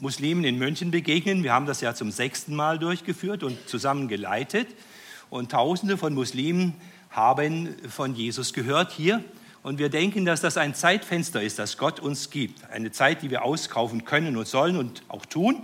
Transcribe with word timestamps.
Muslimen 0.00 0.44
in 0.44 0.58
München 0.58 0.92
begegnen. 0.92 1.42
Wir 1.42 1.52
haben 1.52 1.66
das 1.66 1.80
ja 1.80 1.92
zum 1.92 2.12
sechsten 2.12 2.54
Mal 2.54 2.78
durchgeführt 2.78 3.42
und 3.42 3.68
zusammen 3.68 4.06
geleitet. 4.06 4.68
Und 5.28 5.50
Tausende 5.50 5.96
von 5.96 6.14
Muslimen 6.14 6.74
haben 7.10 7.74
von 7.88 8.14
Jesus 8.14 8.52
gehört 8.52 8.92
hier. 8.92 9.24
Und 9.64 9.80
wir 9.80 9.88
denken, 9.88 10.24
dass 10.24 10.40
das 10.40 10.56
ein 10.56 10.76
Zeitfenster 10.76 11.42
ist, 11.42 11.58
das 11.58 11.78
Gott 11.78 11.98
uns 11.98 12.30
gibt. 12.30 12.64
Eine 12.70 12.92
Zeit, 12.92 13.22
die 13.22 13.30
wir 13.30 13.44
auskaufen 13.44 14.04
können 14.04 14.36
und 14.36 14.46
sollen 14.46 14.76
und 14.76 15.02
auch 15.08 15.26
tun, 15.26 15.62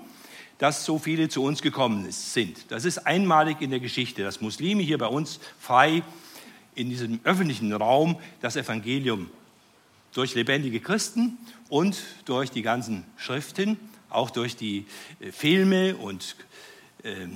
dass 0.58 0.85
so 0.85 0.98
viele 0.98 1.28
zu 1.28 1.42
uns 1.44 1.62
gekommen 1.62 2.10
sind. 2.10 2.72
Das 2.72 2.85
ist 2.85 3.06
einmalig 3.06 3.60
in 3.60 3.71
der 3.71 3.80
Geschichte, 3.80 4.24
dass 4.24 4.40
Muslime 4.40 4.82
hier 4.82 4.98
bei 4.98 5.06
uns 5.06 5.38
frei 5.60 6.03
in 6.74 6.90
diesem 6.90 7.21
öffentlichen 7.22 7.72
Raum 7.72 8.16
das 8.40 8.56
Evangelium 8.56 9.30
durch 10.12 10.35
lebendige 10.35 10.80
Christen 10.80 11.38
und 11.69 12.03
durch 12.24 12.51
die 12.51 12.62
ganzen 12.62 13.04
Schriften, 13.16 13.78
auch 14.15 14.31
durch 14.31 14.56
die 14.56 14.87
äh, 15.21 15.33
Filme 15.33 15.96
und 15.96 16.36
äh, 17.02 17.27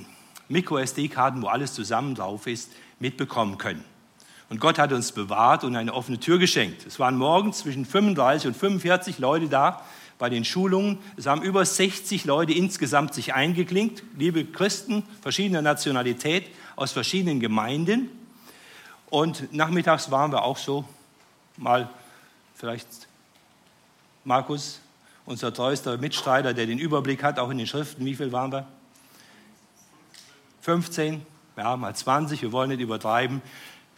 Micro-SD-Karten, 0.47 1.41
wo 1.41 1.47
alles 1.47 1.73
zusammen 1.73 2.15
drauf 2.15 2.47
ist, 2.47 2.71
mitbekommen 2.99 3.57
können. 3.57 3.83
Und 4.49 4.59
Gott 4.59 4.79
hat 4.79 4.91
uns 4.91 5.11
bewahrt 5.11 5.63
und 5.63 5.75
eine 5.75 5.93
offene 5.93 6.19
Tür 6.19 6.39
geschenkt. 6.39 6.85
Es 6.87 6.99
waren 6.99 7.17
morgens 7.17 7.59
zwischen 7.59 7.85
35 7.85 8.47
und 8.47 8.57
45 8.57 9.19
Leute 9.19 9.47
da 9.47 9.85
bei 10.17 10.29
den 10.29 10.43
Schulungen. 10.43 10.97
Es 11.17 11.27
haben 11.27 11.43
über 11.43 11.63
60 11.63 12.25
Leute 12.25 12.53
insgesamt 12.53 13.13
sich 13.13 13.35
eingeklinkt, 13.35 14.03
liebe 14.17 14.43
Christen 14.45 15.03
verschiedener 15.21 15.61
Nationalität 15.61 16.47
aus 16.75 16.91
verschiedenen 16.91 17.39
Gemeinden. 17.39 18.09
Und 19.11 19.53
nachmittags 19.53 20.09
waren 20.09 20.31
wir 20.31 20.43
auch 20.43 20.57
so 20.57 20.83
mal 21.57 21.89
vielleicht 22.55 22.87
Markus, 24.23 24.81
unser 25.29 25.53
treuester 25.53 25.97
Mitstreiter, 25.99 26.55
der 26.55 26.65
den 26.65 26.79
Überblick 26.79 27.21
hat, 27.21 27.37
auch 27.37 27.51
in 27.51 27.59
den 27.59 27.67
Schriften. 27.67 28.03
Wie 28.03 28.15
viel 28.15 28.31
waren 28.31 28.51
wir? 28.51 28.67
15, 30.61 31.21
ja, 31.55 31.77
mal 31.77 31.95
20, 31.95 32.41
wir 32.41 32.51
wollen 32.51 32.69
nicht 32.69 32.81
übertreiben. 32.81 33.43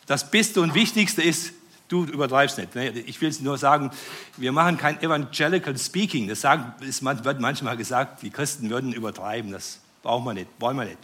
Das 0.08 0.30
Beste 0.30 0.60
und 0.60 0.76
Wichtigste 0.76 1.22
ist, 1.22 1.54
du 1.88 2.04
übertreibst 2.04 2.58
nicht. 2.58 2.76
Ne? 2.76 2.90
Ich 2.90 3.22
will 3.22 3.34
nur 3.40 3.58
sagen, 3.58 3.92
wir 4.36 4.52
machen 4.52 4.78
kein 4.78 5.02
Evangelical 5.02 5.78
Speaking. 5.78 6.28
Das 6.28 6.44
wird 6.44 7.40
manchmal 7.40 7.78
gesagt, 7.78 8.22
die 8.24 8.30
Christen 8.30 8.70
würden 8.70 8.92
übertreiben. 8.92 9.52
Das 9.52 9.80
brauchen 10.04 10.26
wir 10.26 10.34
nicht, 10.34 10.48
wollen 10.60 10.76
wir 10.76 10.86
nicht. 10.86 11.00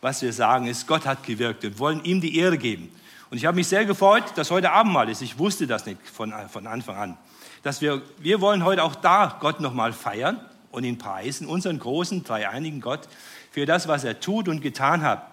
Was 0.00 0.22
wir 0.22 0.32
sagen 0.32 0.68
ist, 0.68 0.86
Gott 0.86 1.06
hat 1.06 1.24
gewirkt 1.24 1.64
und 1.64 1.78
wollen 1.80 2.04
ihm 2.04 2.20
die 2.20 2.38
Ehre 2.38 2.56
geben. 2.56 2.92
Und 3.30 3.38
ich 3.38 3.46
habe 3.46 3.56
mich 3.56 3.66
sehr 3.66 3.84
gefreut, 3.84 4.24
dass 4.36 4.52
heute 4.52 4.70
Abend 4.70 4.92
mal 4.92 5.08
ist. 5.08 5.22
Ich 5.22 5.38
wusste 5.40 5.66
das 5.66 5.86
nicht 5.86 5.98
von, 6.08 6.32
von 6.48 6.68
Anfang 6.68 6.96
an. 6.96 7.18
Dass 7.66 7.80
wir, 7.80 8.00
wir 8.18 8.40
wollen 8.40 8.64
heute 8.64 8.84
auch 8.84 8.94
da 8.94 9.38
Gott 9.40 9.58
nochmal 9.58 9.92
feiern 9.92 10.38
und 10.70 10.84
ihn 10.84 10.98
preisen, 10.98 11.48
unseren 11.48 11.80
großen, 11.80 12.22
dreieinigen 12.22 12.80
Gott, 12.80 13.08
für 13.50 13.66
das, 13.66 13.88
was 13.88 14.04
er 14.04 14.20
tut 14.20 14.46
und 14.46 14.60
getan 14.60 15.02
hat. 15.02 15.26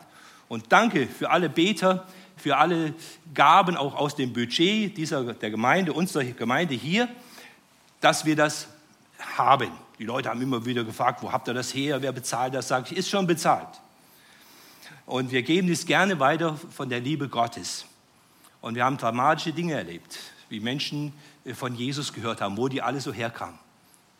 Und 0.48 0.72
danke 0.72 1.06
für 1.06 1.30
alle 1.30 1.48
Beter, 1.48 2.08
für 2.36 2.58
alle 2.58 2.95
Gaben 3.36 3.78
auch 3.78 3.94
aus 3.94 4.16
dem 4.16 4.34
Budget 4.34 4.98
dieser, 4.98 5.36
der 5.36 5.52
Gemeinde, 5.52 5.94
unserer 5.94 6.23
Gemeinde 6.23 6.73
hier, 6.73 7.08
dass 8.02 8.26
wir 8.26 8.36
das 8.36 8.67
haben. 9.38 9.70
Die 10.00 10.06
Leute 10.06 10.30
haben 10.30 10.42
immer 10.42 10.66
wieder 10.66 10.84
gefragt, 10.84 11.22
wo 11.22 11.31
habt 11.31 11.48
ihr 11.48 11.54
das 11.54 11.72
her, 11.76 12.02
wer 12.02 12.14
bezahlt 12.14 12.56
das? 12.56 12.67
Sag 12.67 12.92
ich, 12.92 12.98
ist 12.98 13.11
schon 13.11 13.28
bezahlt. 13.28 13.80
Und 15.06 15.31
wir 15.31 15.44
geben 15.44 15.67
dies 15.67 15.86
gerne 15.86 16.20
weiter 16.20 16.58
von 16.72 16.89
der 16.89 17.00
Liebe 17.00 17.30
Gottes. 17.30 17.86
Und 18.59 18.73
wir 18.73 18.86
haben 18.86 18.98
dramatische 18.98 19.54
Dinge 19.54 19.76
erlebt, 19.76 20.17
wie 20.50 20.59
Menschen 20.59 21.14
von 21.53 21.75
Jesus 21.75 22.13
gehört 22.13 22.41
haben, 22.41 22.58
wo 22.58 22.67
die 22.67 22.81
alle 22.81 23.02
so 23.02 23.11
herkamen. 23.11 23.59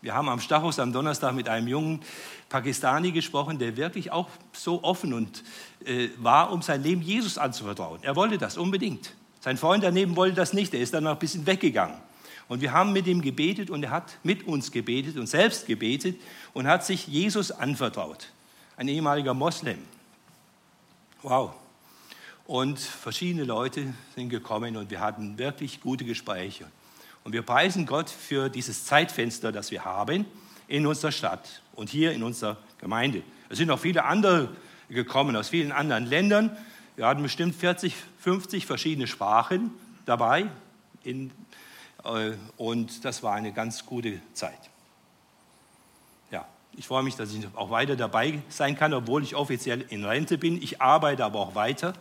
Wir 0.02 0.14
haben 0.14 0.28
am 0.28 0.38
Stachus 0.38 0.78
am 0.78 0.92
Donnerstag 0.92 1.34
mit 1.34 1.48
einem 1.48 1.66
jungen 1.66 2.02
Pakistani 2.50 3.10
gesprochen, 3.10 3.58
der 3.58 3.78
wirklich 3.78 4.12
auch 4.12 4.28
so 4.52 4.84
offen 4.84 5.14
und 5.14 5.42
äh, 5.86 6.10
war, 6.18 6.52
um 6.52 6.60
sein 6.60 6.82
Leben 6.82 7.00
Jesus 7.00 7.38
anzuvertrauen. 7.38 8.00
Er 8.02 8.14
wollte 8.14 8.36
das 8.36 8.58
unbedingt. 8.58 9.14
Sein 9.40 9.56
Freund 9.56 9.82
daneben 9.82 10.14
wollte 10.14 10.36
das 10.36 10.52
nicht. 10.52 10.74
Er 10.74 10.80
ist 10.80 10.92
dann 10.92 11.04
noch 11.04 11.12
ein 11.12 11.18
bisschen 11.18 11.46
weggegangen. 11.46 11.96
Und 12.48 12.60
wir 12.60 12.72
haben 12.72 12.92
mit 12.92 13.06
ihm 13.06 13.22
gebetet 13.22 13.70
und 13.70 13.82
er 13.82 13.90
hat 13.90 14.18
mit 14.22 14.46
uns 14.46 14.70
gebetet 14.70 15.16
und 15.16 15.26
selbst 15.26 15.66
gebetet 15.66 16.20
und 16.52 16.66
hat 16.66 16.84
sich 16.84 17.06
Jesus 17.06 17.50
anvertraut. 17.50 18.28
Ein 18.76 18.88
ehemaliger 18.88 19.32
Moslem. 19.32 19.78
Wow. 21.22 21.54
Und 22.46 22.78
verschiedene 22.78 23.44
Leute 23.44 23.94
sind 24.14 24.28
gekommen 24.28 24.76
und 24.76 24.90
wir 24.90 25.00
hatten 25.00 25.38
wirklich 25.38 25.80
gute 25.80 26.04
Gespräche. 26.04 26.66
Und 27.24 27.32
wir 27.32 27.42
preisen 27.42 27.86
Gott 27.86 28.10
für 28.10 28.48
dieses 28.48 28.84
Zeitfenster, 28.84 29.50
das 29.50 29.70
wir 29.70 29.84
haben 29.84 30.26
in 30.68 30.86
unserer 30.86 31.12
Stadt 31.12 31.62
und 31.74 31.90
hier 31.90 32.12
in 32.12 32.22
unserer 32.22 32.56
Gemeinde. 32.78 33.22
Es 33.48 33.58
sind 33.58 33.70
auch 33.70 33.78
viele 33.78 34.04
andere 34.04 34.48
gekommen 34.88 35.34
aus 35.36 35.48
vielen 35.48 35.72
anderen 35.72 36.06
Ländern. 36.06 36.56
Wir 36.96 37.06
hatten 37.06 37.22
bestimmt 37.22 37.54
40, 37.54 37.94
50 38.20 38.66
verschiedene 38.66 39.06
Sprachen 39.06 39.70
dabei. 40.06 40.46
In, 41.02 41.30
äh, 42.04 42.32
und 42.56 43.04
das 43.04 43.22
war 43.22 43.34
eine 43.34 43.52
ganz 43.52 43.84
gute 43.84 44.20
Zeit. 44.34 44.70
Ich 46.76 46.88
freue 46.88 47.04
mich, 47.04 47.14
dass 47.14 47.32
ich 47.32 47.46
auch 47.54 47.70
weiter 47.70 47.94
dabei 47.94 48.40
sein 48.48 48.76
kann, 48.76 48.92
obwohl 48.94 49.22
ich 49.22 49.36
offiziell 49.36 49.84
in 49.90 50.04
Rente 50.04 50.38
bin. 50.38 50.60
Ich 50.60 50.82
arbeite 50.82 51.24
aber 51.24 51.38
auch 51.38 51.54
weiter. 51.54 51.94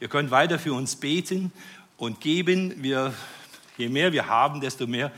Ihr 0.00 0.08
könnt 0.08 0.32
weiter 0.32 0.58
für 0.58 0.74
uns 0.74 0.96
beten 0.96 1.52
und 1.96 2.20
geben. 2.20 2.82
Wir, 2.82 3.14
je 3.76 3.88
mehr 3.88 4.12
wir 4.12 4.28
haben, 4.28 4.60
desto 4.60 4.86
mehr 4.86 5.12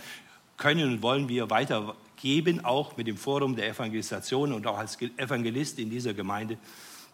können 0.56 0.88
und 0.88 1.02
wollen 1.02 1.28
wir 1.28 1.50
weitergeben, 1.50 2.64
auch 2.64 2.96
mit 2.96 3.06
dem 3.06 3.16
Forum 3.16 3.56
der 3.56 3.68
Evangelisation 3.68 4.52
und 4.52 4.66
auch 4.66 4.78
als 4.78 4.98
Evangelist 5.16 5.78
in 5.78 5.90
dieser 5.90 6.14
Gemeinde 6.14 6.58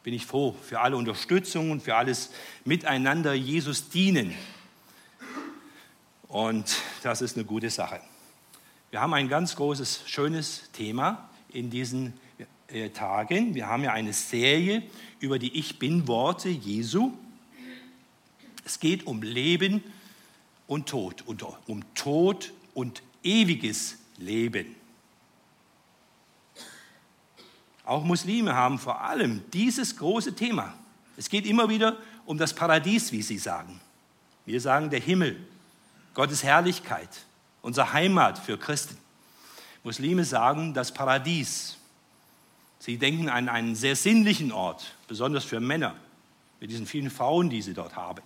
bin 0.02 0.12
ich 0.12 0.26
froh 0.26 0.54
für 0.62 0.80
alle 0.80 0.96
Unterstützung 0.96 1.70
und 1.70 1.82
für 1.82 1.96
alles 1.96 2.30
Miteinander 2.64 3.32
Jesus 3.32 3.88
dienen. 3.88 4.34
Und 6.28 6.76
das 7.02 7.22
ist 7.22 7.36
eine 7.36 7.44
gute 7.46 7.70
Sache. 7.70 8.00
Wir 8.90 9.00
haben 9.00 9.14
ein 9.14 9.28
ganz 9.28 9.56
großes, 9.56 10.02
schönes 10.06 10.70
Thema 10.72 11.30
in 11.48 11.70
diesen 11.70 12.12
äh, 12.68 12.90
Tagen. 12.90 13.54
Wir 13.54 13.68
haben 13.68 13.82
ja 13.82 13.92
eine 13.92 14.12
Serie 14.12 14.82
über 15.20 15.38
die 15.38 15.58
Ich 15.58 15.78
bin-Worte 15.78 16.48
Jesu. 16.48 17.12
Es 18.64 18.80
geht 18.80 19.06
um 19.06 19.22
Leben 19.22 19.82
und 20.66 20.88
Tod, 20.88 21.22
und 21.26 21.44
um 21.66 21.82
Tod 21.94 22.52
und 22.74 23.02
ewiges 23.22 23.96
Leben. 24.18 24.74
Auch 27.84 28.02
Muslime 28.02 28.54
haben 28.54 28.78
vor 28.78 29.02
allem 29.02 29.42
dieses 29.52 29.96
große 29.96 30.34
Thema. 30.34 30.74
Es 31.16 31.28
geht 31.28 31.46
immer 31.46 31.68
wieder 31.68 31.98
um 32.24 32.38
das 32.38 32.54
Paradies, 32.54 33.12
wie 33.12 33.22
sie 33.22 33.38
sagen. 33.38 33.80
Wir 34.46 34.60
sagen 34.60 34.90
der 34.90 35.00
Himmel, 35.00 35.38
Gottes 36.14 36.42
Herrlichkeit, 36.42 37.08
unsere 37.60 37.92
Heimat 37.92 38.38
für 38.38 38.58
Christen. 38.58 38.96
Muslime 39.82 40.24
sagen 40.24 40.72
das 40.72 40.92
Paradies. 40.92 41.76
Sie 42.78 42.96
denken 42.96 43.28
an 43.28 43.48
einen 43.48 43.74
sehr 43.74 43.96
sinnlichen 43.96 44.52
Ort, 44.52 44.94
besonders 45.08 45.44
für 45.44 45.60
Männer, 45.60 45.94
mit 46.60 46.70
diesen 46.70 46.86
vielen 46.86 47.10
Frauen, 47.10 47.50
die 47.50 47.62
sie 47.62 47.74
dort 47.74 47.96
haben. 47.96 48.22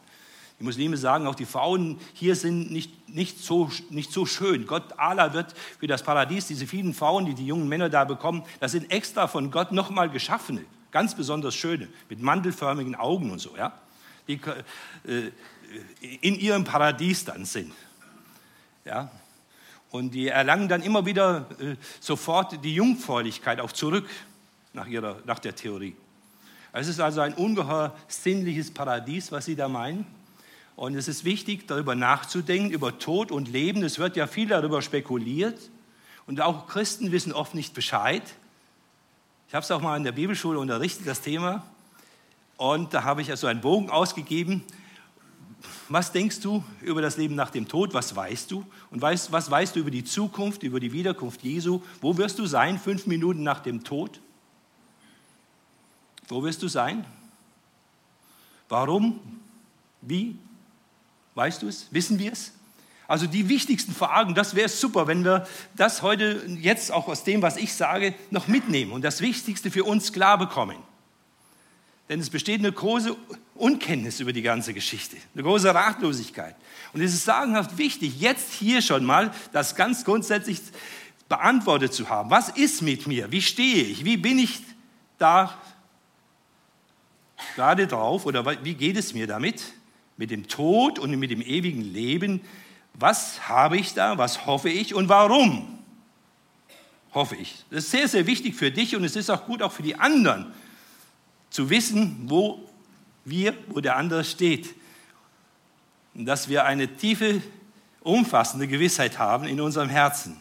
Die 0.60 0.64
Muslime 0.64 0.96
sagen 0.96 1.26
auch, 1.26 1.36
die 1.36 1.46
Frauen 1.46 2.00
hier 2.14 2.34
sind 2.34 2.72
nicht, 2.72 3.08
nicht, 3.08 3.38
so, 3.38 3.70
nicht 3.90 4.12
so 4.12 4.26
schön. 4.26 4.66
Gott, 4.66 4.98
Allah 4.98 5.32
wird 5.32 5.54
für 5.78 5.86
das 5.86 6.02
Paradies, 6.02 6.48
diese 6.48 6.66
vielen 6.66 6.94
Frauen, 6.94 7.26
die 7.26 7.34
die 7.34 7.46
jungen 7.46 7.68
Männer 7.68 7.88
da 7.88 8.04
bekommen, 8.04 8.42
das 8.58 8.72
sind 8.72 8.90
extra 8.90 9.28
von 9.28 9.52
Gott 9.52 9.70
nochmal 9.70 10.10
geschaffene, 10.10 10.64
ganz 10.90 11.14
besonders 11.14 11.54
schöne, 11.54 11.88
mit 12.08 12.20
mandelförmigen 12.20 12.96
Augen 12.96 13.30
und 13.30 13.38
so, 13.38 13.56
ja, 13.56 13.72
die 14.26 14.40
äh, 15.06 15.30
in 16.20 16.34
ihrem 16.34 16.64
Paradies 16.64 17.24
dann 17.24 17.44
sind. 17.44 17.72
Ja, 18.84 19.10
und 19.90 20.12
die 20.12 20.28
erlangen 20.28 20.68
dann 20.68 20.82
immer 20.82 21.06
wieder 21.06 21.46
äh, 21.60 21.76
sofort 22.00 22.64
die 22.64 22.74
Jungfräulichkeit 22.74 23.60
auch 23.60 23.72
zurück 23.72 24.08
nach, 24.72 24.86
ihrer, 24.86 25.18
nach 25.24 25.38
der 25.38 25.54
Theorie. 25.54 25.94
Es 26.72 26.88
ist 26.88 27.00
also 27.00 27.20
ein 27.20 27.34
ungeheuer 27.34 27.94
sinnliches 28.08 28.72
Paradies, 28.72 29.32
was 29.32 29.46
sie 29.46 29.56
da 29.56 29.68
meinen. 29.68 30.17
Und 30.78 30.94
es 30.94 31.08
ist 31.08 31.24
wichtig, 31.24 31.66
darüber 31.66 31.94
nachzudenken, 31.94 32.70
über 32.70 32.98
Tod 32.98 33.32
und 33.32 33.48
Leben. 33.48 33.82
Es 33.82 33.98
wird 33.98 34.16
ja 34.16 34.28
viel 34.28 34.46
darüber 34.46 34.80
spekuliert. 34.80 35.58
Und 36.26 36.40
auch 36.40 36.68
Christen 36.68 37.10
wissen 37.10 37.32
oft 37.32 37.54
nicht 37.54 37.74
Bescheid. 37.74 38.22
Ich 39.48 39.54
habe 39.54 39.64
es 39.64 39.70
auch 39.70 39.80
mal 39.80 39.96
in 39.96 40.04
der 40.04 40.12
Bibelschule 40.12 40.58
unterrichtet, 40.58 41.06
das 41.06 41.20
Thema. 41.20 41.66
Und 42.56 42.94
da 42.94 43.02
habe 43.02 43.22
ich 43.22 43.30
also 43.30 43.48
einen 43.48 43.60
Bogen 43.60 43.90
ausgegeben 43.90 44.62
was 45.88 46.12
denkst 46.12 46.40
du 46.40 46.62
über 46.82 47.02
das 47.02 47.16
Leben 47.16 47.34
nach 47.34 47.50
dem 47.50 47.66
Tod? 47.66 47.94
Was 47.94 48.14
weißt 48.14 48.50
du? 48.50 48.64
Und 48.90 49.00
weißt, 49.00 49.32
was 49.32 49.50
weißt 49.50 49.74
du 49.74 49.80
über 49.80 49.90
die 49.90 50.04
Zukunft, 50.04 50.62
über 50.62 50.80
die 50.80 50.92
Wiederkunft 50.92 51.42
Jesu? 51.42 51.82
Wo 52.00 52.16
wirst 52.16 52.38
du 52.38 52.46
sein, 52.46 52.78
fünf 52.78 53.06
Minuten 53.06 53.42
nach 53.42 53.60
dem 53.60 53.82
Tod? 53.84 54.20
Wo 56.28 56.42
wirst 56.42 56.62
du 56.62 56.68
sein? 56.68 57.04
Warum? 58.68 59.18
Wie? 60.02 60.38
Weißt 61.38 61.62
du 61.62 61.68
es? 61.68 61.86
Wissen 61.92 62.18
wir 62.18 62.32
es? 62.32 62.50
Also 63.06 63.28
die 63.28 63.48
wichtigsten 63.48 63.94
Fragen, 63.94 64.34
das 64.34 64.56
wäre 64.56 64.68
super, 64.68 65.06
wenn 65.06 65.24
wir 65.24 65.46
das 65.76 66.02
heute 66.02 66.44
jetzt 66.60 66.90
auch 66.90 67.06
aus 67.06 67.22
dem, 67.22 67.42
was 67.42 67.56
ich 67.56 67.72
sage, 67.72 68.12
noch 68.32 68.48
mitnehmen 68.48 68.90
und 68.90 69.02
das 69.02 69.20
Wichtigste 69.20 69.70
für 69.70 69.84
uns 69.84 70.12
klar 70.12 70.36
bekommen. 70.36 70.76
Denn 72.08 72.18
es 72.18 72.28
besteht 72.28 72.58
eine 72.58 72.72
große 72.72 73.14
Unkenntnis 73.54 74.18
über 74.18 74.32
die 74.32 74.42
ganze 74.42 74.74
Geschichte, 74.74 75.16
eine 75.32 75.44
große 75.44 75.72
Ratlosigkeit. 75.72 76.56
Und 76.92 77.02
es 77.02 77.14
ist 77.14 77.24
sagenhaft 77.24 77.78
wichtig, 77.78 78.20
jetzt 78.20 78.52
hier 78.54 78.82
schon 78.82 79.04
mal 79.04 79.32
das 79.52 79.76
ganz 79.76 80.04
grundsätzlich 80.04 80.60
beantwortet 81.28 81.94
zu 81.94 82.08
haben. 82.08 82.30
Was 82.30 82.48
ist 82.48 82.82
mit 82.82 83.06
mir? 83.06 83.30
Wie 83.30 83.42
stehe 83.42 83.84
ich? 83.84 84.04
Wie 84.04 84.16
bin 84.16 84.40
ich 84.40 84.60
da 85.18 85.56
gerade 87.54 87.86
drauf? 87.86 88.26
Oder 88.26 88.44
wie 88.64 88.74
geht 88.74 88.96
es 88.96 89.14
mir 89.14 89.28
damit? 89.28 89.62
Mit 90.18 90.30
dem 90.30 90.48
Tod 90.48 90.98
und 90.98 91.10
mit 91.18 91.30
dem 91.30 91.40
ewigen 91.40 91.80
Leben 91.80 92.42
was 92.98 93.48
habe 93.48 93.76
ich 93.76 93.94
da, 93.94 94.18
was 94.18 94.46
hoffe 94.46 94.68
ich 94.68 94.94
und 94.94 95.08
warum 95.08 95.78
hoffe 97.14 97.36
ich. 97.36 97.64
Das 97.70 97.84
ist 97.84 97.90
sehr, 97.92 98.08
sehr 98.08 98.26
wichtig 98.26 98.56
für 98.56 98.70
dich 98.70 98.96
und 98.96 99.04
es 99.04 99.14
ist 99.14 99.30
auch 99.30 99.46
gut 99.46 99.62
auch 99.62 99.72
für 99.72 99.82
die 99.82 99.96
anderen 99.96 100.52
zu 101.50 101.70
wissen, 101.70 102.24
wo 102.24 102.68
wir, 103.24 103.54
wo 103.68 103.80
der 103.80 103.96
andere 103.96 104.24
steht. 104.24 104.74
Und 106.14 106.26
dass 106.26 106.48
wir 106.48 106.64
eine 106.64 106.96
tiefe, 106.96 107.40
umfassende 108.00 108.66
Gewissheit 108.66 109.18
haben 109.18 109.46
in 109.46 109.60
unserem 109.60 109.88
Herzen. 109.88 110.36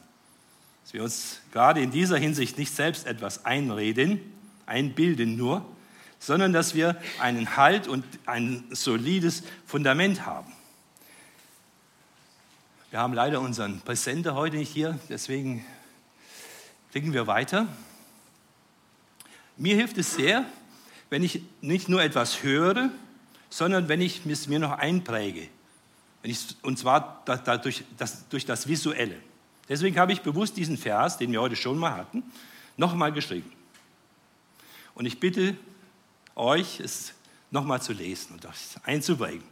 Dass 0.84 0.94
wir 0.94 1.04
uns 1.04 1.42
gerade 1.52 1.82
in 1.82 1.92
dieser 1.92 2.18
Hinsicht 2.18 2.58
nicht 2.58 2.74
selbst 2.74 3.06
etwas 3.06 3.46
einreden, 3.46 4.20
einbilden 4.66 5.38
nur, 5.38 5.64
sondern 6.20 6.54
dass 6.54 6.74
wir 6.76 7.00
einen 7.20 7.58
Halt 7.58 7.88
und 7.88 8.06
ein 8.26 8.64
solides 8.72 9.44
Fundament 9.66 10.26
haben. 10.26 10.52
Wir 12.90 13.00
haben 13.00 13.14
leider 13.14 13.42
unseren 13.42 13.82
Präsenter 13.82 14.36
heute 14.36 14.58
nicht 14.58 14.72
hier, 14.72 14.98
deswegen 15.10 15.66
klicken 16.92 17.14
wir 17.14 17.28
weiter. 17.28 17.68
Mir 19.58 19.76
hilft 19.76 19.98
es 19.98 20.16
sehr, 20.16 20.46
wenn 21.10 21.24
ich 21.24 21.42
nicht 21.62 21.90
nur 21.90 22.02
etwas 22.02 22.44
höre, 22.44 22.90
sondern 23.50 23.88
wenn 23.88 24.02
ich 24.02 24.26
es 24.26 24.48
mir 24.48 24.60
noch 24.60 24.72
einpräge. 24.72 25.48
Ich, 26.24 26.56
und 26.62 26.78
zwar 26.78 27.24
dadurch, 27.26 27.84
das, 27.98 28.28
durch 28.30 28.46
das 28.46 28.68
Visuelle. 28.68 29.18
Deswegen 29.70 29.98
habe 29.98 30.12
ich 30.12 30.22
bewusst 30.22 30.58
diesen 30.58 30.78
Vers, 30.78 31.18
den 31.18 31.32
wir 31.32 31.42
heute 31.42 31.56
schon 31.56 31.78
mal 31.78 31.96
hatten, 31.96 32.24
nochmal 32.76 33.12
geschrieben. 33.12 33.52
Und 34.96 35.06
ich 35.06 35.20
bitte 35.20 35.58
euch, 36.38 36.80
es 36.80 37.14
nochmal 37.52 37.82
zu 37.82 37.94
lesen 37.94 38.34
und 38.34 38.44
das 38.44 38.80
einzuprägen. 38.84 39.44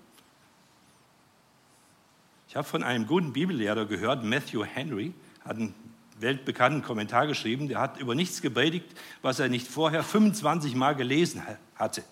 Ich 2.48 2.56
habe 2.56 2.68
von 2.68 2.84
einem 2.84 3.08
guten 3.08 3.34
Bibellehrer 3.34 3.86
gehört, 3.86 4.24
Matthew 4.24 4.64
Henry, 4.64 5.14
hat 5.44 5.58
einen 5.58 5.76
weltbekannten 6.20 6.82
Kommentar 6.82 7.28
geschrieben, 7.28 7.68
der 7.68 7.80
hat 7.80 8.00
über 8.00 8.16
nichts 8.16 8.42
gepredigt, 8.42 8.86
was 9.22 9.40
er 9.40 9.50
nicht 9.50 9.68
vorher 9.68 10.04
25 10.04 10.76
Mal 10.76 10.96
gelesen 10.96 11.44
hatte. 11.76 12.04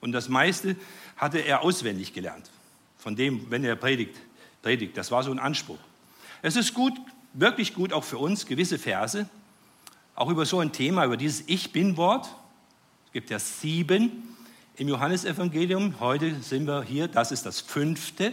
Und 0.00 0.12
das 0.12 0.28
meiste 0.28 0.76
hatte 1.16 1.38
er 1.38 1.62
auswendig 1.62 2.14
gelernt, 2.14 2.50
von 2.96 3.16
dem, 3.16 3.50
wenn 3.50 3.64
er 3.64 3.76
predigt, 3.76 4.16
predigt. 4.62 4.96
Das 4.96 5.10
war 5.10 5.22
so 5.22 5.30
ein 5.30 5.38
Anspruch. 5.38 5.78
Es 6.40 6.56
ist 6.56 6.72
gut, 6.72 6.94
wirklich 7.34 7.74
gut 7.74 7.92
auch 7.92 8.04
für 8.04 8.18
uns, 8.18 8.46
gewisse 8.46 8.78
Verse, 8.78 9.28
auch 10.14 10.30
über 10.30 10.46
so 10.46 10.60
ein 10.60 10.72
Thema, 10.72 11.04
über 11.04 11.16
dieses 11.16 11.44
Ich 11.46 11.72
bin-Wort. 11.72 12.28
Es 13.10 13.12
gibt 13.12 13.30
ja 13.30 13.38
sieben 13.38 14.36
im 14.76 14.88
Johannesevangelium. 14.88 16.00
Heute 16.00 16.40
sind 16.42 16.66
wir 16.66 16.82
hier, 16.82 17.08
das 17.08 17.32
ist 17.32 17.44
das 17.44 17.60
fünfte 17.60 18.32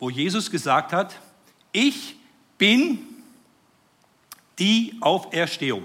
wo 0.00 0.08
Jesus 0.10 0.50
gesagt 0.50 0.92
hat, 0.92 1.14
ich 1.70 2.16
bin 2.58 3.06
die 4.58 4.96
Auferstehung 5.00 5.84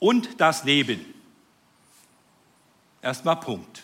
und 0.00 0.40
das 0.40 0.64
Leben. 0.64 1.14
Erstmal 3.02 3.38
Punkt. 3.38 3.82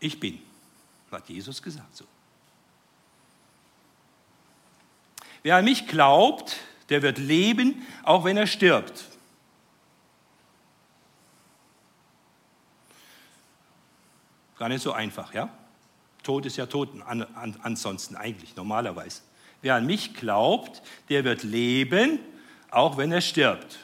Ich 0.00 0.18
bin, 0.18 0.40
hat 1.10 1.28
Jesus 1.28 1.62
gesagt 1.62 1.94
so. 1.96 2.04
Wer 5.42 5.56
an 5.56 5.64
mich 5.64 5.86
glaubt, 5.86 6.56
der 6.88 7.02
wird 7.02 7.18
leben, 7.18 7.86
auch 8.02 8.24
wenn 8.24 8.36
er 8.36 8.46
stirbt. 8.46 9.04
Gar 14.58 14.68
nicht 14.68 14.82
so 14.82 14.92
einfach, 14.92 15.34
ja? 15.34 15.48
Tod 16.22 16.46
ist 16.46 16.56
ja 16.56 16.66
tot 16.66 16.88
an, 17.06 17.22
an, 17.22 17.56
ansonsten 17.62 18.16
eigentlich, 18.16 18.56
normalerweise. 18.56 19.22
Wer 19.60 19.74
an 19.74 19.86
mich 19.86 20.14
glaubt, 20.14 20.82
der 21.08 21.24
wird 21.24 21.42
leben, 21.42 22.18
auch 22.70 22.96
wenn 22.96 23.12
er 23.12 23.20
stirbt. 23.20 23.78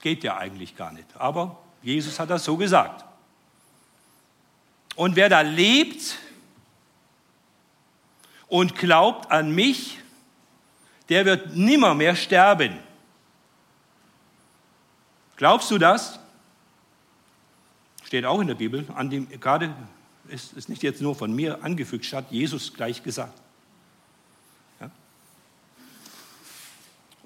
Geht 0.00 0.24
ja 0.24 0.36
eigentlich 0.36 0.76
gar 0.76 0.92
nicht, 0.92 1.06
aber 1.16 1.58
Jesus 1.82 2.18
hat 2.18 2.30
das 2.30 2.44
so 2.44 2.56
gesagt. 2.56 3.04
Und 4.96 5.16
wer 5.16 5.28
da 5.28 5.40
lebt 5.40 6.18
und 8.48 8.76
glaubt 8.76 9.30
an 9.30 9.50
mich, 9.50 9.98
der 11.08 11.24
wird 11.24 11.54
nimmer 11.54 11.94
mehr 11.94 12.16
sterben. 12.16 12.78
Glaubst 15.36 15.70
du 15.70 15.78
das? 15.78 16.18
Steht 18.04 18.24
auch 18.24 18.40
in 18.40 18.46
der 18.46 18.54
Bibel, 18.54 18.86
an 18.94 19.10
dem, 19.10 19.28
gerade 19.40 19.74
ist, 20.28 20.52
ist 20.54 20.68
nicht 20.68 20.82
jetzt 20.82 21.00
nur 21.00 21.14
von 21.14 21.34
mir 21.34 21.62
angefügt, 21.62 22.10
hat 22.12 22.30
Jesus 22.30 22.72
gleich 22.72 23.02
gesagt. 23.02 23.38
Ja? 24.80 24.90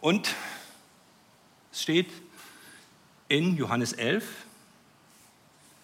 Und 0.00 0.34
es 1.72 1.82
steht 1.82 2.10
in 3.28 3.56
Johannes 3.56 3.92
11, 3.92 4.25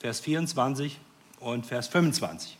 Vers 0.00 0.20
24 0.20 0.99
und 1.41 1.67
Vers 1.67 1.88
25. 1.88 2.56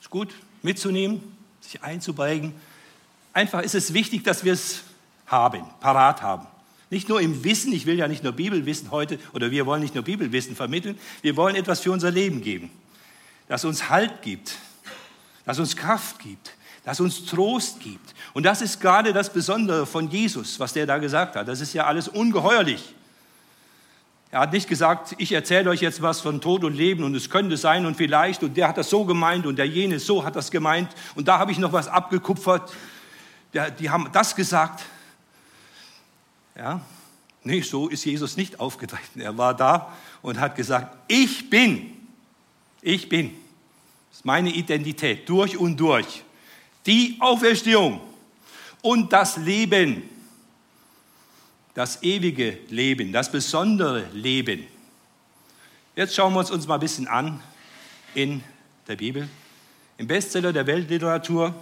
Ist 0.00 0.10
gut 0.10 0.34
mitzunehmen, 0.62 1.20
sich 1.60 1.82
einzubeigen. 1.82 2.54
Einfach 3.32 3.62
ist 3.62 3.74
es 3.74 3.94
wichtig, 3.94 4.24
dass 4.24 4.44
wir 4.44 4.52
es 4.52 4.82
haben, 5.26 5.64
parat 5.80 6.22
haben. 6.22 6.46
Nicht 6.90 7.08
nur 7.08 7.20
im 7.20 7.44
Wissen, 7.44 7.72
ich 7.72 7.84
will 7.84 7.98
ja 7.98 8.08
nicht 8.08 8.24
nur 8.24 8.32
Bibelwissen 8.32 8.90
heute, 8.90 9.18
oder 9.34 9.50
wir 9.50 9.66
wollen 9.66 9.82
nicht 9.82 9.94
nur 9.94 10.04
Bibelwissen 10.04 10.56
vermitteln, 10.56 10.98
wir 11.20 11.36
wollen 11.36 11.54
etwas 11.54 11.80
für 11.80 11.92
unser 11.92 12.10
Leben 12.10 12.40
geben, 12.40 12.70
das 13.46 13.64
uns 13.64 13.90
Halt 13.90 14.22
gibt, 14.22 14.56
das 15.44 15.58
uns 15.58 15.76
Kraft 15.76 16.18
gibt, 16.18 16.54
das 16.84 17.00
uns 17.00 17.26
Trost 17.26 17.80
gibt. 17.80 18.14
Und 18.32 18.44
das 18.44 18.62
ist 18.62 18.80
gerade 18.80 19.12
das 19.12 19.30
Besondere 19.30 19.84
von 19.86 20.10
Jesus, 20.10 20.58
was 20.58 20.72
der 20.72 20.86
da 20.86 20.96
gesagt 20.96 21.36
hat. 21.36 21.46
Das 21.46 21.60
ist 21.60 21.74
ja 21.74 21.84
alles 21.84 22.08
ungeheuerlich. 22.08 22.94
Er 24.30 24.40
hat 24.40 24.52
nicht 24.52 24.68
gesagt, 24.68 25.14
ich 25.16 25.32
erzähle 25.32 25.70
euch 25.70 25.80
jetzt 25.80 26.02
was 26.02 26.20
von 26.20 26.42
Tod 26.42 26.62
und 26.62 26.74
Leben 26.74 27.02
und 27.02 27.14
es 27.14 27.30
könnte 27.30 27.56
sein 27.56 27.86
und 27.86 27.96
vielleicht 27.96 28.42
und 28.42 28.56
der 28.58 28.68
hat 28.68 28.76
das 28.76 28.90
so 28.90 29.04
gemeint 29.06 29.46
und 29.46 29.56
der 29.56 29.66
jene 29.66 29.98
so 29.98 30.22
hat 30.22 30.36
das 30.36 30.50
gemeint 30.50 30.90
und 31.14 31.28
da 31.28 31.38
habe 31.38 31.50
ich 31.50 31.58
noch 31.58 31.72
was 31.72 31.88
abgekupfert. 31.88 32.70
Die 33.78 33.88
haben 33.88 34.10
das 34.12 34.36
gesagt. 34.36 34.84
Ja? 36.54 36.82
Nee, 37.42 37.62
so 37.62 37.88
ist 37.88 38.04
Jesus 38.04 38.36
nicht 38.36 38.60
aufgetreten. 38.60 39.20
Er 39.20 39.38
war 39.38 39.54
da 39.54 39.94
und 40.20 40.38
hat 40.38 40.56
gesagt, 40.56 40.94
ich 41.08 41.48
bin, 41.48 41.92
ich 42.82 43.08
bin. 43.08 43.30
Das 44.10 44.18
ist 44.18 44.24
meine 44.26 44.50
Identität, 44.50 45.26
durch 45.26 45.56
und 45.56 45.78
durch. 45.78 46.22
Die 46.84 47.16
Auferstehung 47.20 48.00
und 48.82 49.10
das 49.10 49.38
Leben, 49.38 50.02
das 51.78 52.02
ewige 52.02 52.58
Leben, 52.70 53.12
das 53.12 53.30
besondere 53.30 54.04
Leben. 54.12 54.66
Jetzt 55.94 56.12
schauen 56.12 56.34
wir 56.34 56.40
uns 56.40 56.66
mal 56.66 56.74
ein 56.74 56.80
bisschen 56.80 57.06
an 57.06 57.40
in 58.16 58.42
der 58.88 58.96
Bibel. 58.96 59.28
Im 59.96 60.08
Bestseller 60.08 60.52
der 60.52 60.66
Weltliteratur 60.66 61.54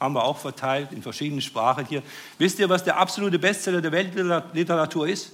haben 0.00 0.14
wir 0.16 0.24
auch 0.24 0.38
verteilt 0.38 0.90
in 0.90 1.02
verschiedenen 1.02 1.40
Sprachen 1.40 1.86
hier. 1.86 2.02
Wisst 2.36 2.58
ihr, 2.58 2.68
was 2.68 2.82
der 2.82 2.96
absolute 2.96 3.38
Bestseller 3.38 3.80
der 3.80 3.92
Weltliteratur 3.92 5.06
ist? 5.06 5.30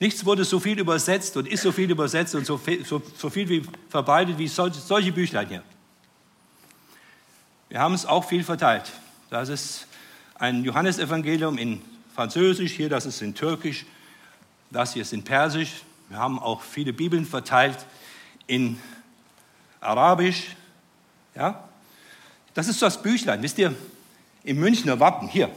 Nichts 0.00 0.24
wurde 0.24 0.42
so 0.42 0.58
viel 0.58 0.80
übersetzt 0.80 1.36
und 1.36 1.46
ist 1.46 1.62
so 1.62 1.70
viel 1.70 1.88
übersetzt 1.88 2.34
und 2.34 2.44
so, 2.44 2.60
so, 2.84 3.00
so 3.16 3.30
viel 3.30 3.48
wie 3.48 3.62
verbreitet 3.88 4.36
wie 4.36 4.48
solche, 4.48 4.80
solche 4.80 5.12
Büchlein 5.12 5.46
hier. 5.46 5.62
Wir 7.68 7.78
haben 7.78 7.94
es 7.94 8.04
auch 8.04 8.24
viel 8.24 8.42
verteilt. 8.42 8.90
Das 9.30 9.48
ist 9.48 9.86
ein 10.40 10.64
Johannesevangelium 10.64 11.56
in 11.56 11.93
Französisch, 12.14 12.72
hier 12.72 12.88
das 12.88 13.06
ist 13.06 13.20
in 13.22 13.34
Türkisch, 13.34 13.84
das 14.70 14.92
hier 14.92 15.02
ist 15.02 15.12
in 15.12 15.24
Persisch. 15.24 15.82
Wir 16.08 16.18
haben 16.18 16.38
auch 16.38 16.62
viele 16.62 16.92
Bibeln 16.92 17.24
verteilt 17.24 17.84
in 18.46 18.78
Arabisch. 19.80 20.54
Ja? 21.34 21.68
Das 22.54 22.68
ist 22.68 22.80
das 22.80 23.02
Büchlein, 23.02 23.42
wisst 23.42 23.58
ihr, 23.58 23.74
im 24.44 24.60
Münchner 24.60 25.00
Wappen, 25.00 25.26
hier. 25.26 25.50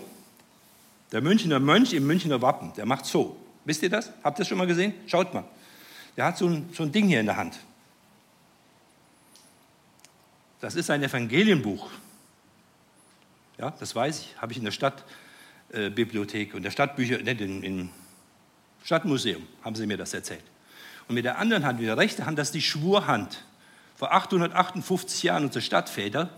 Der 1.12 1.22
Münchner 1.22 1.60
Mönch 1.60 1.94
im 1.94 2.08
Münchner 2.08 2.42
Wappen, 2.42 2.74
der 2.76 2.88
macht 2.88 3.06
so. 3.06 3.38
Wisst 3.64 3.84
ihr 3.84 3.90
das? 3.90 4.12
Habt 4.24 4.40
ihr 4.40 4.40
das 4.40 4.48
schon 4.48 4.58
mal 4.58 4.68
gesehen? 4.68 4.94
Schaut 5.06 5.34
mal. 5.34 5.44
der 6.16 6.26
hat 6.26 6.38
so 6.38 6.48
ein, 6.48 6.70
so 6.74 6.84
ein 6.84 6.92
Ding 6.92 7.08
hier 7.08 7.20
in 7.20 7.28
der 7.28 7.38
Hand. 7.38 7.60
Das 10.60 10.74
ist 10.74 10.90
ein 10.90 11.04
Evangelienbuch. 11.04 11.90
Ja, 13.60 13.72
das 13.72 13.96
weiß 13.96 14.22
ich, 14.22 14.42
habe 14.42 14.52
ich 14.52 14.58
in 14.58 14.64
der 14.64 14.72
Stadtbibliothek 15.70 16.54
und 16.54 16.64
der 16.64 16.72
Stadtbücher, 16.72 17.18
nicht 17.20 17.42
im 17.42 17.90
Stadtmuseum, 18.84 19.44
haben 19.64 19.76
sie 19.76 19.86
mir 19.86 19.98
das 19.98 20.14
erzählt. 20.14 20.44
Und 21.08 21.16
mit 21.16 21.26
der 21.26 21.38
anderen 21.38 21.66
Hand, 21.66 21.80
mit 21.80 21.88
der 21.88 21.98
rechten 21.98 22.26
Hand, 22.26 22.38
das 22.40 22.50
ist 22.50 22.56
die 22.56 22.62
Schwurhand. 22.62 23.44
Vor 23.96 24.14
858 24.14 25.24
Jahren, 25.24 25.46
unsere 25.46 25.62
Stadtväter 25.62 26.30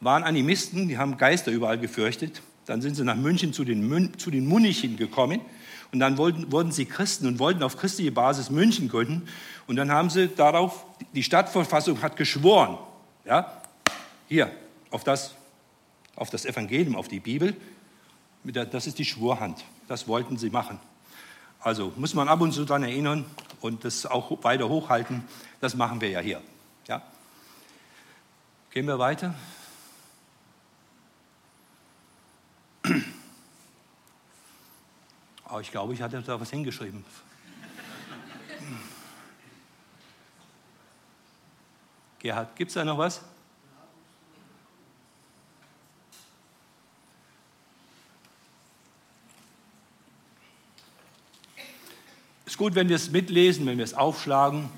waren 0.00 0.24
Animisten, 0.24 0.88
die 0.88 0.98
haben 0.98 1.16
Geister 1.16 1.50
überall 1.50 1.78
gefürchtet. 1.78 2.42
Dann 2.66 2.82
sind 2.82 2.94
sie 2.94 3.04
nach 3.04 3.16
München 3.16 3.52
zu 3.52 3.64
den, 3.64 4.18
zu 4.18 4.30
den 4.30 4.46
Munichen 4.46 4.96
gekommen 4.96 5.40
und 5.92 6.00
dann 6.00 6.16
wollten, 6.16 6.50
wurden 6.52 6.70
sie 6.72 6.84
Christen 6.84 7.26
und 7.26 7.38
wollten 7.38 7.62
auf 7.62 7.76
christliche 7.76 8.12
Basis 8.12 8.50
München 8.50 8.88
gründen. 8.88 9.28
Und 9.66 9.76
dann 9.76 9.90
haben 9.90 10.10
sie 10.10 10.28
darauf, 10.28 10.84
die 11.14 11.22
Stadtverfassung 11.22 12.02
hat 12.02 12.16
geschworen, 12.16 12.78
ja, 13.24 13.62
hier, 14.28 14.50
auf 14.90 15.04
das, 15.04 15.34
auf 16.16 16.30
das 16.30 16.44
Evangelium, 16.44 16.96
auf 16.96 17.08
die 17.08 17.20
Bibel, 17.20 17.56
das 18.44 18.86
ist 18.86 18.98
die 18.98 19.04
Schwurhand. 19.04 19.64
Das 19.88 20.08
wollten 20.08 20.36
sie 20.36 20.50
machen. 20.50 20.80
Also 21.60 21.92
muss 21.96 22.14
man 22.14 22.28
ab 22.28 22.40
und 22.40 22.52
zu 22.52 22.64
daran 22.64 22.82
erinnern 22.82 23.24
und 23.60 23.84
das 23.84 24.04
auch 24.06 24.42
weiter 24.42 24.68
hochhalten. 24.68 25.24
Das 25.60 25.74
machen 25.74 26.00
wir 26.00 26.10
ja 26.10 26.20
hier. 26.20 26.42
Ja? 26.88 27.02
Gehen 28.70 28.86
wir 28.86 28.98
weiter. 28.98 29.34
Oh, 35.54 35.60
ich 35.60 35.70
glaube, 35.70 35.92
ich 35.92 36.00
hatte 36.00 36.22
da 36.22 36.40
was 36.40 36.48
hingeschrieben. 36.48 37.04
Gerhard, 42.20 42.56
gibt 42.56 42.70
es 42.70 42.74
da 42.74 42.86
noch 42.86 42.96
was? 42.96 43.20
Gut, 52.62 52.76
wenn 52.76 52.88
wir 52.88 52.94
es 52.94 53.10
mitlesen, 53.10 53.66
wenn 53.66 53.76
wir 53.76 53.84
es 53.84 53.92
aufschlagen. 53.92 54.68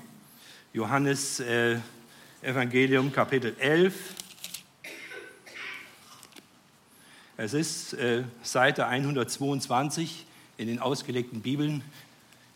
Johannes 0.73 1.39
äh, 1.39 1.77
Evangelium 2.41 3.11
Kapitel 3.11 3.55
11. 3.59 3.93
Es 7.37 7.53
ist 7.53 7.93
äh, 7.93 8.23
Seite 8.41 8.87
122 8.87 10.25
in 10.57 10.65
den 10.65 10.79
ausgelegten 10.79 11.41
Bibeln. 11.43 11.83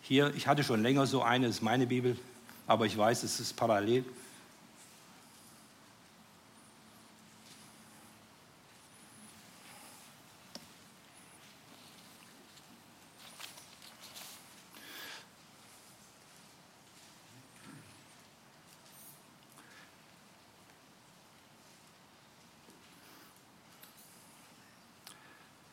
Hier, 0.01 0.33
ich 0.35 0.47
hatte 0.47 0.63
schon 0.63 0.81
länger 0.81 1.05
so 1.05 1.21
eine, 1.21 1.45
das 1.45 1.57
ist 1.57 1.61
meine 1.61 1.85
Bibel, 1.85 2.17
aber 2.65 2.87
ich 2.87 2.97
weiß, 2.97 3.21
es 3.21 3.39
ist 3.39 3.55
parallel. 3.55 4.05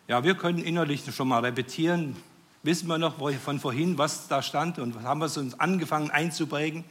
Ja, 0.08 0.22
wir 0.22 0.36
können 0.36 0.58
innerlich 0.58 1.02
schon 1.12 1.26
mal 1.26 1.40
repetieren. 1.44 2.14
Wissen 2.62 2.86
wir 2.86 2.96
noch 2.96 3.16
von 3.40 3.58
vorhin, 3.58 3.98
was 3.98 4.28
da 4.28 4.40
stand 4.40 4.78
und 4.78 5.02
haben 5.02 5.20
wir 5.20 5.26
es 5.26 5.36
uns 5.36 5.58
angefangen 5.58 6.10
einzuprägen? 6.10 6.84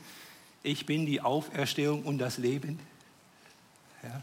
Ich 0.64 0.86
bin 0.86 1.06
die 1.06 1.22
Auferstehung 1.22 2.04
und 2.04 2.18
das 2.18 2.38
Leben. 2.38 2.78
Ja. 4.04 4.22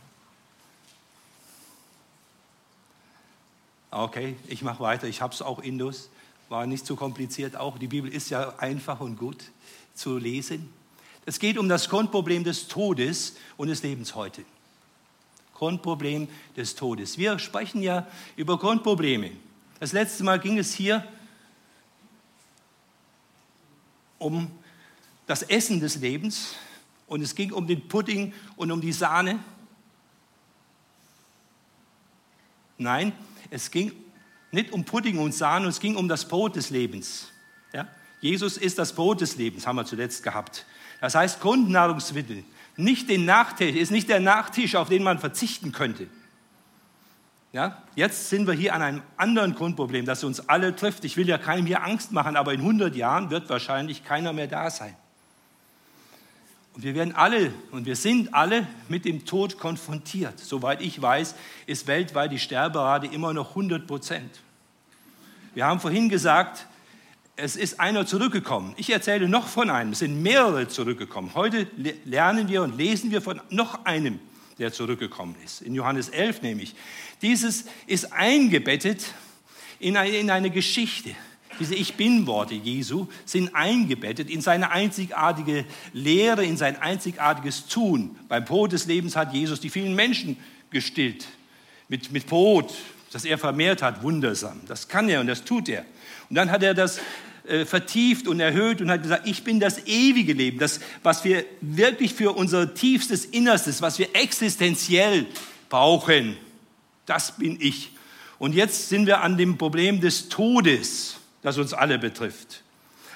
Okay, 3.90 4.36
ich 4.46 4.62
mache 4.62 4.80
weiter. 4.80 5.06
Ich 5.06 5.22
habe 5.22 5.32
es 5.32 5.40
auch 5.40 5.60
Indus. 5.60 6.10
War 6.50 6.66
nicht 6.66 6.84
zu 6.84 6.94
kompliziert 6.94 7.56
auch. 7.56 7.78
Die 7.78 7.88
Bibel 7.88 8.12
ist 8.12 8.28
ja 8.28 8.58
einfach 8.58 9.00
und 9.00 9.16
gut 9.16 9.42
zu 9.94 10.18
lesen. 10.18 10.70
Es 11.24 11.38
geht 11.38 11.56
um 11.56 11.68
das 11.68 11.88
Grundproblem 11.88 12.44
des 12.44 12.68
Todes 12.68 13.36
und 13.56 13.68
des 13.68 13.82
Lebens 13.82 14.14
heute. 14.14 14.44
Grundproblem 15.54 16.28
des 16.56 16.74
Todes. 16.74 17.18
Wir 17.18 17.38
sprechen 17.38 17.82
ja 17.82 18.06
über 18.36 18.58
Grundprobleme. 18.58 19.30
Das 19.80 19.92
letzte 19.92 20.24
Mal 20.24 20.38
ging 20.38 20.58
es 20.58 20.74
hier 20.74 21.06
um 24.18 24.50
das 25.26 25.42
Essen 25.42 25.80
des 25.80 25.96
Lebens 25.96 26.54
und 27.06 27.22
es 27.22 27.34
ging 27.34 27.52
um 27.52 27.66
den 27.66 27.88
Pudding 27.88 28.32
und 28.56 28.70
um 28.70 28.80
die 28.80 28.92
Sahne. 28.92 29.38
Nein, 32.78 33.12
es 33.50 33.70
ging 33.70 33.92
nicht 34.50 34.72
um 34.72 34.84
Pudding 34.84 35.18
und 35.18 35.34
Sahne, 35.34 35.68
es 35.68 35.80
ging 35.80 35.96
um 35.96 36.08
das 36.08 36.26
Brot 36.26 36.56
des 36.56 36.70
Lebens. 36.70 37.28
Ja? 37.72 37.88
Jesus 38.20 38.56
ist 38.56 38.78
das 38.78 38.94
Brot 38.94 39.20
des 39.20 39.36
Lebens, 39.36 39.66
haben 39.66 39.76
wir 39.76 39.84
zuletzt 39.84 40.22
gehabt. 40.22 40.64
Das 41.00 41.14
heißt 41.14 41.40
Grundnahrungsmittel, 41.40 42.44
nicht 42.82 43.08
den 43.08 43.24
Nachtisch, 43.24 43.76
ist 43.76 43.90
nicht 43.90 44.08
der 44.08 44.20
Nachtisch, 44.20 44.74
auf 44.74 44.88
den 44.88 45.02
man 45.02 45.18
verzichten 45.18 45.72
könnte. 45.72 46.08
Ja, 47.52 47.82
jetzt 47.94 48.30
sind 48.30 48.46
wir 48.46 48.54
hier 48.54 48.74
an 48.74 48.80
einem 48.80 49.02
anderen 49.18 49.54
Grundproblem, 49.54 50.06
das 50.06 50.24
uns 50.24 50.48
alle 50.48 50.74
trifft. 50.74 51.04
Ich 51.04 51.18
will 51.18 51.28
ja 51.28 51.36
keinem 51.36 51.66
hier 51.66 51.84
Angst 51.84 52.10
machen, 52.10 52.34
aber 52.34 52.54
in 52.54 52.60
100 52.60 52.96
Jahren 52.96 53.30
wird 53.30 53.50
wahrscheinlich 53.50 54.04
keiner 54.04 54.32
mehr 54.32 54.46
da 54.46 54.70
sein. 54.70 54.96
Und 56.74 56.82
wir 56.82 56.94
werden 56.94 57.14
alle 57.14 57.52
und 57.70 57.84
wir 57.84 57.96
sind 57.96 58.32
alle 58.32 58.66
mit 58.88 59.04
dem 59.04 59.26
Tod 59.26 59.58
konfrontiert. 59.58 60.38
Soweit 60.38 60.80
ich 60.80 61.00
weiß, 61.00 61.34
ist 61.66 61.86
weltweit 61.86 62.32
die 62.32 62.38
Sterberate 62.38 63.06
immer 63.08 63.34
noch 63.34 63.50
100 63.50 63.86
Prozent. 63.86 64.40
Wir 65.54 65.66
haben 65.66 65.80
vorhin 65.80 66.08
gesagt, 66.08 66.66
es 67.42 67.56
ist 67.56 67.80
einer 67.80 68.06
zurückgekommen. 68.06 68.72
Ich 68.76 68.90
erzähle 68.90 69.28
noch 69.28 69.48
von 69.48 69.68
einem. 69.68 69.90
Es 69.90 69.98
sind 69.98 70.22
mehrere 70.22 70.68
zurückgekommen. 70.68 71.32
Heute 71.34 71.66
lernen 72.04 72.46
wir 72.46 72.62
und 72.62 72.76
lesen 72.76 73.10
wir 73.10 73.20
von 73.20 73.40
noch 73.50 73.84
einem, 73.84 74.20
der 74.60 74.72
zurückgekommen 74.72 75.34
ist. 75.44 75.60
In 75.60 75.74
Johannes 75.74 76.08
11 76.08 76.42
nämlich. 76.42 76.76
Dieses 77.20 77.64
ist 77.88 78.12
eingebettet 78.12 79.12
in 79.80 79.96
eine, 79.96 80.16
in 80.16 80.30
eine 80.30 80.50
Geschichte. 80.50 81.16
Diese 81.58 81.74
Ich 81.74 81.94
Bin-Worte 81.94 82.54
Jesu 82.54 83.08
sind 83.24 83.56
eingebettet 83.56 84.30
in 84.30 84.40
seine 84.40 84.70
einzigartige 84.70 85.64
Lehre, 85.92 86.44
in 86.44 86.56
sein 86.56 86.76
einzigartiges 86.80 87.66
Tun. 87.66 88.16
Beim 88.28 88.44
Brot 88.44 88.70
des 88.70 88.86
Lebens 88.86 89.16
hat 89.16 89.34
Jesus 89.34 89.58
die 89.58 89.70
vielen 89.70 89.96
Menschen 89.96 90.36
gestillt. 90.70 91.26
Mit, 91.88 92.12
mit 92.12 92.28
Brot, 92.28 92.72
das 93.10 93.24
er 93.24 93.36
vermehrt 93.36 93.82
hat, 93.82 94.04
wundersam. 94.04 94.60
Das 94.68 94.86
kann 94.86 95.08
er 95.08 95.20
und 95.20 95.26
das 95.26 95.42
tut 95.42 95.68
er. 95.68 95.84
Und 96.30 96.36
dann 96.36 96.52
hat 96.52 96.62
er 96.62 96.72
das 96.72 97.00
äh, 97.44 97.64
vertieft 97.64 98.28
und 98.28 98.40
erhöht 98.40 98.80
und 98.80 98.90
hat 98.90 99.02
gesagt, 99.02 99.26
ich 99.26 99.42
bin 99.42 99.58
das 99.58 99.86
ewige 99.86 100.32
Leben, 100.32 100.58
das, 100.58 100.80
was 101.02 101.24
wir 101.24 101.44
wirklich 101.60 102.14
für 102.14 102.32
unser 102.32 102.74
tiefstes 102.74 103.24
Innerstes, 103.24 103.82
was 103.82 103.98
wir 103.98 104.14
existenziell 104.14 105.26
brauchen, 105.68 106.36
das 107.06 107.36
bin 107.36 107.58
ich. 107.60 107.90
Und 108.38 108.54
jetzt 108.54 108.88
sind 108.88 109.06
wir 109.06 109.22
an 109.22 109.36
dem 109.36 109.58
Problem 109.58 110.00
des 110.00 110.28
Todes, 110.28 111.16
das 111.42 111.58
uns 111.58 111.72
alle 111.72 111.98
betrifft. 111.98 112.62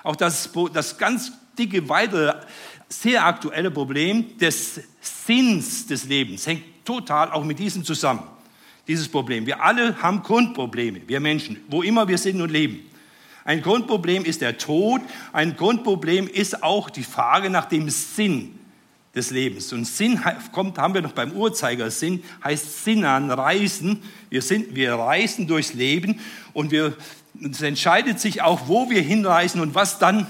Auch 0.03 0.17
das, 0.17 0.51
das 0.73 0.99
ganz 0.99 1.33
dicke, 1.59 1.89
weitere, 1.89 2.35
sehr 2.89 3.27
aktuelle 3.27 3.71
Problem 3.71 4.39
des 4.39 4.81
Sinns 5.01 5.87
des 5.87 6.05
Lebens 6.05 6.47
hängt 6.47 6.63
total 6.85 7.33
auch 7.33 7.45
mit 7.45 7.59
diesem 7.59 7.85
zusammen. 7.85 8.23
Dieses 8.87 9.09
Problem. 9.09 9.47
Wir 9.47 9.61
alle 9.63 10.01
haben 10.01 10.23
Grundprobleme, 10.23 11.01
wir 11.07 11.19
Menschen, 11.19 11.59
wo 11.69 11.83
immer 11.83 12.07
wir 12.07 12.19
sind 12.19 12.41
und 12.41 12.51
leben. 12.51 12.89
Ein 13.47 13.63
Grundproblem 13.63 14.25
ist 14.25 14.41
der 14.41 14.59
Tod. 14.59 15.01
Ein 15.33 15.57
Grundproblem 15.57 16.27
ist 16.27 16.65
auch 16.65 16.91
die 16.91 17.05
Frage 17.05 17.49
nach 17.49 17.67
dem 17.67 17.89
Sinn 17.91 18.59
des 19.15 19.31
Lebens. 19.31 19.73
Und 19.73 19.85
Sinn 19.85 20.21
kommt, 20.51 20.79
haben 20.79 20.95
wir 20.95 21.01
noch 21.01 21.13
beim 21.13 21.31
Uhrzeigersinn, 21.31 22.25
heißt 22.43 22.85
Sinn 22.85 23.05
an, 23.05 23.31
reisen. 23.31 24.03
Wir, 24.31 24.43
sind, 24.43 24.75
wir 24.75 24.95
reisen 24.95 25.47
durchs 25.47 25.75
Leben 25.75 26.19
und 26.55 26.73
wir, 26.73 26.97
es 27.41 27.63
entscheidet 27.63 28.19
sich 28.19 28.43
auch, 28.43 28.67
wo 28.67 28.91
wir 28.91 29.01
hinreisen 29.01 29.61
und 29.61 29.77
was 29.77 30.01
dann 30.01 30.27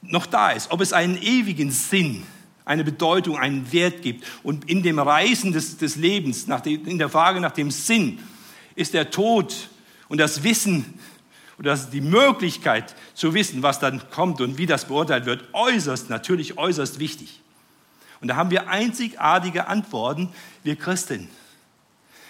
noch 0.00 0.24
da 0.24 0.52
ist. 0.52 0.70
Ob 0.70 0.80
es 0.80 0.94
einen 0.94 1.20
ewigen 1.20 1.70
Sinn, 1.70 2.22
eine 2.64 2.82
Bedeutung, 2.82 3.36
einen 3.36 3.70
Wert 3.72 4.00
gibt. 4.00 4.24
Und 4.42 4.70
in 4.70 4.82
dem 4.82 4.98
Reisen 4.98 5.52
des, 5.52 5.76
des 5.76 5.96
Lebens, 5.96 6.46
dem, 6.46 6.86
in 6.86 6.96
der 6.96 7.10
Frage 7.10 7.40
nach 7.42 7.52
dem 7.52 7.70
Sinn, 7.70 8.20
ist 8.74 8.94
der 8.94 9.10
Tod 9.10 9.68
und 10.08 10.16
das 10.18 10.42
Wissen 10.42 10.94
oder 11.58 11.76
die 11.76 12.00
Möglichkeit 12.00 12.94
zu 13.14 13.34
wissen, 13.34 13.62
was 13.62 13.78
dann 13.78 14.10
kommt 14.10 14.40
und 14.40 14.58
wie 14.58 14.66
das 14.66 14.86
beurteilt 14.86 15.26
wird, 15.26 15.44
äußerst, 15.52 16.10
natürlich 16.10 16.58
äußerst 16.58 16.98
wichtig. 16.98 17.40
Und 18.20 18.28
da 18.28 18.36
haben 18.36 18.50
wir 18.50 18.68
einzigartige 18.68 19.66
Antworten, 19.68 20.30
wir 20.62 20.76
Christen. 20.76 21.28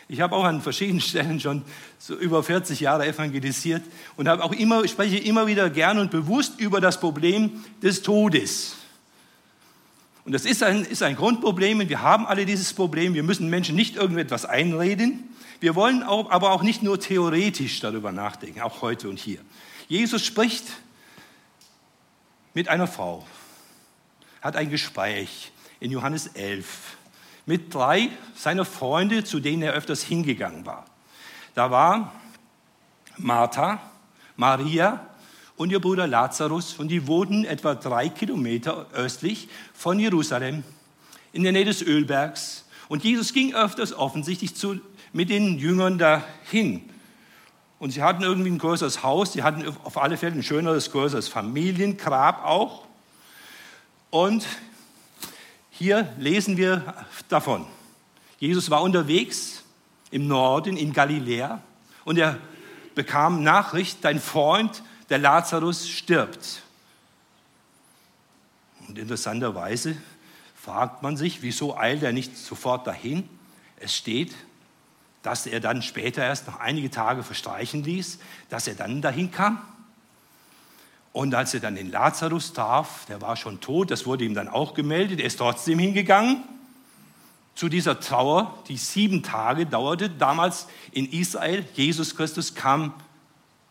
Ich 0.09 0.21
habe 0.21 0.37
auch 0.37 0.45
an 0.45 0.61
verschiedenen 0.61 1.01
Stellen 1.03 1.41
schon 1.41 1.63
so 1.99 2.15
über 2.15 2.43
40 2.43 2.81
Jahre 2.81 3.07
evangelisiert 3.07 3.83
und 4.17 4.29
habe 4.29 4.45
auch 4.45 4.53
immer, 4.53 4.87
spreche 4.87 5.19
immer 5.19 5.47
wieder 5.47 5.71
gern 5.71 5.99
und 5.99 6.11
bewusst 6.11 6.61
über 6.61 6.81
das 6.81 7.01
Problem 7.01 7.65
des 7.83 8.03
Todes. 8.03 8.77
Und 10.27 10.33
das 10.33 10.45
ist 10.45 10.65
ein, 10.65 10.85
ist 10.85 11.05
ein 11.05 11.15
Grundproblem 11.15 11.79
und 11.79 11.89
wir 11.89 12.03
haben 12.03 12.27
alle 12.27 12.47
dieses 12.47 12.75
Problem. 12.75 13.15
Wir 13.15 13.23
müssen 13.23 13.49
Menschen 13.49 13.77
nicht 13.77 13.95
irgendetwas 13.95 14.45
einreden. 14.45 15.23
Wir 15.61 15.77
wollen 15.77 16.03
auch, 16.03 16.33
aber 16.33 16.51
auch 16.51 16.65
nicht 16.65 16.83
nur 16.83 16.99
theoretisch 16.99 17.79
darüber 17.79 18.11
nachdenken, 18.11 18.61
auch 18.61 18.83
heute 18.83 19.09
und 19.09 19.21
hier. 19.21 19.39
Jesus 19.87 20.25
spricht 20.25 20.65
mit 22.55 22.69
einer 22.69 22.89
Frau, 22.89 23.25
hat 24.43 24.57
ein 24.57 24.69
Gespräch 24.69 25.53
in 25.79 25.93
Johannes 25.93 26.27
11 26.27 26.97
mit 27.47 27.73
drei 27.73 28.11
seiner 28.35 28.65
Freunde, 28.65 29.23
zu 29.23 29.39
denen 29.39 29.63
er 29.63 29.75
öfters 29.75 30.03
hingegangen 30.03 30.67
war. 30.67 30.87
Da 31.55 31.71
war 31.71 32.13
Martha, 33.17 33.81
Maria 34.35 35.07
und 35.57 35.73
ihr 35.73 35.81
Bruder 35.81 36.07
Lazarus 36.07 36.75
und 36.79 36.89
die 36.89 37.07
wohnten 37.07 37.45
etwa 37.45 37.75
drei 37.75 38.09
Kilometer 38.09 38.87
östlich 38.93 39.49
von 39.75 39.99
Jerusalem 39.99 40.63
in 41.33 41.43
der 41.43 41.53
Nähe 41.53 41.65
des 41.65 41.83
Ölbergs. 41.83 42.65
Und 42.89 43.05
Jesus 43.05 43.33
ging 43.33 43.55
öfters 43.55 43.93
offensichtlich 43.93 44.55
zu, 44.55 44.81
mit 45.13 45.31
den 45.31 45.59
Jüngern 45.59 45.99
dahin. 45.99 46.89
Und 47.79 47.91
sie 47.91 48.03
hatten 48.03 48.23
irgendwie 48.23 48.51
ein 48.51 48.59
größeres 48.59 49.03
Haus, 49.03 49.33
sie 49.33 49.43
hatten 49.43 49.67
auf 49.85 49.99
alle 49.99 50.17
Fälle 50.17 50.35
ein 50.35 50.43
schöneres, 50.43 50.93
größeres 50.93 51.29
Familiengrab 51.29 52.45
auch. 52.45 52.87
Und 54.11 54.47
hier 55.71 56.11
lesen 56.19 56.57
wir 56.57 56.95
davon. 57.29 57.67
Jesus 58.39 58.71
war 58.71 58.83
unterwegs 58.83 59.63
im 60.11 60.27
Norden 60.27 60.77
in 60.77 60.93
Galiläa 60.93 61.61
und 62.05 62.19
er 62.19 62.39
bekam 62.95 63.43
Nachricht, 63.43 63.99
dein 64.03 64.21
Freund, 64.21 64.83
der 65.09 65.19
Lazarus, 65.19 65.89
stirbt. 65.89 66.63
Und 68.89 68.99
interessanterweise 68.99 69.97
fragt 70.55 71.03
man 71.03 71.17
sich, 71.17 71.43
wieso 71.43 71.77
eilt 71.77 72.03
er 72.03 72.13
nicht 72.13 72.37
sofort 72.37 72.87
dahin? 72.87 73.29
Es 73.79 73.95
steht, 73.95 74.35
dass 75.23 75.47
er 75.47 75.61
dann 75.61 75.83
später 75.83 76.23
erst 76.25 76.47
noch 76.47 76.61
einige 76.61 76.91
Tage 76.91 77.23
verstreichen 77.23 77.83
ließ, 77.83 78.19
dass 78.49 78.69
er 78.69 78.75
dann 78.75 79.03
dahin 79.03 79.31
kam. 79.31 79.61
Und 81.13 81.35
als 81.35 81.55
er 81.55 81.61
dann 81.61 81.75
den 81.75 81.91
Lazarus 81.91 82.53
traf, 82.53 83.07
der 83.07 83.21
war 83.23 83.37
schon 83.37 83.61
tot, 83.61 83.91
das 83.91 84.07
wurde 84.07 84.25
ihm 84.25 84.35
dann 84.35 84.49
auch 84.49 84.75
gemeldet, 84.75 85.19
er 85.21 85.27
ist 85.27 85.39
trotzdem 85.39 85.79
hingegangen 85.79 86.45
zu 87.55 87.71
dieser 87.71 87.99
Trauer, 88.01 88.57
die 88.69 88.77
sieben 88.77 89.23
Tage 89.23 89.65
dauerte, 89.67 90.11
damals 90.11 90.69
in 90.93 91.11
Israel. 91.11 91.65
Jesus 91.75 92.15
Christus 92.15 92.55
kam 92.55 92.93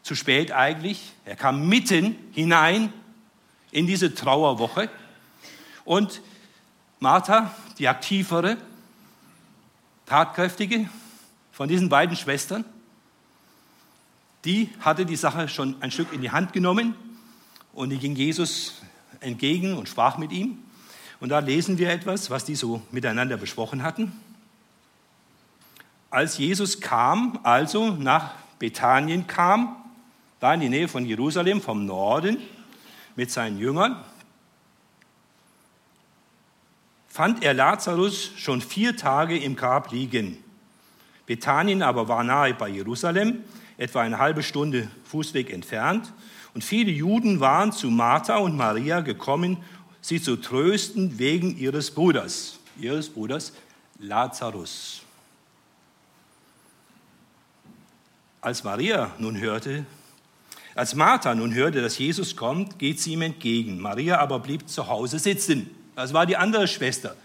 zu 0.06 0.14
spät 0.14 0.52
eigentlich, 0.52 1.14
er 1.26 1.36
kam 1.36 1.68
mitten 1.68 2.16
hinein 2.32 2.94
in 3.72 3.88
diese 3.88 4.14
Trauerwoche. 4.14 4.88
Und 5.84 6.22
Martha, 7.00 7.52
die 7.80 7.88
aktivere, 7.88 8.58
tatkräftige, 10.06 10.88
von 11.52 11.68
diesen 11.68 11.90
beiden 11.90 12.16
Schwestern, 12.16 12.66
die 14.44 14.70
hatte 14.80 15.08
die 15.08 15.16
Sache 15.16 15.50
schon 15.50 15.82
ein 15.82 15.90
Stück 15.90 16.14
in 16.14 16.22
die 16.22 16.30
Hand 16.30 16.54
genommen 16.54 16.94
und 17.74 17.90
die 17.90 17.98
ging 17.98 18.16
Jesus 18.16 18.84
entgegen 19.22 19.76
und 19.76 19.90
sprach 19.90 20.20
mit 20.20 20.32
ihm. 20.32 20.60
Und 21.20 21.30
da 21.30 21.40
lesen 21.40 21.80
wir 21.80 21.90
etwas, 21.90 22.30
was 22.30 22.46
die 22.46 22.56
so 22.56 22.84
miteinander 22.92 23.38
besprochen 23.38 23.82
hatten. 23.82 24.12
Als 26.12 26.38
Jesus 26.38 26.80
kam, 26.80 27.40
also 27.42 27.90
nach 27.96 28.36
Bethanien 28.60 29.26
kam, 29.26 29.82
da 30.40 30.54
in 30.54 30.60
die 30.60 30.70
Nähe 30.70 30.88
von 30.88 31.06
Jerusalem 31.06 31.62
vom 31.62 31.86
Norden 31.86 32.38
mit 33.16 33.32
seinen 33.32 33.58
Jüngern, 33.58 34.04
fand 37.08 37.44
er 37.44 37.54
Lazarus 37.54 38.32
schon 38.36 38.62
vier 38.62 38.98
Tage 38.98 39.38
im 39.38 39.56
Grab 39.56 39.92
liegen. 39.92 40.38
Bethanien 41.26 41.82
aber 41.82 42.08
war 42.08 42.24
nahe 42.24 42.54
bei 42.54 42.68
Jerusalem, 42.68 43.44
etwa 43.78 44.02
eine 44.02 44.20
halbe 44.20 44.44
Stunde 44.44 44.90
Fußweg 45.06 45.52
entfernt. 45.52 46.12
Und 46.54 46.64
viele 46.64 46.92
Juden 46.92 47.40
waren 47.40 47.72
zu 47.72 47.90
Martha 47.90 48.38
und 48.38 48.56
Maria 48.56 49.02
gekommen, 49.02 49.58
sie 50.02 50.22
zu 50.22 50.36
trösten 50.36 51.18
wegen 51.18 51.58
ihres 51.58 51.92
Bruders, 51.92 52.60
ihres 52.78 53.10
Bruders 53.10 53.54
Lazarus. 54.00 55.02
Als 58.42 58.64
Maria 58.64 59.12
nun 59.18 59.40
hörte, 59.40 59.86
als 60.76 60.94
Martha 60.94 61.34
nun 61.34 61.54
hörte, 61.54 61.82
dass 61.82 61.98
Jesus 61.98 62.36
kommt, 62.36 62.78
geht 62.80 63.00
sie 63.00 63.14
ihm 63.14 63.22
entgegen. 63.22 63.80
Maria 63.80 64.20
aber 64.20 64.40
blieb 64.40 64.68
zu 64.68 64.88
Hause 64.88 65.20
sitzen. 65.20 65.70
Das 65.96 66.14
war 66.14 66.26
die 66.26 66.36
andere 66.36 66.68
Schwester. 66.68 67.16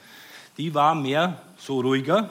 Die 0.57 0.73
war 0.73 0.95
mehr 0.95 1.43
so 1.59 1.81
ruhiger, 1.81 2.31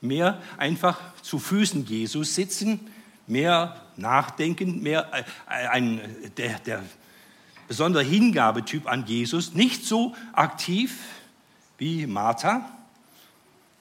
mehr 0.00 0.42
einfach 0.56 0.98
zu 1.22 1.38
Füßen 1.38 1.86
Jesus 1.86 2.34
sitzen, 2.34 2.80
mehr 3.28 3.80
nachdenken, 3.96 4.82
mehr 4.82 5.08
äh, 5.12 5.68
ein, 5.68 6.00
der, 6.36 6.58
der 6.58 6.82
besondere 7.68 8.02
Hingabetyp 8.02 8.88
an 8.88 9.06
Jesus, 9.06 9.54
nicht 9.54 9.84
so 9.84 10.16
aktiv 10.32 10.98
wie 11.76 12.08
Martha, 12.08 12.68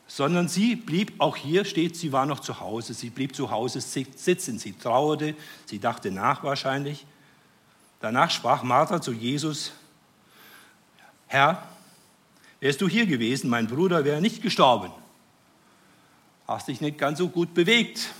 sondern 0.08 0.48
sie 0.48 0.76
blieb, 0.76 1.14
auch 1.20 1.36
hier 1.36 1.66
steht, 1.66 1.96
sie 1.96 2.12
war 2.12 2.26
noch 2.26 2.40
zu 2.40 2.60
Hause, 2.60 2.94
sie 2.94 3.10
blieb 3.10 3.36
zu 3.36 3.52
Hause 3.52 3.82
sitzen, 3.82 4.58
sie 4.58 4.74
trauerte, 4.74 5.36
sie 5.66 5.80
dachte 5.80 6.12
nach 6.12 6.44
wahrscheinlich. 6.44 7.06
Danach 8.00 8.32
sprach 8.32 8.64
Martha 8.64 9.02
zu 9.02 9.12
Jesus, 9.12 9.72
Herr, 11.28 11.68
wärst 12.60 12.82
du 12.82 12.88
hier 12.88 13.06
gewesen, 13.06 13.50
mein 13.50 13.68
Bruder 13.68 14.06
wäre 14.06 14.22
nicht 14.22 14.42
gestorben 14.42 14.92
hast 16.48 16.70
dich 16.70 16.80
nicht 16.80 16.98
ganz 16.98 17.18
so 17.18 17.28
gut 17.28 17.54
bewegt, 17.54 18.14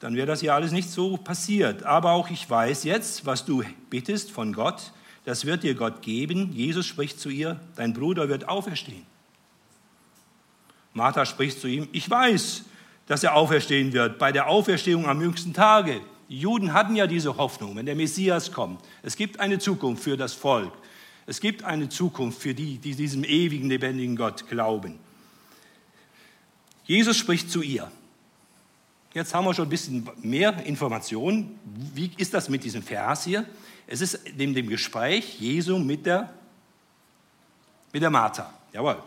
dann 0.00 0.14
wäre 0.14 0.26
das 0.26 0.42
ja 0.42 0.54
alles 0.54 0.72
nicht 0.72 0.90
so 0.90 1.16
passiert. 1.16 1.84
Aber 1.84 2.12
auch 2.12 2.28
ich 2.28 2.48
weiß 2.48 2.84
jetzt, 2.84 3.24
was 3.24 3.46
du 3.46 3.64
bittest 3.88 4.30
von 4.30 4.52
Gott, 4.52 4.92
das 5.24 5.46
wird 5.46 5.62
dir 5.62 5.74
Gott 5.74 6.02
geben. 6.02 6.52
Jesus 6.52 6.84
spricht 6.84 7.18
zu 7.18 7.30
ihr, 7.30 7.58
dein 7.76 7.94
Bruder 7.94 8.28
wird 8.28 8.46
auferstehen. 8.48 9.06
Martha 10.94 11.26
spricht 11.26 11.60
zu 11.60 11.66
ihm, 11.66 11.88
ich 11.92 12.08
weiß, 12.08 12.62
dass 13.06 13.22
er 13.22 13.34
auferstehen 13.34 13.92
wird 13.92 14.18
bei 14.18 14.32
der 14.32 14.46
Auferstehung 14.46 15.06
am 15.06 15.20
jüngsten 15.20 15.52
Tage. 15.52 16.00
Die 16.28 16.38
Juden 16.38 16.72
hatten 16.72 16.96
ja 16.96 17.06
diese 17.06 17.36
Hoffnung, 17.36 17.76
wenn 17.76 17.84
der 17.84 17.96
Messias 17.96 18.50
kommt. 18.50 18.80
Es 19.02 19.16
gibt 19.16 19.40
eine 19.40 19.58
Zukunft 19.58 20.02
für 20.02 20.16
das 20.16 20.32
Volk. 20.32 20.72
Es 21.26 21.40
gibt 21.40 21.64
eine 21.64 21.88
Zukunft 21.88 22.40
für 22.40 22.54
die, 22.54 22.78
die 22.78 22.94
diesem 22.94 23.24
ewigen, 23.24 23.68
lebendigen 23.68 24.16
Gott 24.16 24.48
glauben. 24.48 24.98
Jesus 26.84 27.16
spricht 27.16 27.50
zu 27.50 27.62
ihr. 27.62 27.90
Jetzt 29.12 29.34
haben 29.34 29.44
wir 29.44 29.54
schon 29.54 29.66
ein 29.66 29.70
bisschen 29.70 30.08
mehr 30.22 30.64
Informationen. 30.66 31.58
Wie 31.94 32.10
ist 32.16 32.34
das 32.34 32.48
mit 32.48 32.64
diesem 32.64 32.82
Vers 32.82 33.24
hier? 33.24 33.46
Es 33.86 34.00
ist 34.00 34.14
in 34.36 34.54
dem 34.54 34.68
Gespräch 34.68 35.40
Jesu 35.40 35.78
mit 35.78 36.04
der, 36.04 36.32
mit 37.92 38.02
der 38.02 38.10
Martha. 38.10 38.52
Jawohl. 38.72 39.02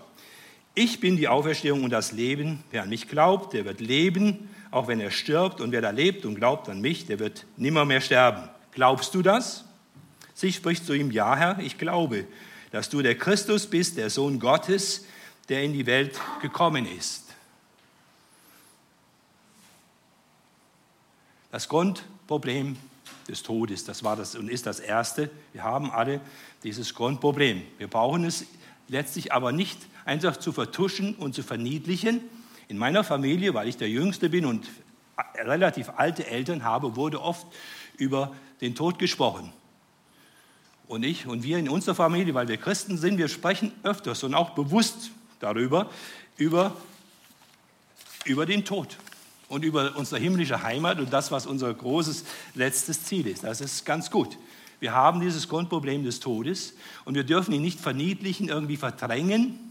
Ich 0.80 1.00
bin 1.00 1.18
die 1.18 1.28
Auferstehung 1.28 1.84
und 1.84 1.90
das 1.90 2.12
Leben. 2.12 2.64
Wer 2.70 2.84
an 2.84 2.90
mich 2.90 3.08
glaubt, 3.08 3.54
der 3.54 3.66
wird 3.66 3.80
leben, 3.80 4.48
auch 4.70 4.88
wenn 4.88 5.00
er 5.00 5.10
stirbt. 5.10 5.60
Und 5.60 5.72
wer 5.72 5.82
da 5.82 5.90
lebt 5.90 6.24
und 6.24 6.36
glaubt 6.36 6.70
an 6.70 6.82
mich, 6.82 7.08
der 7.08 7.18
wird 7.18 7.48
nimmer 7.58 7.84
mehr 7.84 8.00
sterben. 8.00 8.48
Glaubst 8.74 9.16
du 9.16 9.24
das? 9.24 9.66
Sie 10.36 10.54
spricht 10.54 10.86
zu 10.86 10.94
ihm, 10.94 11.10
ja 11.10 11.36
Herr, 11.36 11.58
ich 11.58 11.80
glaube, 11.80 12.28
dass 12.70 12.90
du 12.90 13.02
der 13.02 13.18
Christus 13.18 13.66
bist, 13.66 13.98
der 13.98 14.12
Sohn 14.12 14.40
Gottes, 14.40 15.06
der 15.50 15.64
in 15.64 15.74
die 15.74 15.88
Welt 15.88 16.22
gekommen 16.44 16.86
ist. 16.86 17.24
Das 21.50 21.68
Grundproblem 21.70 22.78
des 23.28 23.42
Todes, 23.42 23.84
das 23.84 24.04
war 24.04 24.16
das 24.16 24.36
und 24.36 24.48
ist 24.48 24.68
das 24.68 24.80
erste. 24.80 25.32
Wir 25.54 25.64
haben 25.64 25.90
alle 25.90 26.22
dieses 26.62 26.94
Grundproblem. 26.94 27.64
Wir 27.80 27.88
brauchen 27.88 28.26
es 28.26 28.46
letztlich 28.88 29.34
aber 29.34 29.52
nicht 29.52 29.80
einfach 30.08 30.38
zu 30.38 30.52
vertuschen 30.52 31.16
und 31.16 31.36
zu 31.36 31.44
verniedlichen. 31.44 32.22
In 32.70 32.78
meiner 32.78 33.04
Familie, 33.04 33.54
weil 33.54 33.68
ich 33.68 33.78
der 33.78 33.90
Jüngste 33.90 34.30
bin 34.30 34.46
und 34.46 34.68
relativ 35.36 35.92
alte 35.98 36.26
Eltern 36.26 36.64
habe, 36.64 36.96
wurde 36.96 37.22
oft 37.22 37.46
über 37.98 38.34
den 38.62 38.76
Tod 38.76 39.00
gesprochen. 39.00 39.52
Und 40.88 41.04
ich 41.04 41.28
und 41.28 41.44
wir 41.44 41.58
in 41.58 41.68
unserer 41.68 41.96
Familie, 41.96 42.34
weil 42.34 42.48
wir 42.48 42.58
Christen 42.58 42.98
sind, 42.98 43.18
wir 43.18 43.28
sprechen 43.28 43.74
öfters 43.84 44.24
und 44.24 44.34
auch 44.34 44.52
bewusst 44.52 45.12
darüber, 45.40 45.90
über, 46.38 46.76
über 48.26 48.46
den 48.46 48.64
Tod 48.64 48.98
und 49.50 49.66
über 49.66 49.98
unsere 49.98 50.22
himmlische 50.22 50.64
Heimat 50.64 51.00
und 51.00 51.12
das, 51.12 51.32
was 51.32 51.46
unser 51.46 51.74
großes 51.74 52.24
letztes 52.56 53.04
Ziel 53.04 53.28
ist. 53.28 53.44
Das 53.44 53.60
ist 53.60 53.86
ganz 53.86 54.10
gut. 54.10 54.38
Wir 54.80 54.94
haben 54.94 55.20
dieses 55.20 55.50
Grundproblem 55.50 56.06
des 56.06 56.20
Todes 56.22 56.76
und 57.04 57.16
wir 57.16 57.24
dürfen 57.24 57.54
ihn 57.54 57.62
nicht 57.62 57.80
verniedlichen, 57.80 58.48
irgendwie 58.48 58.78
verdrängen, 58.78 59.67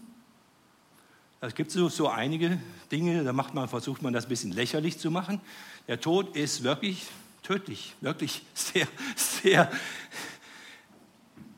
Es 1.40 1.54
gibt 1.54 1.70
so, 1.70 1.88
so 1.88 2.08
einige 2.08 2.58
Dinge, 2.90 3.22
da 3.22 3.32
macht 3.32 3.52
man, 3.52 3.68
versucht 3.68 4.02
man 4.02 4.12
das 4.12 4.24
ein 4.24 4.28
bisschen 4.28 4.52
lächerlich 4.52 4.98
zu 4.98 5.10
machen. 5.10 5.40
Der 5.86 6.00
Tod 6.00 6.34
ist 6.34 6.62
wirklich 6.62 7.06
tödlich, 7.42 7.94
wirklich 8.00 8.42
sehr, 8.54 8.88
sehr. 9.14 9.70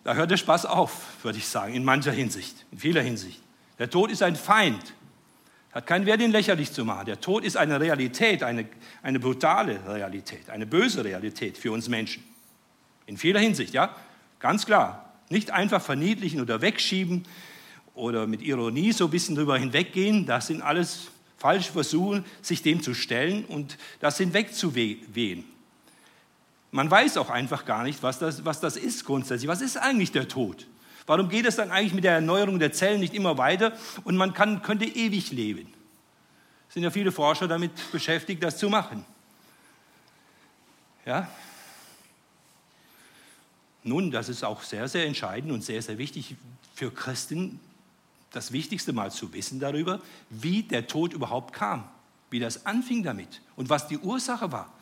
Da 0.03 0.15
hört 0.15 0.31
der 0.31 0.37
Spaß 0.37 0.67
auf, 0.67 1.23
würde 1.23 1.39
ich 1.39 1.47
sagen, 1.47 1.75
in 1.75 1.85
mancher 1.85 2.13
Hinsicht, 2.13 2.67
in 2.73 2.79
vieler 2.79 3.03
Hinsicht. 3.03 3.41
Der 3.79 3.89
Tod 3.89 4.11
ist 4.11 4.23
ein 4.23 4.35
Feind. 4.35 4.95
Hat 5.71 5.87
keinen 5.87 6.07
Wert, 6.07 6.23
ihn 6.23 6.33
lächerlich 6.33 6.73
zu 6.73 6.85
machen. 6.85 7.07
Der 7.07 7.21
Tod 7.21 7.45
ist 7.45 7.57
eine 7.57 7.79
Realität, 7.79 8.43
eine, 8.43 8.67
eine 9.03 9.21
brutale 9.21 9.79
Realität, 9.87 10.51
eine 10.51 10.67
böse 10.67 11.05
Realität 11.05 11.57
für 11.57 11.71
uns 11.71 11.89
Menschen. 11.89 12.25
In 13.07 13.17
vieler 13.17 13.39
Hinsicht, 13.39 13.75
ja, 13.75 13.95
ganz 14.41 14.67
klar. 14.67 15.13
Nicht 15.29 15.51
einfach 15.51 15.83
verniedlichen 15.83 16.41
oder 16.41 16.63
wegschieben 16.63 17.27
oder 17.99 18.27
mit 18.27 18.43
Ironie 18.43 18.93
so 18.93 19.05
ein 19.07 19.11
bisschen 19.11 19.35
drüber 19.35 19.59
hinweggehen. 19.59 20.25
Das 20.25 20.47
sind 20.47 20.63
alles 20.63 21.09
falsche 21.37 21.73
Versuche, 21.73 22.25
sich 22.41 22.63
dem 22.63 22.83
zu 22.83 22.95
stellen 22.95 23.45
und 23.45 23.77
das 24.01 24.19
hinwegzuwehen. 24.19 25.45
Man 26.71 26.91
weiß 26.91 27.17
auch 27.17 27.31
einfach 27.31 27.65
gar 27.65 27.83
nicht, 27.83 28.03
was 28.03 28.19
das, 28.19 28.45
was 28.45 28.61
das 28.61 28.77
ist 28.77 29.05
grundsätzlich. 29.05 29.49
Was 29.49 29.61
ist 29.61 29.77
eigentlich 29.77 30.13
der 30.13 30.29
Tod? 30.29 30.67
Warum 31.07 31.29
geht 31.29 31.47
es 31.47 31.57
dann 31.57 31.71
eigentlich 31.71 31.95
mit 31.95 32.05
der 32.05 32.13
Erneuerung 32.13 32.59
der 32.59 32.73
Zellen 32.73 33.01
nicht 33.01 33.15
immer 33.15 33.39
weiter 33.39 33.73
und 34.05 34.17
man 34.17 34.35
kann, 34.35 34.63
könnte 34.63 34.85
ewig 34.85 35.31
leben? 35.31 35.73
Es 36.69 36.75
sind 36.75 36.83
ja 36.83 36.91
viele 36.91 37.13
Forscher 37.13 37.49
damit 37.49 37.71
beschäftigt, 37.93 38.43
das 38.43 38.59
zu 38.59 38.69
machen. 38.69 39.05
Ja? 41.07 41.29
Nun, 43.83 44.11
das 44.11 44.29
ist 44.29 44.45
auch 44.45 44.63
sehr, 44.63 44.87
sehr 44.87 45.07
entscheidend 45.07 45.51
und 45.51 45.65
sehr, 45.65 45.81
sehr 45.81 45.97
wichtig 45.97 46.37
für 46.75 46.91
Christen, 46.91 47.59
das 48.33 48.53
Wichtigste 48.53 48.93
mal 48.93 49.11
zu 49.11 49.33
wissen 49.33 49.61
darüber, 49.61 50.01
wie 50.31 50.63
der 50.63 50.87
Tod 50.87 51.13
überhaupt 51.13 51.55
kam, 51.55 51.85
wie 52.31 52.41
das 52.41 52.67
anfing 52.67 53.03
damit 53.03 53.41
und 53.57 53.71
was 53.71 53.89
die 53.89 53.99
Ursache 53.99 54.53
war. 54.53 54.73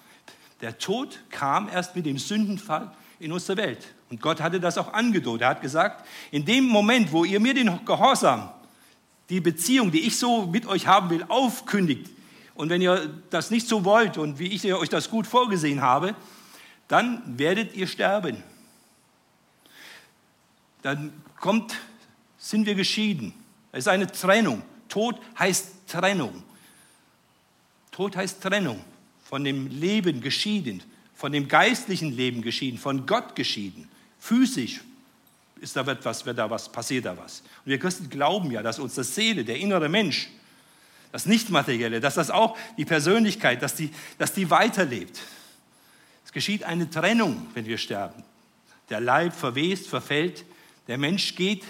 Der 0.61 0.79
Tod 0.79 1.21
kam 1.31 1.69
erst 1.69 1.95
mit 1.95 2.07
dem 2.07 2.19
Sündenfall 2.19 2.91
in 3.21 3.33
unsere 3.33 3.57
Welt. 3.59 3.95
Und 4.11 4.21
Gott 4.21 4.41
hatte 4.41 4.61
das 4.61 4.79
auch 4.79 4.93
angedroht. 4.93 5.41
Er 5.41 5.49
hat 5.49 5.61
gesagt, 5.61 6.07
in 6.31 6.45
dem 6.45 6.67
Moment, 6.67 7.13
wo 7.13 7.25
ihr 7.25 7.41
mir 7.41 7.55
den 7.55 7.85
Gehorsam, 7.85 8.51
die 9.29 9.41
Beziehung, 9.41 9.91
die 9.91 10.01
ich 10.01 10.19
so 10.19 10.47
mit 10.47 10.67
euch 10.67 10.87
haben 10.87 11.11
will, 11.11 11.25
aufkündigt, 11.29 12.11
und 12.57 12.71
wenn 12.71 12.81
ihr 12.81 13.23
das 13.29 13.51
nicht 13.51 13.69
so 13.69 13.85
wollt 13.85 14.17
und 14.17 14.39
wie 14.39 14.49
ich 14.49 14.73
euch 14.73 14.89
das 14.89 15.11
gut 15.11 15.27
vorgesehen 15.27 15.83
habe, 15.83 16.17
dann 16.89 17.39
werdet 17.39 17.75
ihr 17.75 17.87
sterben. 17.87 18.43
Dann 20.81 21.13
kommt 21.39 21.77
sind 22.51 22.65
wir 22.65 22.77
geschieden. 22.77 23.35
Es 23.73 23.81
ist 23.81 23.89
eine 23.89 24.07
Trennung. 24.07 24.63
Tod 24.89 25.21
heißt 25.37 25.89
Trennung. 25.89 26.45
Tod 27.91 28.17
heißt 28.17 28.41
Trennung. 28.41 28.83
Von 29.25 29.43
dem 29.43 29.67
Leben 29.67 30.21
geschieden, 30.21 30.81
von 31.15 31.33
dem 31.33 31.49
geistlichen 31.49 32.13
Leben 32.13 32.43
geschieden, 32.43 32.79
von 32.79 33.05
Gott 33.05 33.35
geschieden. 33.35 33.89
Physisch 34.21 34.81
ist 35.61 35.75
da 35.75 35.81
etwas, 35.81 36.25
wird 36.25 36.39
da 36.39 36.49
was, 36.49 36.71
passiert 36.71 37.07
da 37.07 37.17
was. 37.17 37.41
Und 37.41 37.71
wir 37.71 37.79
Christen 37.81 38.09
glauben 38.09 38.53
ja, 38.53 38.63
dass 38.63 38.79
unsere 38.79 39.03
Seele, 39.03 39.45
der 39.45 39.57
innere 39.57 39.89
Mensch, 39.89 40.29
das 41.11 41.27
Nichtmaterielle, 41.27 42.01
dass 42.01 42.15
das 42.15 42.31
auch 42.31 42.57
die 42.77 42.85
Persönlichkeit, 42.85 43.61
dass 43.63 43.75
die, 43.75 43.91
dass 44.19 44.33
die 44.33 44.49
weiterlebt. 44.51 45.19
Es 46.25 46.31
geschieht 46.31 46.63
eine 46.63 46.89
Trennung, 46.89 47.49
wenn 47.55 47.67
wir 47.67 47.79
sterben. 47.79 48.23
Der 48.91 49.01
Leib 49.01 49.35
verwest, 49.35 49.89
verfällt, 49.89 50.45
der 50.87 50.99
Mensch 50.99 51.35
geht 51.35 51.65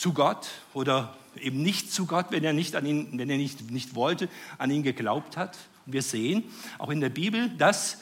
zu 0.00 0.14
Gott 0.14 0.48
oder 0.72 1.14
eben 1.38 1.62
nicht 1.62 1.92
zu 1.92 2.06
Gott, 2.06 2.26
wenn 2.30 2.42
er 2.42 2.54
nicht 2.54 2.74
an 2.74 2.86
ihn, 2.86 3.08
wenn 3.18 3.28
er 3.28 3.36
nicht, 3.36 3.70
nicht 3.70 3.94
wollte, 3.94 4.30
an 4.56 4.70
ihn 4.70 4.82
geglaubt 4.82 5.36
hat. 5.36 5.58
Und 5.84 5.92
wir 5.92 6.00
sehen 6.00 6.44
auch 6.78 6.88
in 6.88 7.02
der 7.02 7.10
Bibel, 7.10 7.50
dass 7.50 7.98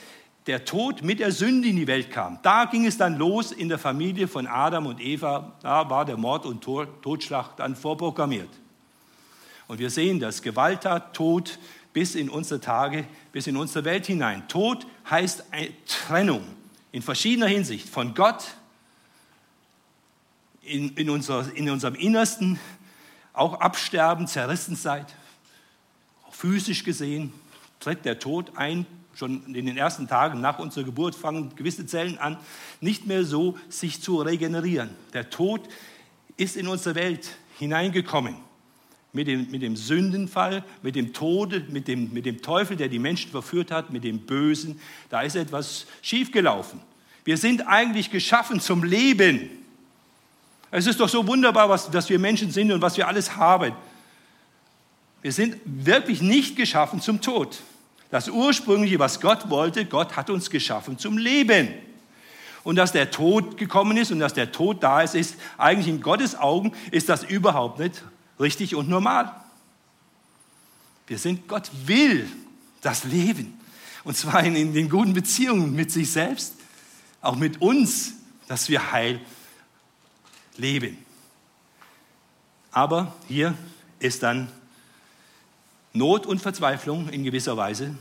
der 0.47 0.65
Tod 0.65 1.03
mit 1.03 1.19
der 1.19 1.33
Sünde 1.33 1.67
in 1.67 1.75
die 1.75 1.89
Welt 1.89 2.13
kam. 2.13 2.39
Da 2.43 2.67
ging 2.67 2.87
es 2.87 2.99
dann 2.99 3.19
los 3.19 3.51
in 3.51 3.69
der 3.69 3.81
Familie 3.81 4.29
von 4.29 4.47
Adam 4.47 4.87
und 4.87 5.01
Eva. 5.01 5.57
Da 5.61 5.91
war 5.91 6.05
der 6.05 6.17
Mord 6.17 6.47
und 6.47 6.63
Totschlag 6.63 7.57
dann 7.57 7.75
vorprogrammiert. 7.75 8.49
Und 9.67 9.81
wir 9.81 9.91
sehen 9.91 10.21
das 10.21 10.41
Gewalttat, 10.41 11.15
Tod 11.15 11.59
bis 11.93 12.15
in 12.15 12.31
unsere 12.31 12.61
Tage, 12.61 13.09
bis 13.33 13.49
in 13.49 13.57
unsere 13.57 13.85
Welt 13.85 14.07
hinein. 14.07 14.47
Tod 14.47 14.87
heißt 15.11 15.47
Trennung 15.89 16.45
in 16.93 17.03
verschiedener 17.03 17.49
Hinsicht 17.49 17.89
von 17.89 18.15
Gott, 18.15 18.45
in, 20.69 20.91
in, 20.91 21.11
unser, 21.11 21.55
in 21.55 21.71
unserem 21.71 21.95
Innersten 21.95 22.59
auch 23.33 23.61
absterben, 23.61 24.27
zerrissen 24.27 24.77
seid, 24.77 25.15
auch 26.27 26.35
physisch 26.35 26.85
gesehen, 26.85 27.33
tritt 27.81 28.05
der 28.05 28.19
Tod 28.19 28.53
ein. 28.57 28.87
Schon 29.15 29.55
in 29.55 29.67
den 29.67 29.77
ersten 29.77 30.07
Tagen 30.07 30.41
nach 30.41 30.59
unserer 30.59 30.85
Geburt 30.85 31.15
fangen 31.15 31.55
gewisse 31.57 31.87
Zellen 31.87 32.19
an, 32.19 32.37
nicht 32.81 33.07
mehr 33.07 33.25
so 33.25 33.59
sich 33.69 34.01
zu 34.01 34.21
regenerieren. 34.21 34.91
Der 35.13 35.29
Tod 35.29 35.69
ist 36.37 36.57
in 36.57 36.69
unsere 36.69 36.95
Welt 36.95 37.37
hineingekommen. 37.59 38.37
Mit 39.13 39.27
dem, 39.27 39.51
mit 39.51 39.63
dem 39.63 39.75
Sündenfall, 39.75 40.65
mit 40.83 40.95
dem 40.95 41.13
Tode, 41.13 41.65
mit 41.71 41.89
dem, 41.89 42.13
mit 42.13 42.27
dem 42.27 42.43
Teufel, 42.43 42.77
der 42.77 42.89
die 42.89 42.99
Menschen 42.99 43.31
verführt 43.31 43.71
hat, 43.71 43.91
mit 43.91 44.05
dem 44.05 44.21
Bösen. 44.21 44.79
Da 45.09 45.23
ist 45.23 45.35
etwas 45.35 45.87
schiefgelaufen. 46.03 46.81
Wir 47.25 47.39
sind 47.39 47.67
eigentlich 47.67 48.11
geschaffen 48.11 48.61
zum 48.61 48.85
Leben. 48.85 49.51
Es 50.71 50.87
ist 50.87 51.01
doch 51.01 51.09
so 51.09 51.27
wunderbar, 51.27 51.69
was, 51.69 51.91
dass 51.91 52.09
wir 52.09 52.19
Menschen 52.19 52.51
sind 52.51 52.71
und 52.73 52.83
was 52.83 52.97
wir 52.97 53.09
alles 53.09 53.37
haben. 53.37 53.73
Wir 55.23 55.33
sind 55.33 55.57
wirklich 55.65 56.21
nicht 56.21 56.57
geschaffen 56.57 57.01
zum 57.01 57.21
Tod. 57.21 57.61
Das 58.11 58.29
ursprüngliche, 58.29 58.99
was 58.99 59.21
Gott 59.21 59.51
wollte, 59.51 59.85
Gott 59.85 60.17
hat 60.17 60.31
uns 60.31 60.51
geschaffen 60.51 60.99
zum 60.99 61.19
Leben. 61.19 61.75
Und 62.65 62.77
dass 62.77 62.93
der 62.93 63.11
Tod 63.11 63.57
gekommen 63.57 63.97
ist 63.97 64.11
und 64.11 64.19
dass 64.19 64.35
der 64.35 64.53
Tod 64.53 64.83
da 64.83 65.03
ist, 65.03 65.15
ist 65.15 65.37
eigentlich 65.57 65.89
in 65.89 66.01
Gottes 66.01 66.37
Augen 66.37 66.73
ist 66.91 67.09
das 67.09 67.25
überhaupt 67.25 67.79
nicht 67.79 68.03
richtig 68.39 68.75
und 68.75 68.89
normal. 68.89 69.35
Wir 71.07 71.19
sind, 71.19 71.49
Gott 71.49 71.71
will 71.87 72.29
das 72.83 73.05
Leben. 73.05 73.59
Und 74.05 74.17
zwar 74.17 74.45
in, 74.45 74.55
in 74.55 74.75
den 74.75 74.89
guten 74.89 75.15
Beziehungen 75.15 75.75
mit 75.75 75.91
sich 75.91 76.11
selbst, 76.13 76.55
auch 77.21 77.37
mit 77.37 77.61
uns, 77.61 78.13
dass 78.47 78.69
wir 78.69 78.93
heil 78.93 79.21
leben. 80.59 81.05
Aber 82.71 83.15
hier 83.27 83.55
ist 83.99 84.23
dann 84.23 84.49
Not 85.93 86.27
und 86.27 86.41
Verzweiflung 86.41 87.09
in 87.09 87.25
gewisser 87.25 87.57
Weise. 87.57 87.97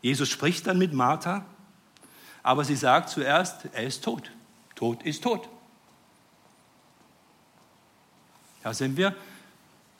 Jesus 0.00 0.28
spricht 0.28 0.66
dann 0.66 0.78
mit 0.78 0.92
Martha, 0.92 1.44
aber 2.42 2.64
sie 2.64 2.76
sagt 2.76 3.10
zuerst, 3.10 3.66
er 3.72 3.84
ist 3.84 4.02
tot. 4.02 4.32
Tod 4.74 5.02
ist 5.02 5.22
tot. 5.22 5.48
Da 8.62 8.72
sind 8.72 8.96
wir, 8.96 9.14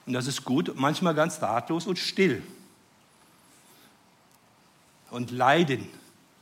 und 0.07 0.15
das 0.15 0.27
ist 0.27 0.45
gut, 0.45 0.73
manchmal 0.77 1.15
ganz 1.15 1.41
ratlos 1.43 1.87
und 1.87 1.99
still. 1.99 2.43
Und 5.11 5.31
leiden 5.31 5.89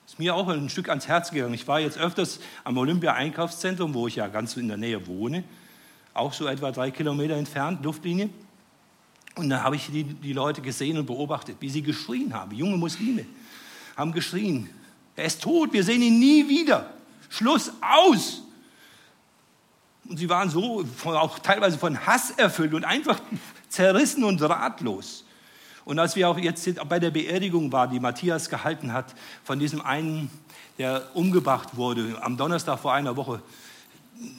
ist 0.09 0.19
mir 0.19 0.35
auch 0.35 0.49
ein 0.49 0.71
Stück 0.71 0.89
ans 0.89 1.07
Herz 1.07 1.33
gegangen. 1.33 1.53
Ich 1.53 1.69
war 1.69 1.81
jetzt 1.81 1.99
öfters 1.99 2.41
am 2.65 2.79
Olympia-Einkaufszentrum, 2.79 3.93
wo 3.93 4.09
ich 4.09 4.17
ja 4.17 4.29
ganz 4.29 4.57
in 4.57 4.67
der 4.67 4.79
Nähe 4.79 5.07
wohne, 5.07 5.45
auch 6.15 6.33
so 6.33 6.47
etwa 6.47 6.73
drei 6.73 6.91
Kilometer 6.91 7.35
entfernt, 7.35 7.85
Luftlinie. 7.85 8.31
Und 9.35 9.51
da 9.51 9.63
habe 9.63 9.77
ich 9.77 9.91
die, 9.91 10.05
die 10.05 10.33
Leute 10.33 10.63
gesehen 10.63 10.97
und 10.97 11.05
beobachtet, 11.05 11.59
wie 11.61 11.69
sie 11.69 11.83
geschrien 11.83 12.33
haben. 12.33 12.57
Junge 12.57 12.79
Muslime 12.79 13.27
haben 13.97 14.13
geschrien, 14.13 14.71
er 15.15 15.27
ist 15.27 15.43
tot, 15.43 15.75
wir 15.75 15.85
sehen 15.85 16.01
ihn 16.01 16.19
nie 16.19 16.49
wieder. 16.49 16.89
Schluss 17.29 17.71
aus. 17.83 18.41
Und 20.09 20.17
sie 20.17 20.31
waren 20.31 20.49
so 20.49 20.87
auch 21.05 21.39
teilweise 21.41 21.77
von 21.77 22.07
Hass 22.07 22.31
erfüllt 22.31 22.73
und 22.73 22.87
einfach 22.87 23.21
zerrissen 23.69 24.25
und 24.25 24.41
ratlos. 24.41 25.27
Und 25.89 25.99
als 25.99 26.17
wir 26.17 26.29
auch 26.29 26.37
jetzt 26.37 26.69
bei 26.87 26.99
der 26.99 27.11
Beerdigung 27.11 27.73
waren, 27.73 27.91
die 27.91 27.99
Matthias 27.99 28.51
gehalten 28.51 28.93
hat, 28.93 29.15
von 29.43 29.59
diesem 29.59 29.81
einen, 29.81 30.31
der 30.77 31.17
umgebracht 31.17 31.79
wurde, 31.79 32.19
am 32.21 32.37
Donnerstag 32.37 32.79
vor 32.79 32.93
einer 32.93 33.17
Woche, 33.17 33.41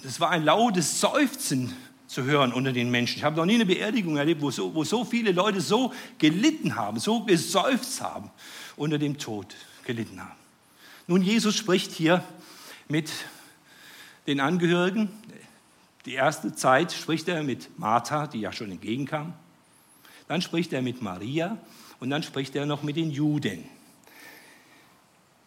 es 0.06 0.20
war 0.20 0.30
ein 0.30 0.44
lautes 0.44 1.02
Seufzen 1.02 1.76
zu 2.06 2.22
hören 2.22 2.54
unter 2.54 2.72
den 2.72 2.92
Menschen. 2.92 3.18
Ich 3.18 3.24
habe 3.24 3.36
noch 3.36 3.46
nie 3.46 3.56
eine 3.56 3.66
Beerdigung 3.66 4.18
erlebt, 4.18 4.44
wo 4.44 4.52
so, 4.52 4.76
wo 4.76 4.84
so 4.84 5.04
viele 5.04 5.32
Leute 5.32 5.60
so 5.60 5.92
gelitten 6.20 6.76
haben, 6.76 7.00
so 7.00 7.22
geseufzt 7.24 8.00
haben, 8.00 8.30
unter 8.76 9.00
dem 9.00 9.18
Tod 9.18 9.48
gelitten 9.86 10.22
haben. 10.22 10.38
Nun, 11.08 11.24
Jesus 11.24 11.56
spricht 11.56 11.92
hier 11.94 12.24
mit 12.88 13.10
den 14.28 14.40
Angehörigen. 14.40 15.10
Die 16.06 16.14
erste 16.14 16.54
Zeit 16.54 16.92
spricht 16.92 17.28
er 17.28 17.42
mit 17.42 17.80
Martha, 17.80 18.28
die 18.28 18.42
ja 18.42 18.52
schon 18.52 18.70
entgegenkam. 18.70 19.34
Dann 20.30 20.42
spricht 20.42 20.72
er 20.72 20.82
mit 20.82 21.02
Maria 21.02 21.58
und 22.00 22.10
dann 22.10 22.24
spricht 22.24 22.56
er 22.56 22.66
noch 22.66 22.84
mit 22.84 22.96
den 22.96 23.12
Juden. 23.12 23.66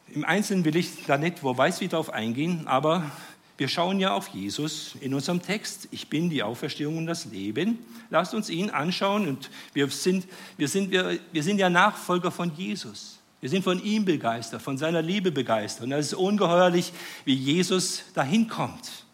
Im 0.08 0.26
Einzelnen 0.26 0.66
will 0.66 0.76
ich 0.76 1.06
da 1.06 1.16
nicht, 1.16 1.42
wo 1.42 1.56
weiß 1.56 1.80
wie 1.80 1.88
drauf 1.88 2.10
eingehen, 2.10 2.66
aber 2.66 3.10
Wir 3.58 3.68
schauen 3.68 4.00
ja 4.00 4.12
auf 4.12 4.26
Jesus 4.28 4.96
in 5.00 5.14
unserem 5.14 5.40
Text. 5.40 5.86
Ich 5.90 6.08
bin 6.08 6.30
die 6.30 6.42
Auferstehung 6.42 6.98
und 6.98 7.06
das 7.06 7.26
Leben. 7.26 7.78
Lasst 8.10 8.34
uns 8.34 8.50
ihn 8.50 8.70
anschauen 8.70 9.28
und 9.28 9.50
wir 9.72 9.88
sind, 9.88 10.26
wir 10.56 10.66
sind, 10.66 10.90
wir, 10.90 11.18
wir 11.30 11.42
sind 11.42 11.58
ja 11.58 11.70
Nachfolger 11.70 12.32
von 12.32 12.50
Jesus. 12.56 13.20
Wir 13.40 13.50
sind 13.50 13.62
von 13.62 13.80
ihm 13.80 14.04
begeistert, 14.04 14.62
von 14.62 14.78
seiner 14.78 15.02
Liebe 15.02 15.30
begeistert. 15.30 15.84
Und 15.84 15.92
es 15.92 16.06
ist 16.06 16.14
ungeheuerlich, 16.14 16.92
wie 17.24 17.34
Jesus 17.34 18.02
dahin 18.14 18.48
kommt. 18.48 19.04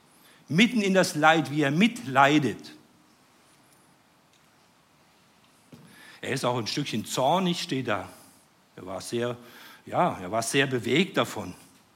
Mitten 0.49 0.81
in 0.81 0.95
das 0.95 1.15
Leid, 1.15 1.51
wie 1.51 1.61
er 1.61 1.71
mitleidet. 1.71 2.73
Er 6.29 6.35
ist 6.35 6.45
auch 6.45 6.59
ein 6.59 6.67
Stückchen 6.67 7.07
zornig, 7.07 7.63
steht 7.63 7.89
da. 7.89 8.07
Er 8.77 8.85
war 8.85 9.01
sehr, 9.01 9.35
ja, 9.87 10.19
er 10.21 10.31
war 10.31 10.43
sehr 10.43 10.67
bewegt 10.67 11.17
davon. 11.17 11.55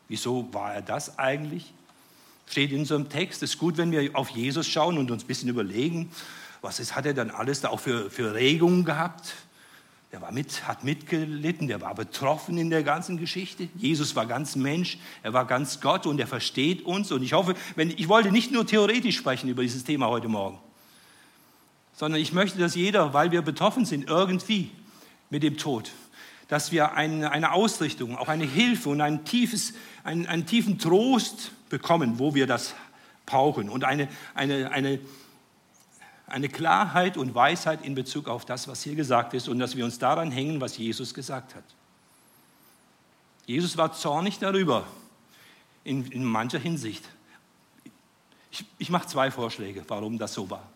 Wieso 0.09 0.49
war 0.55 0.73
er 0.75 0.81
das 0.81 1.19
eigentlich? 1.19 1.71
Steht 2.47 2.73
in 2.73 2.79
unserem 2.79 3.11
Text. 3.11 3.43
Es 3.43 3.51
ist 3.51 3.59
gut, 3.59 3.77
wenn 3.77 3.93
wir 3.93 4.17
auf 4.17 4.31
Jesus 4.31 4.67
schauen 4.67 4.97
und 4.97 5.11
uns 5.11 5.25
ein 5.25 5.27
bisschen 5.27 5.51
überlegen, 5.51 6.11
was 6.63 6.81
ist, 6.81 6.97
hat 6.97 7.05
er 7.05 7.13
dann 7.13 7.31
alles 7.31 7.61
da 7.61 7.69
auch 7.69 7.81
für, 7.81 8.11
für 8.11 8.33
Regungen 8.33 8.87
gehabt? 8.87 9.35
Der 10.13 10.23
war 10.23 10.33
mit, 10.33 10.67
hat 10.67 10.83
mitgelitten, 10.83 11.69
der 11.69 11.83
war 11.83 11.95
betroffen 11.95 12.57
in 12.57 12.71
der 12.71 12.85
ganzen 12.85 13.19
Geschichte. 13.19 13.69
Jesus 13.77 14.17
war 14.17 14.25
ganz 14.25 14.57
Mensch, 14.57 14.97
er 15.23 15.35
war 15.35 15.45
ganz 15.45 15.83
Gott 15.83 16.07
und 16.07 16.19
er 16.19 16.27
versteht 16.27 16.87
uns. 16.87 17.13
Und 17.13 17.23
ich 17.23 17.35
hoffe, 17.35 17.55
wenn, 17.77 17.91
ich 17.91 18.09
wollte 18.09 18.33
nicht 18.33 18.51
nur 18.51 18.67
theoretisch 18.67 19.19
sprechen 19.19 19.51
über 19.51 19.61
dieses 19.61 19.85
Thema 19.85 20.07
heute 20.09 20.29
Morgen, 20.29 20.59
sondern 21.95 22.21
ich 22.21 22.33
möchte, 22.33 22.59
dass 22.59 22.75
jeder, 22.75 23.15
weil 23.15 23.31
wir 23.31 23.43
betroffen 23.43 23.85
sind 23.85 24.09
irgendwie 24.09 24.71
mit 25.31 25.43
dem 25.43 25.57
Tod, 25.57 25.91
dass 26.49 26.73
wir 26.73 26.93
eine, 26.95 27.31
eine 27.31 27.53
Ausrichtung, 27.53 28.17
auch 28.17 28.29
eine 28.29 28.45
Hilfe 28.45 28.89
und 28.91 29.01
ein 29.01 29.25
tiefes, 29.25 29.75
einen, 30.05 30.27
einen 30.27 30.47
tiefen 30.47 30.79
Trost 30.79 31.53
bekommen, 31.69 32.19
wo 32.19 32.35
wir 32.35 32.47
das 32.47 32.75
brauchen 33.27 33.69
und 33.69 33.85
eine, 33.85 34.09
eine, 34.35 34.71
eine, 34.71 35.01
eine 36.27 36.49
Klarheit 36.49 37.17
und 37.17 37.35
Weisheit 37.35 37.85
in 37.85 37.95
Bezug 37.95 38.29
auf 38.29 38.45
das, 38.45 38.69
was 38.69 38.83
hier 38.83 38.95
gesagt 38.95 39.35
ist 39.35 39.49
und 39.49 39.59
dass 39.59 39.77
wir 39.77 39.85
uns 39.85 39.99
daran 39.99 40.31
hängen, 40.31 40.61
was 40.61 40.77
Jesus 40.77 41.15
gesagt 41.15 41.55
hat. 41.55 41.65
Jesus 43.47 43.77
war 43.77 43.93
zornig 43.93 44.39
darüber, 44.39 44.87
in, 45.85 46.07
in 46.11 46.25
mancher 46.25 46.59
Hinsicht. 46.59 47.09
Ich, 48.51 48.65
ich 48.79 48.91
mache 48.91 49.09
zwei 49.09 49.31
Vorschläge, 49.31 49.85
warum 49.89 50.19
das 50.19 50.35
so 50.35 50.49
war. 50.49 50.72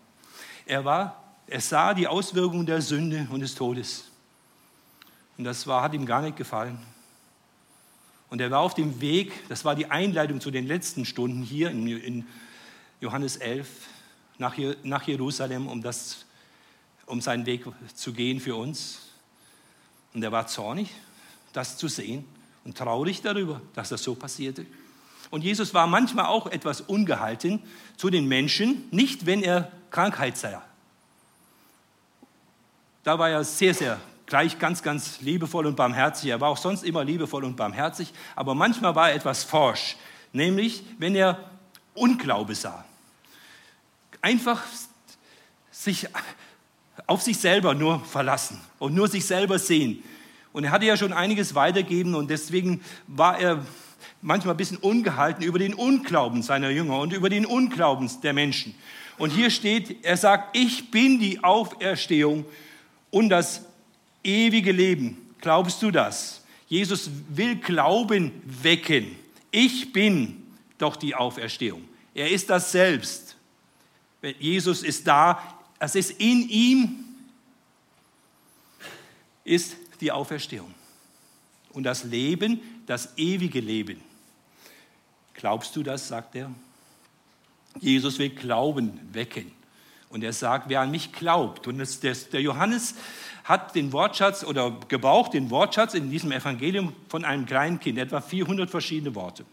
Er, 0.66 0.85
war, 0.85 1.22
er 1.46 1.61
sah 1.61 1.94
die 1.94 2.09
Auswirkungen 2.09 2.66
der 2.66 2.83
Sünde 2.83 3.26
und 3.31 3.40
des 3.40 3.55
Todes. 3.55 4.11
Und 5.38 5.44
das 5.44 5.66
war, 5.66 5.83
hat 5.83 5.94
ihm 5.94 6.05
gar 6.05 6.22
nicht 6.22 6.37
gefallen. 6.37 6.79
Und 8.29 8.40
er 8.40 8.50
war 8.50 8.61
auf 8.61 8.74
dem 8.74 9.00
Weg, 9.00 9.48
das 9.48 9.64
war 9.64 9.76
die 9.76 9.90
Einleitung 9.90 10.40
zu 10.40 10.50
den 10.50 10.66
letzten 10.66 11.05
Stunden 11.05 11.42
hier 11.42 11.70
in, 11.70 11.87
in 11.87 12.26
Johannes 13.00 13.37
11, 13.37 13.68
nach, 14.38 14.57
nach 14.83 15.07
Jerusalem, 15.07 15.68
um, 15.68 15.81
das, 15.83 16.26
um 17.07 17.20
seinen 17.20 17.46
Weg 17.46 17.64
zu 17.94 18.12
gehen 18.12 18.40
für 18.40 18.57
uns. 18.57 19.11
Und 20.14 20.24
er 20.24 20.33
war 20.33 20.48
zornig, 20.48 20.90
das 21.52 21.76
zu 21.79 21.87
sehen 21.87 22.24
und 22.64 22.76
traurig 22.76 23.22
darüber, 23.22 23.61
dass 23.74 23.90
das 23.90 24.02
so 24.02 24.16
passierte. 24.16 24.66
Und 25.31 25.43
Jesus 25.43 25.75
war 25.75 25.87
manchmal 25.87 26.27
auch 26.27 26.47
etwas 26.47 26.81
ungehalten 26.81 27.62
zu 27.97 28.11
den 28.11 28.27
Menschen, 28.27 28.89
nicht 28.91 29.27
wenn 29.27 29.43
er 29.43 29.71
Krankheit 29.91 30.37
sah. 30.37 30.62
Da 33.03 33.19
war 33.19 33.31
er 33.31 33.45
sehr, 33.45 33.75
sehr 33.75 34.01
gleich 34.27 34.59
ganz, 34.59 34.83
ganz 34.83 35.21
liebevoll 35.21 35.67
und 35.67 35.77
barmherzig. 35.77 36.31
Er 36.31 36.41
war 36.41 36.51
auch 36.51 36.57
sonst 36.57 36.85
immer 36.85 37.05
liebevoll 37.05 37.45
und 37.45 37.57
barmherzig, 37.57 38.12
aber 38.35 38.55
manchmal 38.55 38.95
war 38.95 39.11
er 39.11 39.17
etwas 39.17 39.45
forsch, 39.45 39.97
nämlich 40.33 40.83
wenn 40.99 41.15
er 41.15 41.39
Unglaube 41.95 42.55
sah. 42.55 42.85
Einfach 44.21 44.62
sich 45.71 46.09
auf 47.07 47.23
sich 47.23 47.39
selber 47.39 47.75
nur 47.75 48.01
verlassen 48.01 48.61
und 48.79 48.95
nur 48.95 49.09
sich 49.09 49.25
selber 49.25 49.59
sehen. 49.59 50.03
Und 50.53 50.65
er 50.65 50.71
hatte 50.71 50.87
ja 50.87 50.97
schon 50.97 51.12
einiges 51.12 51.55
weitergeben 51.55 52.15
und 52.15 52.29
deswegen 52.29 52.83
war 53.07 53.39
er 53.39 53.65
manchmal 54.27 54.55
ein 54.55 54.59
bisschen 54.59 54.79
ungehalten 54.79 55.45
über 55.45 55.61
den 55.61 55.73
Unglauben 55.73 56.43
seiner 56.43 56.71
Jünger 56.71 56.99
und 56.99 57.12
über 57.12 57.31
den 57.31 57.47
Unglauben 57.47 58.11
der 58.23 58.33
Menschen. 58.33 58.75
Und 59.19 59.31
hier 59.31 59.51
steht, 59.51 60.05
er 60.05 60.17
sagt, 60.17 60.57
ich 60.57 60.91
bin 60.91 61.21
die 61.21 61.43
Auferstehung 61.43 62.45
und 63.11 63.29
das 63.29 63.65
ewige 64.25 64.73
Leben. 64.73 65.17
Glaubst 65.41 65.81
du 65.81 65.93
das? 65.93 66.43
Jesus 66.67 67.09
will 67.29 67.57
Glauben 67.57 68.33
wecken. 68.45 69.15
Ich 69.53 69.93
bin 69.93 70.43
doch 70.77 70.97
die 70.97 71.15
Auferstehung. 71.15 71.85
Er 72.12 72.29
ist 72.29 72.51
das 72.51 72.73
selbst. 72.73 73.37
Jesus 74.41 74.83
ist 74.83 75.07
da. 75.07 75.41
Es 75.79 75.95
ist 75.95 76.11
in 76.21 76.49
ihm, 76.49 77.05
ist 79.45 79.77
die 80.01 80.11
Auferstehung. 80.11 80.75
Und 81.73 81.85
das 81.85 82.03
Leben, 82.03 82.61
das 82.87 83.17
ewige 83.17 83.61
Leben. 83.61 84.01
Glaubst 85.37 85.77
du 85.77 85.83
das, 85.83 86.09
sagt 86.09 86.35
er? 86.35 86.51
Jesus 87.79 88.18
will 88.18 88.31
Glauben 88.31 88.99
wecken. 89.12 89.53
Und 90.09 90.25
er 90.25 90.33
sagt, 90.33 90.68
wer 90.68 90.81
an 90.81 90.90
mich 90.90 91.12
glaubt. 91.12 91.66
Und 91.66 91.79
das, 91.79 92.01
der 92.01 92.40
Johannes 92.40 92.94
hat 93.44 93.75
den 93.75 93.92
Wortschatz 93.92 94.44
oder 94.44 94.79
gebraucht 94.88 95.35
den 95.35 95.51
Wortschatz 95.51 95.94
in 95.94 96.11
diesem 96.11 96.33
Evangelium 96.33 96.94
von 97.09 97.25
einem 97.25 97.46
kleinen 97.46 97.79
Kind, 97.79 97.99
etwa 97.99 98.20
400 98.20 98.70
verschiedene 98.70 99.14
Worte. 99.14 99.44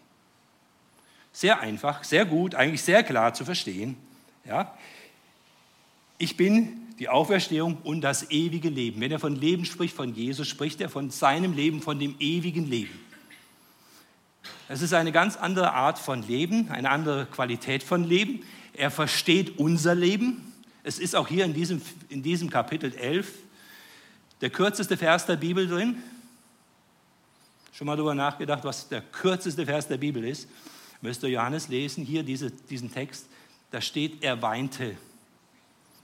Sehr 1.31 1.59
einfach, 1.59 2.03
sehr 2.03 2.25
gut, 2.25 2.55
eigentlich 2.55 2.81
sehr 2.81 3.03
klar 3.03 3.33
zu 3.33 3.43
verstehen. 3.43 3.97
Ja? 4.45 4.73
Ich 6.17 6.37
bin 6.37 6.93
die 6.99 7.09
Auferstehung 7.09 7.77
und 7.83 8.01
das 8.01 8.29
ewige 8.31 8.69
Leben. 8.69 9.01
Wenn 9.01 9.11
er 9.11 9.19
von 9.19 9.35
Leben 9.35 9.65
spricht, 9.65 9.95
von 9.95 10.13
Jesus, 10.15 10.47
spricht 10.47 10.79
er 10.79 10.89
von 10.89 11.09
seinem 11.09 11.53
Leben, 11.53 11.81
von 11.81 11.99
dem 11.99 12.15
ewigen 12.19 12.69
Leben. 12.69 12.99
Es 14.73 14.81
ist 14.81 14.93
eine 14.93 15.11
ganz 15.11 15.37
andere 15.37 15.73
Art 15.73 15.99
von 15.99 16.23
Leben, 16.23 16.71
eine 16.71 16.89
andere 16.89 17.27
Qualität 17.27 17.83
von 17.83 18.03
Leben. 18.03 18.43
Er 18.73 18.89
versteht 18.89 19.59
unser 19.59 19.93
Leben. 19.93 20.51
Es 20.81 20.97
ist 20.97 21.15
auch 21.15 21.27
hier 21.27 21.45
in 21.45 21.53
diesem, 21.53 21.79
in 22.09 22.23
diesem 22.23 22.49
Kapitel 22.49 22.91
11 22.91 23.31
der 24.41 24.49
kürzeste 24.49 24.97
Vers 24.97 25.27
der 25.27 25.35
Bibel 25.35 25.67
drin. 25.67 26.01
Schon 27.71 27.85
mal 27.85 27.95
darüber 27.95 28.15
nachgedacht, 28.15 28.63
was 28.63 28.89
der 28.89 29.01
kürzeste 29.01 29.63
Vers 29.67 29.87
der 29.87 29.97
Bibel 29.97 30.23
ist? 30.23 30.47
Müsst 31.01 31.21
ihr 31.21 31.29
Johannes 31.29 31.67
lesen, 31.67 32.03
hier 32.03 32.23
diese, 32.23 32.49
diesen 32.49 32.91
Text. 32.91 33.27
Da 33.69 33.79
steht, 33.79 34.23
er 34.23 34.41
weinte. 34.41 34.97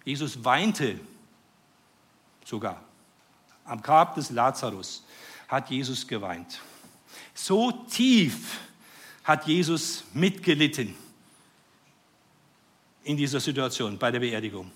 Jesus 0.05 0.45
weinte 0.45 0.99
sogar. 2.45 2.83
Am 3.65 3.81
Grab 3.81 4.13
des 4.13 4.29
Lazarus 4.29 5.03
hat 5.47 5.71
Jesus 5.71 6.07
geweint. 6.07 6.59
So 7.33 7.71
tief 7.71 8.59
hat 9.23 9.47
Jesus 9.47 10.03
mitgelitten 10.13 10.95
in 13.03 13.17
dieser 13.17 13.39
Situation 13.39 13.97
bei 13.97 14.11
der 14.11 14.19
Beerdigung. 14.19 14.71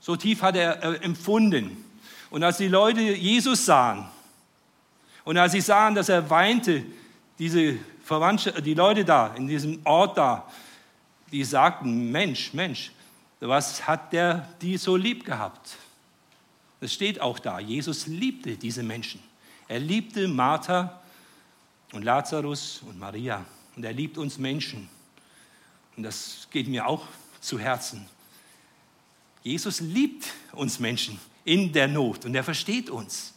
So 0.00 0.16
tief 0.16 0.42
hat 0.42 0.56
er 0.56 0.82
äh, 0.82 0.96
empfunden. 1.04 1.84
Und 2.30 2.42
als 2.42 2.58
die 2.58 2.68
Leute 2.68 3.00
Jesus 3.00 3.64
sahen 3.64 4.06
und 5.24 5.36
als 5.36 5.52
sie 5.52 5.60
sahen, 5.60 5.94
dass 5.94 6.08
er 6.08 6.28
weinte, 6.28 6.84
diese 7.38 7.78
Verwandtschaft, 8.04 8.64
die 8.64 8.74
Leute 8.74 9.04
da, 9.04 9.34
in 9.34 9.46
diesem 9.46 9.80
Ort 9.84 10.16
da, 10.16 10.50
die 11.32 11.44
sagten, 11.44 12.10
Mensch, 12.10 12.52
Mensch, 12.52 12.92
was 13.40 13.86
hat 13.86 14.12
der 14.12 14.48
die 14.60 14.76
so 14.76 14.96
lieb 14.96 15.24
gehabt? 15.24 15.76
Es 16.80 16.92
steht 16.92 17.20
auch 17.20 17.38
da, 17.38 17.58
Jesus 17.58 18.06
liebte 18.06 18.56
diese 18.56 18.82
Menschen. 18.82 19.20
Er 19.68 19.80
liebte 19.80 20.28
Martha 20.28 21.00
und 21.96 22.02
Lazarus 22.02 22.82
und 22.86 22.98
Maria. 22.98 23.44
Und 23.74 23.84
er 23.84 23.92
liebt 23.92 24.18
uns 24.18 24.38
Menschen. 24.38 24.88
Und 25.96 26.02
das 26.02 26.46
geht 26.50 26.68
mir 26.68 26.86
auch 26.86 27.06
zu 27.40 27.58
Herzen. 27.58 28.06
Jesus 29.42 29.80
liebt 29.80 30.26
uns 30.52 30.78
Menschen 30.78 31.18
in 31.44 31.72
der 31.72 31.88
Not 31.88 32.24
und 32.24 32.34
er 32.34 32.44
versteht 32.44 32.90
uns. 32.90 33.32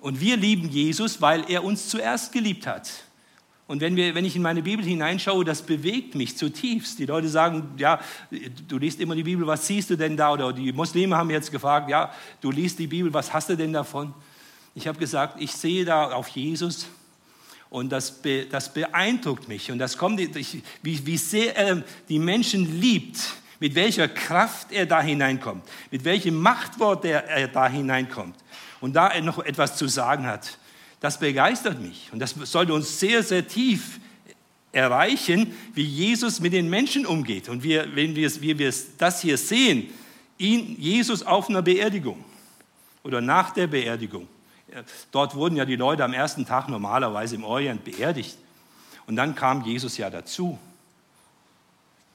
Und 0.00 0.20
wir 0.20 0.36
lieben 0.36 0.68
Jesus, 0.68 1.20
weil 1.20 1.48
er 1.50 1.62
uns 1.64 1.88
zuerst 1.88 2.32
geliebt 2.32 2.66
hat. 2.66 2.90
Und 3.68 3.80
wenn, 3.80 3.96
wir, 3.96 4.14
wenn 4.14 4.24
ich 4.24 4.36
in 4.36 4.42
meine 4.42 4.62
Bibel 4.62 4.84
hineinschaue, 4.84 5.44
das 5.44 5.62
bewegt 5.62 6.14
mich 6.14 6.36
zutiefst. 6.36 6.98
Die 6.98 7.06
Leute 7.06 7.28
sagen, 7.28 7.74
ja, 7.76 8.00
du 8.68 8.78
liest 8.78 9.00
immer 9.00 9.14
die 9.14 9.24
Bibel, 9.24 9.46
was 9.46 9.66
siehst 9.66 9.90
du 9.90 9.96
denn 9.96 10.16
da? 10.16 10.32
Oder 10.32 10.52
die 10.52 10.72
Muslime 10.72 11.16
haben 11.16 11.30
jetzt 11.30 11.50
gefragt, 11.50 11.90
ja, 11.90 12.12
du 12.40 12.50
liest 12.50 12.78
die 12.78 12.86
Bibel, 12.86 13.12
was 13.12 13.32
hast 13.32 13.48
du 13.48 13.56
denn 13.56 13.72
davon? 13.72 14.14
Ich 14.76 14.86
habe 14.86 14.98
gesagt, 14.98 15.40
ich 15.40 15.52
sehe 15.52 15.86
da 15.86 16.12
auf 16.12 16.28
Jesus 16.28 16.86
und 17.70 17.90
das, 17.90 18.10
be, 18.10 18.44
das 18.44 18.74
beeindruckt 18.74 19.48
mich. 19.48 19.70
Und 19.72 19.78
das 19.78 19.96
kommt, 19.96 20.20
ich, 20.20 20.62
wie, 20.82 21.06
wie 21.06 21.16
sehr 21.16 21.56
er 21.56 21.82
die 22.10 22.18
Menschen 22.18 22.78
liebt, 22.78 23.18
mit 23.58 23.74
welcher 23.74 24.06
Kraft 24.06 24.70
er 24.72 24.84
da 24.84 25.00
hineinkommt, 25.00 25.64
mit 25.90 26.04
welchem 26.04 26.36
Machtwort 26.36 27.06
er, 27.06 27.24
er 27.24 27.48
da 27.48 27.70
hineinkommt 27.70 28.36
und 28.82 28.94
da 28.94 29.08
er 29.08 29.22
noch 29.22 29.38
etwas 29.38 29.78
zu 29.78 29.88
sagen 29.88 30.26
hat. 30.26 30.58
Das 31.00 31.18
begeistert 31.18 31.80
mich 31.80 32.10
und 32.12 32.18
das 32.18 32.34
sollte 32.34 32.74
uns 32.74 33.00
sehr, 33.00 33.22
sehr 33.22 33.48
tief 33.48 33.98
erreichen, 34.72 35.56
wie 35.72 35.84
Jesus 35.84 36.38
mit 36.40 36.52
den 36.52 36.68
Menschen 36.68 37.06
umgeht. 37.06 37.48
Und 37.48 37.62
wir, 37.62 37.96
wenn 37.96 38.14
wir, 38.14 38.42
wie 38.42 38.58
wir 38.58 38.74
das 38.98 39.22
hier 39.22 39.38
sehen, 39.38 39.88
ihn, 40.36 40.76
Jesus 40.78 41.22
auf 41.22 41.48
einer 41.48 41.62
Beerdigung 41.62 42.22
oder 43.02 43.22
nach 43.22 43.54
der 43.54 43.68
Beerdigung. 43.68 44.28
Dort 45.12 45.34
wurden 45.34 45.56
ja 45.56 45.64
die 45.64 45.76
Leute 45.76 46.04
am 46.04 46.12
ersten 46.12 46.44
Tag 46.44 46.68
normalerweise 46.68 47.36
im 47.36 47.44
Orient 47.44 47.84
beerdigt. 47.84 48.36
Und 49.06 49.16
dann 49.16 49.34
kam 49.34 49.62
Jesus 49.62 49.96
ja 49.96 50.10
dazu. 50.10 50.58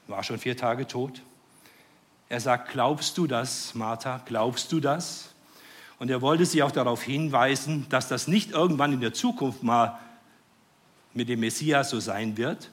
War 0.06 0.22
schon 0.22 0.38
vier 0.38 0.56
Tage 0.56 0.86
tot. 0.86 1.22
Er 2.28 2.40
sagt, 2.40 2.72
glaubst 2.72 3.16
du 3.18 3.26
das, 3.26 3.74
Martha? 3.74 4.20
Glaubst 4.26 4.72
du 4.72 4.80
das? 4.80 5.30
Und 5.98 6.10
er 6.10 6.20
wollte 6.20 6.46
sie 6.46 6.62
auch 6.62 6.72
darauf 6.72 7.02
hinweisen, 7.02 7.86
dass 7.88 8.08
das 8.08 8.26
nicht 8.26 8.50
irgendwann 8.50 8.92
in 8.92 9.00
der 9.00 9.14
Zukunft 9.14 9.62
mal 9.62 9.98
mit 11.14 11.28
dem 11.28 11.40
Messias 11.40 11.90
so 11.90 12.00
sein 12.00 12.36
wird, 12.36 12.70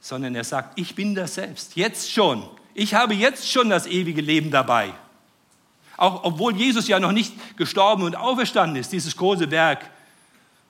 sondern 0.00 0.34
er 0.34 0.44
sagt, 0.44 0.78
ich 0.78 0.94
bin 0.94 1.14
das 1.14 1.34
selbst, 1.36 1.76
jetzt 1.76 2.10
schon. 2.10 2.48
Ich 2.74 2.94
habe 2.94 3.14
jetzt 3.14 3.50
schon 3.50 3.70
das 3.70 3.86
ewige 3.86 4.20
Leben 4.20 4.50
dabei. 4.50 4.92
Auch 5.98 6.22
obwohl 6.22 6.56
Jesus 6.56 6.86
ja 6.88 7.00
noch 7.00 7.12
nicht 7.12 7.34
gestorben 7.56 8.04
und 8.04 8.16
auferstanden 8.16 8.76
ist, 8.76 8.92
dieses 8.92 9.16
große 9.16 9.50
Werk, 9.50 9.90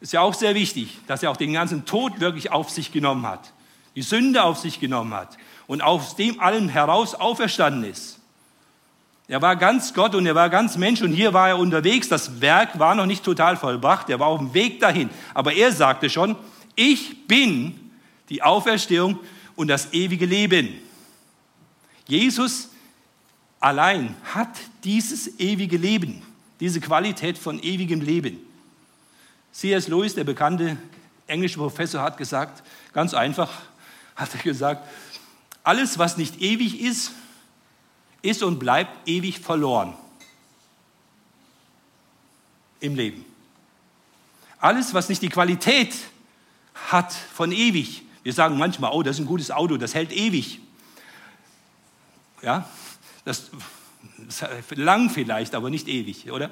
ist 0.00 0.14
ja 0.14 0.22
auch 0.22 0.34
sehr 0.34 0.54
wichtig, 0.54 0.98
dass 1.06 1.22
er 1.22 1.30
auch 1.30 1.36
den 1.36 1.52
ganzen 1.52 1.84
Tod 1.84 2.18
wirklich 2.18 2.50
auf 2.50 2.70
sich 2.70 2.92
genommen 2.92 3.26
hat, 3.26 3.52
die 3.94 4.02
Sünde 4.02 4.42
auf 4.42 4.58
sich 4.58 4.80
genommen 4.80 5.12
hat 5.12 5.36
und 5.66 5.82
aus 5.82 6.16
dem 6.16 6.40
allem 6.40 6.68
heraus 6.68 7.14
auferstanden 7.14 7.84
ist. 7.84 8.18
Er 9.28 9.42
war 9.42 9.56
ganz 9.56 9.92
Gott 9.92 10.14
und 10.14 10.24
er 10.24 10.34
war 10.34 10.48
ganz 10.48 10.78
Mensch 10.78 11.02
und 11.02 11.12
hier 11.12 11.34
war 11.34 11.48
er 11.48 11.58
unterwegs. 11.58 12.08
Das 12.08 12.40
Werk 12.40 12.78
war 12.78 12.94
noch 12.94 13.04
nicht 13.04 13.22
total 13.22 13.58
vollbracht, 13.58 14.08
er 14.08 14.18
war 14.18 14.28
auf 14.28 14.38
dem 14.38 14.54
Weg 14.54 14.80
dahin. 14.80 15.10
Aber 15.34 15.52
er 15.52 15.70
sagte 15.72 16.08
schon, 16.08 16.36
ich 16.74 17.26
bin 17.26 17.78
die 18.30 18.42
Auferstehung 18.42 19.18
und 19.56 19.68
das 19.68 19.92
ewige 19.92 20.24
Leben. 20.24 20.78
Jesus 22.06 22.70
allein 23.60 24.16
hat 24.24 24.56
dieses 24.84 25.38
ewige 25.38 25.76
Leben, 25.76 26.22
diese 26.60 26.80
Qualität 26.80 27.38
von 27.38 27.62
ewigem 27.62 28.00
Leben. 28.00 28.38
C.S. 29.52 29.88
Lewis, 29.88 30.14
der 30.14 30.24
bekannte 30.24 30.76
englische 31.26 31.58
Professor, 31.58 32.02
hat 32.02 32.16
gesagt, 32.16 32.62
ganz 32.92 33.14
einfach, 33.14 33.50
hat 34.16 34.34
er 34.34 34.42
gesagt, 34.42 34.86
alles, 35.62 35.98
was 35.98 36.16
nicht 36.16 36.40
ewig 36.40 36.80
ist, 36.80 37.12
ist 38.22 38.42
und 38.42 38.58
bleibt 38.58 39.08
ewig 39.08 39.38
verloren 39.38 39.94
im 42.80 42.94
Leben. 42.94 43.24
Alles, 44.60 44.94
was 44.94 45.08
nicht 45.08 45.22
die 45.22 45.28
Qualität 45.28 45.94
hat 46.90 47.12
von 47.12 47.52
ewig. 47.52 48.02
Wir 48.22 48.32
sagen 48.32 48.58
manchmal, 48.58 48.92
oh, 48.92 49.02
das 49.02 49.16
ist 49.16 49.20
ein 49.20 49.26
gutes 49.26 49.50
Auto, 49.50 49.76
das 49.76 49.94
hält 49.94 50.12
ewig. 50.12 50.60
Ja, 52.42 52.68
das, 53.28 53.50
das 54.16 54.44
lang 54.74 55.10
vielleicht, 55.10 55.54
aber 55.54 55.70
nicht 55.70 55.86
ewig, 55.86 56.30
oder? 56.30 56.50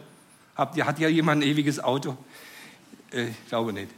Ihr, 0.74 0.86
hat 0.86 0.98
ja 0.98 1.08
jemand 1.08 1.42
ein 1.42 1.48
ewiges 1.48 1.82
Auto? 1.82 2.16
Äh, 3.10 3.28
ich 3.28 3.48
glaube 3.48 3.72
nicht. 3.72 3.88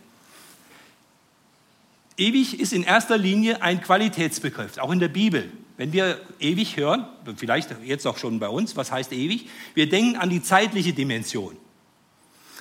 Ewig 2.16 2.58
ist 2.58 2.72
in 2.72 2.82
erster 2.82 3.16
Linie 3.16 3.62
ein 3.62 3.80
Qualitätsbegriff, 3.80 4.78
auch 4.78 4.90
in 4.90 4.98
der 4.98 5.08
Bibel. 5.08 5.52
Wenn 5.76 5.92
wir 5.92 6.20
ewig 6.40 6.76
hören, 6.76 7.06
vielleicht 7.36 7.70
jetzt 7.84 8.06
auch 8.06 8.18
schon 8.18 8.40
bei 8.40 8.48
uns, 8.48 8.76
was 8.76 8.90
heißt 8.90 9.12
ewig? 9.12 9.48
Wir 9.74 9.88
denken 9.88 10.16
an 10.16 10.28
die 10.28 10.42
zeitliche 10.42 10.92
Dimension. 10.92 11.56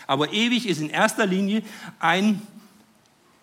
Aber 0.05 0.31
ewig 0.31 0.67
ist 0.67 0.79
in 0.79 0.91
erster 0.91 1.25
Linie 1.25 1.63
ein 1.99 2.41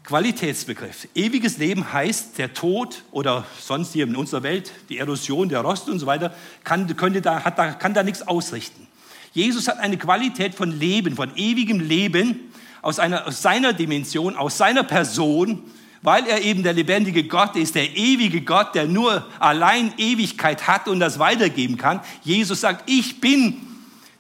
Qualitätsbegriff. 0.05 1.09
Ewiges 1.15 1.57
Leben 1.57 1.91
heißt, 1.93 2.37
der 2.37 2.53
Tod 2.53 3.05
oder 3.11 3.47
sonst 3.59 3.95
hier 3.95 4.05
in 4.05 4.17
unserer 4.17 4.43
Welt, 4.43 4.71
die 4.91 4.99
Erosion, 4.99 5.49
der 5.49 5.61
Rost 5.61 5.89
und 5.89 5.99
so 5.99 6.05
weiter, 6.05 6.35
kann, 6.63 6.95
könnte 6.95 7.23
da, 7.23 7.43
hat 7.43 7.59
da, 7.59 7.73
kann 7.73 7.95
da 7.95 8.03
nichts 8.03 8.21
ausrichten. 8.21 8.87
Jesus 9.33 9.67
hat 9.67 9.79
eine 9.79 9.97
Qualität 9.97 10.55
von 10.55 10.79
Leben, 10.79 11.17
von 11.17 11.35
ewigem 11.37 11.81
Leben 11.81 12.53
aus, 12.83 12.99
einer, 12.99 13.27
aus 13.27 13.41
seiner 13.41 13.73
Dimension, 13.73 14.37
aus 14.37 14.59
seiner 14.59 14.83
Person, 14.83 15.63
weil 16.03 16.27
er 16.27 16.43
eben 16.43 16.63
der 16.63 16.75
lebendige 16.75 17.25
Gott 17.25 17.57
ist, 17.57 17.75
der 17.75 17.97
ewige 17.97 18.43
Gott, 18.43 18.75
der 18.75 18.87
nur 18.87 19.27
allein 19.41 19.95
Ewigkeit 19.97 20.69
hat 20.69 20.87
und 20.87 21.01
das 21.01 21.19
weitergeben 21.19 21.79
kann. 21.79 22.01
Jesus 22.23 22.61
sagt, 22.61 22.91
ich 22.91 23.23
bin 23.23 23.57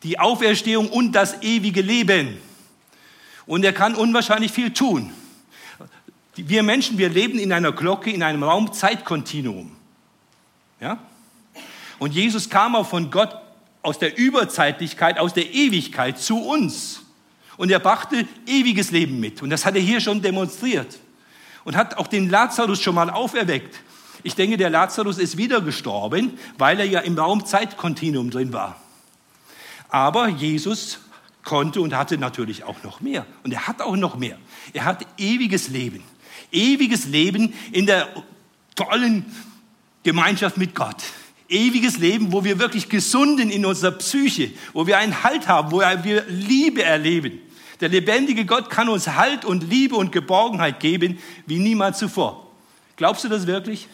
die 0.02 0.18
Auferstehung 0.18 0.88
und 0.88 1.12
das 1.12 1.42
ewige 1.42 1.82
Leben. 1.82 2.38
Und 3.44 3.66
er 3.66 3.74
kann 3.74 3.94
unwahrscheinlich 3.94 4.50
viel 4.50 4.72
tun. 4.72 5.12
Wir 6.36 6.62
Menschen, 6.62 6.98
wir 6.98 7.08
leben 7.08 7.38
in 7.38 7.52
einer 7.52 7.72
Glocke, 7.72 8.10
in 8.10 8.22
einem 8.22 8.42
Raum-Zeit-Kontinuum. 8.42 9.70
Ja? 10.80 10.98
Und 11.98 12.12
Jesus 12.12 12.50
kam 12.50 12.74
auch 12.74 12.88
von 12.88 13.10
Gott 13.10 13.36
aus 13.82 13.98
der 13.98 14.16
Überzeitlichkeit, 14.18 15.18
aus 15.18 15.34
der 15.34 15.52
Ewigkeit 15.52 16.18
zu 16.18 16.38
uns. 16.38 17.02
Und 17.56 17.70
er 17.70 17.78
brachte 17.78 18.26
ewiges 18.46 18.90
Leben 18.90 19.20
mit. 19.20 19.42
Und 19.42 19.50
das 19.50 19.64
hat 19.64 19.76
er 19.76 19.80
hier 19.80 20.00
schon 20.00 20.22
demonstriert. 20.22 20.98
Und 21.64 21.76
hat 21.76 21.96
auch 21.96 22.08
den 22.08 22.28
Lazarus 22.28 22.80
schon 22.80 22.94
mal 22.94 23.10
auferweckt. 23.10 23.80
Ich 24.22 24.34
denke, 24.34 24.56
der 24.56 24.70
Lazarus 24.70 25.18
ist 25.18 25.36
wieder 25.36 25.60
gestorben, 25.60 26.38
weil 26.58 26.80
er 26.80 26.86
ja 26.86 27.00
im 27.00 27.16
Raum-Zeit-Kontinuum 27.16 28.30
drin 28.30 28.52
war. 28.52 28.80
Aber 29.88 30.28
Jesus 30.28 30.98
konnte 31.44 31.80
und 31.80 31.94
hatte 31.94 32.18
natürlich 32.18 32.64
auch 32.64 32.82
noch 32.82 33.00
mehr. 33.00 33.26
Und 33.44 33.52
er 33.52 33.68
hat 33.68 33.80
auch 33.82 33.96
noch 33.96 34.16
mehr. 34.16 34.38
Er 34.72 34.86
hat 34.86 35.06
ewiges 35.18 35.68
Leben 35.68 36.02
ewiges 36.54 37.06
Leben 37.06 37.52
in 37.72 37.86
der 37.86 38.08
tollen 38.74 39.24
Gemeinschaft 40.02 40.56
mit 40.56 40.74
Gott. 40.74 41.02
Ewiges 41.48 41.98
Leben, 41.98 42.32
wo 42.32 42.44
wir 42.44 42.58
wirklich 42.58 42.88
gesunden 42.88 43.50
in 43.50 43.66
unserer 43.66 43.92
Psyche, 43.92 44.50
wo 44.72 44.86
wir 44.86 44.98
einen 44.98 45.22
Halt 45.22 45.46
haben, 45.48 45.72
wo 45.72 45.80
wir 45.80 46.24
Liebe 46.28 46.82
erleben. 46.82 47.40
Der 47.80 47.88
lebendige 47.88 48.46
Gott 48.46 48.70
kann 48.70 48.88
uns 48.88 49.08
Halt 49.08 49.44
und 49.44 49.68
Liebe 49.68 49.96
und 49.96 50.12
Geborgenheit 50.12 50.80
geben 50.80 51.18
wie 51.46 51.58
niemals 51.58 51.98
zuvor. 51.98 52.50
Glaubst 52.96 53.24
du 53.24 53.28
das 53.28 53.46
wirklich? 53.46 53.88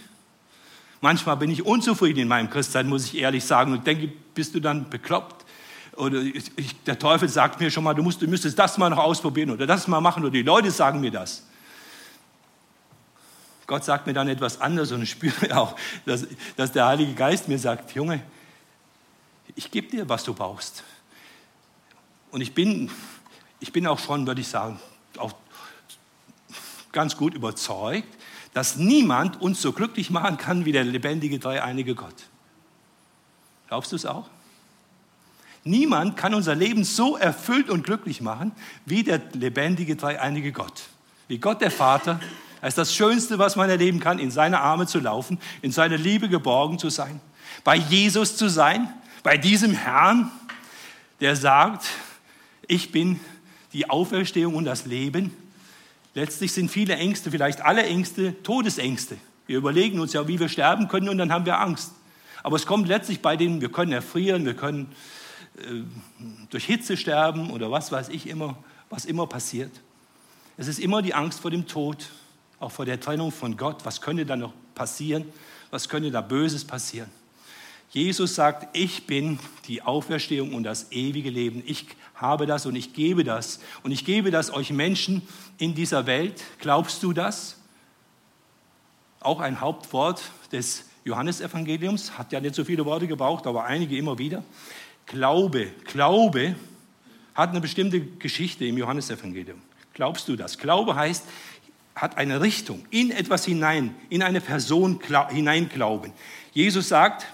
Manchmal 1.00 1.38
bin 1.38 1.50
ich 1.50 1.64
unzufrieden 1.64 2.20
in 2.20 2.28
meinem 2.28 2.50
Christsein, 2.50 2.88
muss 2.88 3.06
ich 3.06 3.18
ehrlich 3.18 3.44
sagen, 3.44 3.72
und 3.72 3.86
denke, 3.86 4.12
bist 4.34 4.54
du 4.54 4.60
dann 4.60 4.90
bekloppt? 4.90 5.46
Oder 5.96 6.20
ich, 6.20 6.82
der 6.84 6.98
Teufel 6.98 7.28
sagt 7.28 7.60
mir 7.60 7.70
schon 7.70 7.84
mal, 7.84 7.94
du, 7.94 8.02
musst, 8.02 8.20
du 8.20 8.28
müsstest 8.28 8.58
das 8.58 8.76
mal 8.78 8.90
noch 8.90 8.98
ausprobieren 8.98 9.50
oder 9.50 9.66
das 9.66 9.88
mal 9.88 10.00
machen, 10.00 10.22
oder 10.22 10.32
die 10.32 10.42
Leute 10.42 10.70
sagen 10.70 11.00
mir 11.00 11.10
das. 11.10 11.46
Gott 13.70 13.84
sagt 13.84 14.08
mir 14.08 14.12
dann 14.12 14.26
etwas 14.26 14.60
anderes 14.60 14.90
und 14.90 15.00
ich 15.00 15.10
spüre 15.12 15.56
auch, 15.56 15.76
dass, 16.04 16.26
dass 16.56 16.72
der 16.72 16.86
Heilige 16.86 17.14
Geist 17.14 17.46
mir 17.46 17.56
sagt, 17.56 17.94
Junge, 17.94 18.20
ich 19.54 19.70
gebe 19.70 19.86
dir, 19.86 20.08
was 20.08 20.24
du 20.24 20.34
brauchst. 20.34 20.82
Und 22.32 22.40
ich 22.40 22.52
bin, 22.52 22.90
ich 23.60 23.72
bin 23.72 23.86
auch 23.86 24.00
schon, 24.00 24.26
würde 24.26 24.40
ich 24.40 24.48
sagen, 24.48 24.80
auch 25.18 25.34
ganz 26.90 27.16
gut 27.16 27.32
überzeugt, 27.32 28.08
dass 28.54 28.74
niemand 28.74 29.40
uns 29.40 29.62
so 29.62 29.70
glücklich 29.70 30.10
machen 30.10 30.36
kann 30.36 30.64
wie 30.64 30.72
der 30.72 30.82
lebendige, 30.82 31.38
dreieinige 31.38 31.94
Gott. 31.94 32.24
Glaubst 33.68 33.92
du 33.92 33.96
es 33.96 34.04
auch? 34.04 34.28
Niemand 35.62 36.16
kann 36.16 36.34
unser 36.34 36.56
Leben 36.56 36.82
so 36.82 37.16
erfüllt 37.16 37.70
und 37.70 37.84
glücklich 37.84 38.20
machen 38.20 38.50
wie 38.84 39.04
der 39.04 39.20
lebendige, 39.32 39.94
dreieinige 39.94 40.50
Gott. 40.50 40.88
Wie 41.28 41.38
Gott 41.38 41.60
der 41.60 41.70
Vater, 41.70 42.18
es 42.62 42.70
ist 42.70 42.78
das 42.78 42.94
Schönste, 42.94 43.38
was 43.38 43.56
man 43.56 43.70
erleben 43.70 44.00
kann, 44.00 44.18
in 44.18 44.30
seine 44.30 44.60
Arme 44.60 44.86
zu 44.86 45.00
laufen, 45.00 45.38
in 45.62 45.72
seine 45.72 45.96
Liebe 45.96 46.28
geborgen 46.28 46.78
zu 46.78 46.90
sein, 46.90 47.20
bei 47.64 47.76
Jesus 47.76 48.36
zu 48.36 48.48
sein, 48.48 48.92
bei 49.22 49.36
diesem 49.36 49.72
Herrn, 49.72 50.30
der 51.20 51.36
sagt, 51.36 51.86
ich 52.66 52.92
bin 52.92 53.20
die 53.72 53.88
Auferstehung 53.88 54.54
und 54.54 54.64
das 54.64 54.86
Leben. 54.86 55.34
Letztlich 56.14 56.52
sind 56.52 56.70
viele 56.70 56.96
Ängste, 56.96 57.30
vielleicht 57.30 57.62
alle 57.62 57.84
Ängste, 57.84 58.42
Todesängste. 58.42 59.16
Wir 59.46 59.58
überlegen 59.58 60.00
uns 60.00 60.12
ja, 60.12 60.26
wie 60.28 60.38
wir 60.38 60.48
sterben 60.48 60.88
können 60.88 61.08
und 61.08 61.18
dann 61.18 61.32
haben 61.32 61.46
wir 61.46 61.58
Angst. 61.60 61.92
Aber 62.42 62.56
es 62.56 62.66
kommt 62.66 62.88
letztlich 62.88 63.20
bei 63.20 63.36
denen, 63.36 63.60
wir 63.60 63.70
können 63.70 63.92
erfrieren, 63.92 64.44
wir 64.44 64.54
können 64.54 64.92
äh, 65.58 65.82
durch 66.50 66.64
Hitze 66.64 66.96
sterben 66.96 67.50
oder 67.50 67.70
was 67.70 67.92
weiß 67.92 68.08
ich 68.08 68.26
immer, 68.26 68.56
was 68.88 69.04
immer 69.04 69.26
passiert. 69.26 69.72
Es 70.56 70.68
ist 70.68 70.78
immer 70.78 71.02
die 71.02 71.14
Angst 71.14 71.40
vor 71.40 71.50
dem 71.50 71.66
Tod 71.66 72.08
auch 72.60 72.70
vor 72.70 72.84
der 72.84 73.00
Trennung 73.00 73.32
von 73.32 73.56
Gott. 73.56 73.84
Was 73.84 74.00
könnte 74.00 74.24
da 74.24 74.36
noch 74.36 74.52
passieren? 74.74 75.24
Was 75.70 75.88
könnte 75.88 76.10
da 76.10 76.20
Böses 76.20 76.64
passieren? 76.64 77.10
Jesus 77.90 78.36
sagt, 78.36 78.76
ich 78.76 79.06
bin 79.06 79.40
die 79.66 79.82
Auferstehung 79.82 80.54
und 80.54 80.62
das 80.62 80.92
ewige 80.92 81.30
Leben. 81.30 81.62
Ich 81.66 81.86
habe 82.14 82.46
das 82.46 82.66
und 82.66 82.76
ich 82.76 82.92
gebe 82.92 83.24
das. 83.24 83.58
Und 83.82 83.90
ich 83.90 84.04
gebe 84.04 84.30
das 84.30 84.52
euch 84.52 84.70
Menschen 84.70 85.22
in 85.58 85.74
dieser 85.74 86.06
Welt. 86.06 86.40
Glaubst 86.60 87.02
du 87.02 87.12
das? 87.12 87.56
Auch 89.18 89.40
ein 89.40 89.60
Hauptwort 89.60 90.22
des 90.52 90.84
Johannesevangeliums, 91.04 92.16
hat 92.16 92.30
ja 92.32 92.40
nicht 92.40 92.54
so 92.54 92.64
viele 92.64 92.84
Worte 92.84 93.06
gebraucht, 93.06 93.46
aber 93.46 93.64
einige 93.64 93.96
immer 93.96 94.18
wieder. 94.18 94.44
Glaube, 95.06 95.72
Glaube 95.84 96.54
hat 97.34 97.50
eine 97.50 97.60
bestimmte 97.60 98.00
Geschichte 98.00 98.66
im 98.66 98.78
Johannesevangelium. 98.78 99.60
Glaubst 99.94 100.28
du 100.28 100.36
das? 100.36 100.58
Glaube 100.58 100.94
heißt, 100.94 101.24
hat 101.94 102.16
eine 102.16 102.40
Richtung, 102.40 102.84
in 102.90 103.10
etwas 103.10 103.44
hinein, 103.44 103.94
in 104.08 104.22
eine 104.22 104.40
Person 104.40 105.00
hineinglauben. 105.30 106.12
Jesus 106.52 106.88
sagt, 106.88 107.26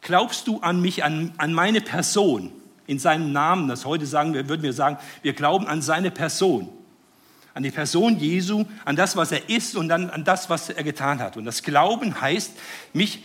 glaubst 0.00 0.46
du 0.48 0.60
an 0.60 0.80
mich, 0.80 1.04
an, 1.04 1.32
an 1.38 1.54
meine 1.54 1.80
Person, 1.80 2.52
in 2.86 2.98
seinem 2.98 3.32
Namen, 3.32 3.68
das 3.68 3.84
heute 3.84 4.06
sagen 4.06 4.34
wir, 4.34 4.48
würden 4.48 4.62
wir 4.62 4.72
sagen, 4.72 4.98
wir 5.22 5.32
glauben 5.32 5.66
an 5.66 5.82
seine 5.82 6.10
Person, 6.10 6.68
an 7.54 7.62
die 7.62 7.70
Person 7.70 8.18
Jesu, 8.18 8.64
an 8.84 8.96
das, 8.96 9.16
was 9.16 9.32
er 9.32 9.48
ist 9.48 9.76
und 9.76 9.88
dann 9.88 10.10
an 10.10 10.24
das, 10.24 10.50
was 10.50 10.70
er 10.70 10.82
getan 10.82 11.20
hat. 11.20 11.36
Und 11.36 11.44
das 11.44 11.62
Glauben 11.62 12.20
heißt, 12.20 12.52
mich 12.92 13.24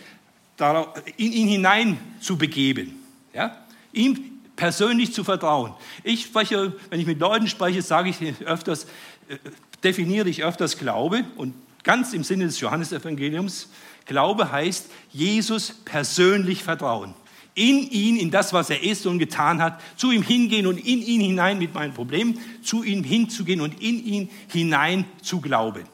in 1.16 1.32
ihn 1.32 1.48
hinein 1.48 1.98
zu 2.20 2.36
begeben, 2.36 2.94
ja? 3.32 3.56
ihm 3.92 4.40
persönlich 4.56 5.14
zu 5.14 5.22
vertrauen. 5.22 5.72
Ich 6.02 6.24
spreche, 6.24 6.74
wenn 6.90 7.00
ich 7.00 7.06
mit 7.06 7.20
Leuten 7.20 7.46
spreche, 7.46 7.80
sage 7.80 8.10
ich 8.10 8.40
öfters, 8.44 8.84
äh, 9.28 9.36
definiere 9.82 10.28
ich 10.28 10.44
öfters 10.44 10.78
Glaube 10.78 11.24
und 11.36 11.54
ganz 11.82 12.12
im 12.12 12.24
Sinne 12.24 12.46
des 12.46 12.60
Johannesevangeliums, 12.60 13.68
Glaube 14.04 14.50
heißt 14.50 14.86
Jesus 15.10 15.72
persönlich 15.84 16.64
vertrauen. 16.64 17.14
In 17.54 17.90
ihn, 17.90 18.16
in 18.16 18.30
das, 18.30 18.52
was 18.52 18.70
er 18.70 18.82
ist 18.82 19.04
und 19.06 19.18
getan 19.18 19.60
hat, 19.60 19.80
zu 19.96 20.10
ihm 20.12 20.22
hingehen 20.22 20.66
und 20.66 20.78
in 20.78 21.02
ihn 21.02 21.20
hinein 21.20 21.58
mit 21.58 21.74
meinen 21.74 21.92
Problemen, 21.92 22.38
zu 22.62 22.84
ihm 22.84 23.04
hinzugehen 23.04 23.60
und 23.60 23.82
in 23.82 24.04
ihn 24.04 24.30
hinein 24.48 25.04
zu 25.22 25.40
glauben. 25.40 25.84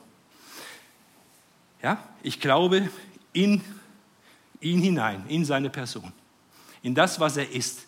Ja, 1.83 2.03
ich 2.23 2.41
glaube 2.41 2.89
in 3.33 3.63
ihn 4.61 4.81
hinein, 4.81 5.25
in 5.29 5.45
seine 5.45 5.71
Person, 5.71 6.13
in 6.83 6.95
das, 6.95 7.19
was 7.19 7.37
er 7.37 7.51
ist, 7.51 7.87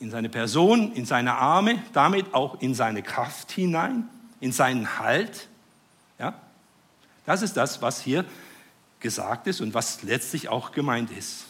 in 0.00 0.10
seine 0.10 0.28
Person, 0.28 0.92
in 0.92 1.04
seine 1.04 1.34
Arme, 1.34 1.82
damit 1.92 2.34
auch 2.34 2.60
in 2.60 2.74
seine 2.74 3.02
Kraft 3.02 3.52
hinein, 3.52 4.08
in 4.40 4.52
seinen 4.52 4.98
Halt. 4.98 5.48
Ja, 6.18 6.34
das 7.26 7.42
ist 7.42 7.56
das, 7.56 7.82
was 7.82 8.00
hier 8.00 8.24
gesagt 9.00 9.46
ist 9.46 9.60
und 9.60 9.74
was 9.74 10.02
letztlich 10.02 10.48
auch 10.48 10.72
gemeint 10.72 11.10
ist. 11.10 11.44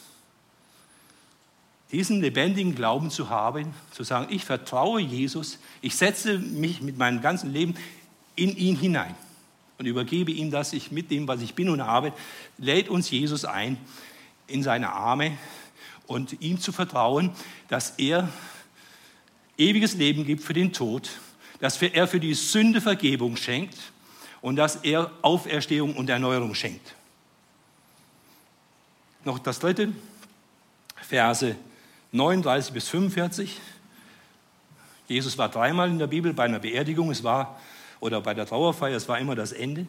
Diesen 1.92 2.20
lebendigen 2.20 2.74
Glauben 2.74 3.10
zu 3.10 3.30
haben, 3.30 3.72
zu 3.92 4.04
sagen, 4.04 4.26
ich 4.30 4.44
vertraue 4.44 5.00
Jesus, 5.00 5.58
ich 5.80 5.96
setze 5.96 6.38
mich 6.38 6.82
mit 6.82 6.98
meinem 6.98 7.22
ganzen 7.22 7.50
Leben 7.50 7.74
in 8.36 8.54
ihn 8.56 8.76
hinein 8.76 9.14
und 9.78 9.86
übergebe 9.86 10.30
ihm 10.30 10.50
das, 10.50 10.74
ich 10.74 10.90
mit 10.90 11.10
dem, 11.10 11.26
was 11.26 11.40
ich 11.40 11.54
bin 11.54 11.70
und 11.70 11.80
habe, 11.82 12.12
lädt 12.58 12.90
uns 12.90 13.10
Jesus 13.10 13.46
ein 13.46 13.78
in 14.46 14.62
seine 14.62 14.92
Arme 14.92 15.38
und 16.06 16.42
ihm 16.42 16.60
zu 16.60 16.72
vertrauen, 16.72 17.30
dass 17.68 17.90
er 17.98 18.28
ewiges 19.56 19.94
Leben 19.94 20.26
gibt 20.26 20.42
für 20.42 20.54
den 20.54 20.72
Tod, 20.72 21.10
dass 21.60 21.80
er 21.82 22.06
für 22.06 22.20
die 22.20 22.34
Sünde 22.34 22.80
Vergebung 22.80 23.36
schenkt 23.36 23.76
und 24.40 24.56
dass 24.56 24.76
er 24.76 25.10
Auferstehung 25.22 25.96
und 25.96 26.08
Erneuerung 26.08 26.54
schenkt. 26.54 26.94
Noch 29.24 29.38
das 29.38 29.58
dritte, 29.58 29.92
Verse 30.96 31.56
39 32.12 32.72
bis 32.72 32.88
45. 32.88 33.60
Jesus 35.08 35.38
war 35.38 35.48
dreimal 35.48 35.88
in 35.88 35.98
der 35.98 36.06
Bibel 36.06 36.32
bei 36.32 36.44
einer 36.44 36.58
Beerdigung, 36.58 37.10
es 37.10 37.24
war, 37.24 37.60
oder 38.00 38.20
bei 38.20 38.34
der 38.34 38.46
Trauerfeier, 38.46 38.96
es 38.96 39.08
war 39.08 39.18
immer 39.18 39.34
das 39.34 39.52
Ende. 39.52 39.86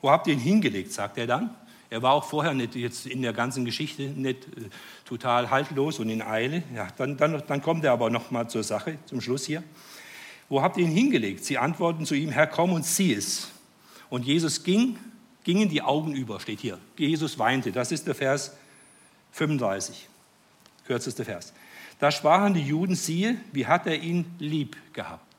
Wo 0.00 0.10
habt 0.10 0.26
ihr 0.26 0.34
ihn 0.34 0.40
hingelegt, 0.40 0.92
sagt 0.92 1.16
er 1.18 1.26
dann. 1.26 1.54
Er 1.92 2.00
war 2.00 2.14
auch 2.14 2.24
vorher 2.24 2.54
nicht 2.54 2.74
jetzt 2.74 3.04
in 3.06 3.20
der 3.20 3.34
ganzen 3.34 3.66
Geschichte 3.66 4.04
nicht 4.04 4.46
äh, 4.46 4.70
total 5.04 5.50
haltlos 5.50 5.98
und 5.98 6.08
in 6.08 6.22
Eile. 6.22 6.62
Ja, 6.74 6.88
dann, 6.96 7.18
dann, 7.18 7.42
dann 7.46 7.60
kommt 7.60 7.84
er 7.84 7.92
aber 7.92 8.08
noch 8.08 8.30
mal 8.30 8.48
zur 8.48 8.62
Sache, 8.62 8.96
zum 9.04 9.20
Schluss 9.20 9.44
hier. 9.44 9.62
Wo 10.48 10.62
habt 10.62 10.78
ihr 10.78 10.86
ihn 10.86 10.90
hingelegt? 10.90 11.44
Sie 11.44 11.58
antworten 11.58 12.06
zu 12.06 12.14
ihm, 12.14 12.30
Herr, 12.30 12.46
komm 12.46 12.72
und 12.72 12.86
sieh 12.86 13.12
es. 13.12 13.50
Und 14.08 14.24
Jesus 14.24 14.64
ging, 14.64 14.98
gingen 15.44 15.68
die 15.68 15.82
Augen 15.82 16.14
über, 16.14 16.40
steht 16.40 16.60
hier. 16.60 16.78
Jesus 16.96 17.38
weinte, 17.38 17.72
das 17.72 17.92
ist 17.92 18.06
der 18.06 18.14
Vers 18.14 18.56
35, 19.32 20.08
kürzester 20.86 21.26
Vers. 21.26 21.52
Da 21.98 22.10
sprachen 22.10 22.54
die 22.54 22.66
Juden, 22.66 22.94
siehe, 22.94 23.36
wie 23.52 23.66
hat 23.66 23.86
er 23.86 24.00
ihn 24.00 24.24
lieb 24.38 24.78
gehabt. 24.94 25.36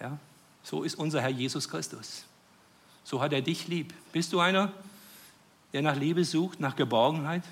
Ja, 0.00 0.18
so 0.64 0.82
ist 0.82 0.96
unser 0.96 1.22
Herr 1.22 1.30
Jesus 1.30 1.68
Christus. 1.68 2.24
So 3.10 3.20
hat 3.20 3.32
er 3.32 3.42
dich 3.42 3.66
lieb. 3.66 3.92
Bist 4.12 4.32
du 4.32 4.38
einer, 4.38 4.70
der 5.72 5.82
nach 5.82 5.96
Liebe 5.96 6.24
sucht, 6.24 6.60
nach 6.60 6.76
Geborgenheit? 6.76 7.42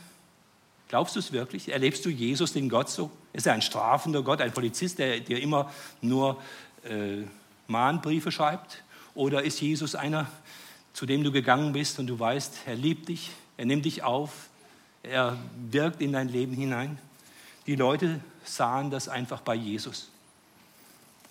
Glaubst 0.86 1.16
du 1.16 1.18
es 1.18 1.32
wirklich? 1.32 1.72
Erlebst 1.72 2.04
du 2.04 2.10
Jesus, 2.10 2.52
den 2.52 2.68
Gott 2.68 2.88
so? 2.88 3.10
Ist 3.32 3.48
er 3.48 3.54
ein 3.54 3.62
strafender 3.62 4.22
Gott, 4.22 4.40
ein 4.40 4.52
Polizist, 4.52 5.00
der 5.00 5.18
dir 5.18 5.42
immer 5.42 5.68
nur 6.00 6.40
äh, 6.84 7.24
Mahnbriefe 7.66 8.30
schreibt? 8.30 8.84
Oder 9.16 9.42
ist 9.42 9.60
Jesus 9.60 9.96
einer, 9.96 10.28
zu 10.92 11.06
dem 11.06 11.24
du 11.24 11.32
gegangen 11.32 11.72
bist 11.72 11.98
und 11.98 12.06
du 12.06 12.16
weißt, 12.16 12.58
er 12.66 12.76
liebt 12.76 13.08
dich, 13.08 13.32
er 13.56 13.64
nimmt 13.64 13.84
dich 13.84 14.04
auf, 14.04 14.50
er 15.02 15.36
wirkt 15.72 16.00
in 16.00 16.12
dein 16.12 16.28
Leben 16.28 16.52
hinein? 16.52 17.00
Die 17.66 17.74
Leute 17.74 18.20
sahen 18.44 18.92
das 18.92 19.08
einfach 19.08 19.40
bei 19.40 19.56
Jesus. 19.56 20.08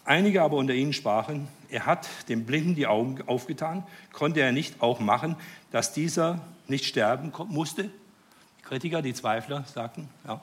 Einige 0.08 0.42
aber 0.42 0.56
unter 0.56 0.74
ihnen 0.74 0.94
sprachen, 0.94 1.50
er 1.70 1.86
hat 1.86 2.08
dem 2.30 2.46
Blinden 2.46 2.76
die 2.76 2.88
Augen 2.88 3.22
aufgetan, 3.28 3.84
konnte 4.14 4.40
er 4.40 4.54
nicht 4.54 4.82
auch 4.82 5.02
machen, 5.02 5.36
dass 5.72 5.92
dieser 5.92 6.40
nicht 6.70 6.86
sterben 6.86 7.34
musste? 7.50 7.90
Kritiker, 8.64 9.02
die 9.02 9.14
Zweifler 9.14 9.66
sagten, 9.66 10.08
ja, 10.26 10.40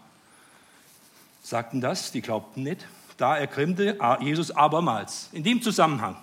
sagten 1.43 1.81
das, 1.81 2.13
die 2.13 2.21
glaubten 2.21 2.63
nicht. 2.63 2.87
Da 3.17 3.39
ergrimmte 3.39 3.97
Jesus 4.21 4.51
abermals. 4.51 5.31
In 5.33 5.43
dem 5.43 5.63
Zusammenhang, 5.63 6.17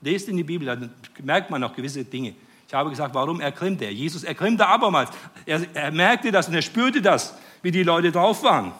lest 0.00 0.28
in 0.28 0.36
die 0.36 0.42
Bibel, 0.42 0.66
da 0.66 0.88
merkt 1.22 1.50
man 1.50 1.60
noch 1.60 1.76
gewisse 1.76 2.04
Dinge. 2.04 2.34
Ich 2.66 2.74
habe 2.74 2.90
gesagt, 2.90 3.14
warum 3.14 3.40
ergrimmt 3.40 3.80
er? 3.80 3.92
Jesus 3.92 4.24
ergrimmte 4.24 4.66
abermals. 4.66 5.10
Er, 5.46 5.64
er 5.72 5.92
merkte 5.92 6.32
das 6.32 6.48
und 6.48 6.54
er 6.54 6.62
spürte 6.62 7.00
das, 7.00 7.34
wie 7.62 7.70
die 7.70 7.84
Leute 7.84 8.10
drauf 8.10 8.42
waren. 8.42 8.72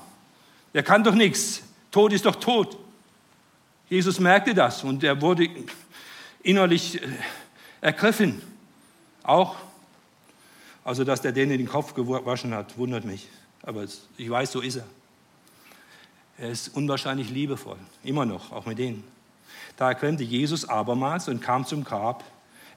Der 0.75 0.83
kann 0.83 1.05
doch 1.05 1.15
nichts. 1.15 1.63
Tod 1.93 2.13
ist 2.13 2.27
doch 2.27 2.37
tot. 2.37 2.77
Jesus 3.89 4.21
merkte 4.21 4.55
das 4.55 4.85
und 4.85 5.03
er 5.03 5.21
wurde 5.21 5.49
innerlich 6.43 7.03
äh, 7.03 7.07
ergriffen. 7.81 8.43
Auch 9.23 9.57
also, 10.89 11.05
dass 11.05 11.21
der 11.21 11.33
denen 11.33 11.59
den 11.59 11.69
Kopf 11.69 11.93
gewaschen 11.93 12.55
hat, 12.55 12.79
wundert 12.79 13.05
mich. 13.05 13.29
Aber 13.61 13.85
ich 14.17 14.31
weiß, 14.31 14.53
so 14.53 14.63
ist 14.63 14.77
er. 14.77 14.85
Er 16.39 16.49
ist 16.49 16.69
unwahrscheinlich 16.69 17.29
liebevoll, 17.29 17.77
immer 18.03 18.25
noch, 18.25 18.53
auch 18.53 18.65
mit 18.65 18.79
denen. 18.79 19.05
Da 19.77 19.89
erklemmte 19.89 20.25
Jesus 20.25 20.67
abermals 20.67 21.29
und 21.29 21.43
kam 21.43 21.67
zum 21.67 21.85
Grab. 21.85 22.25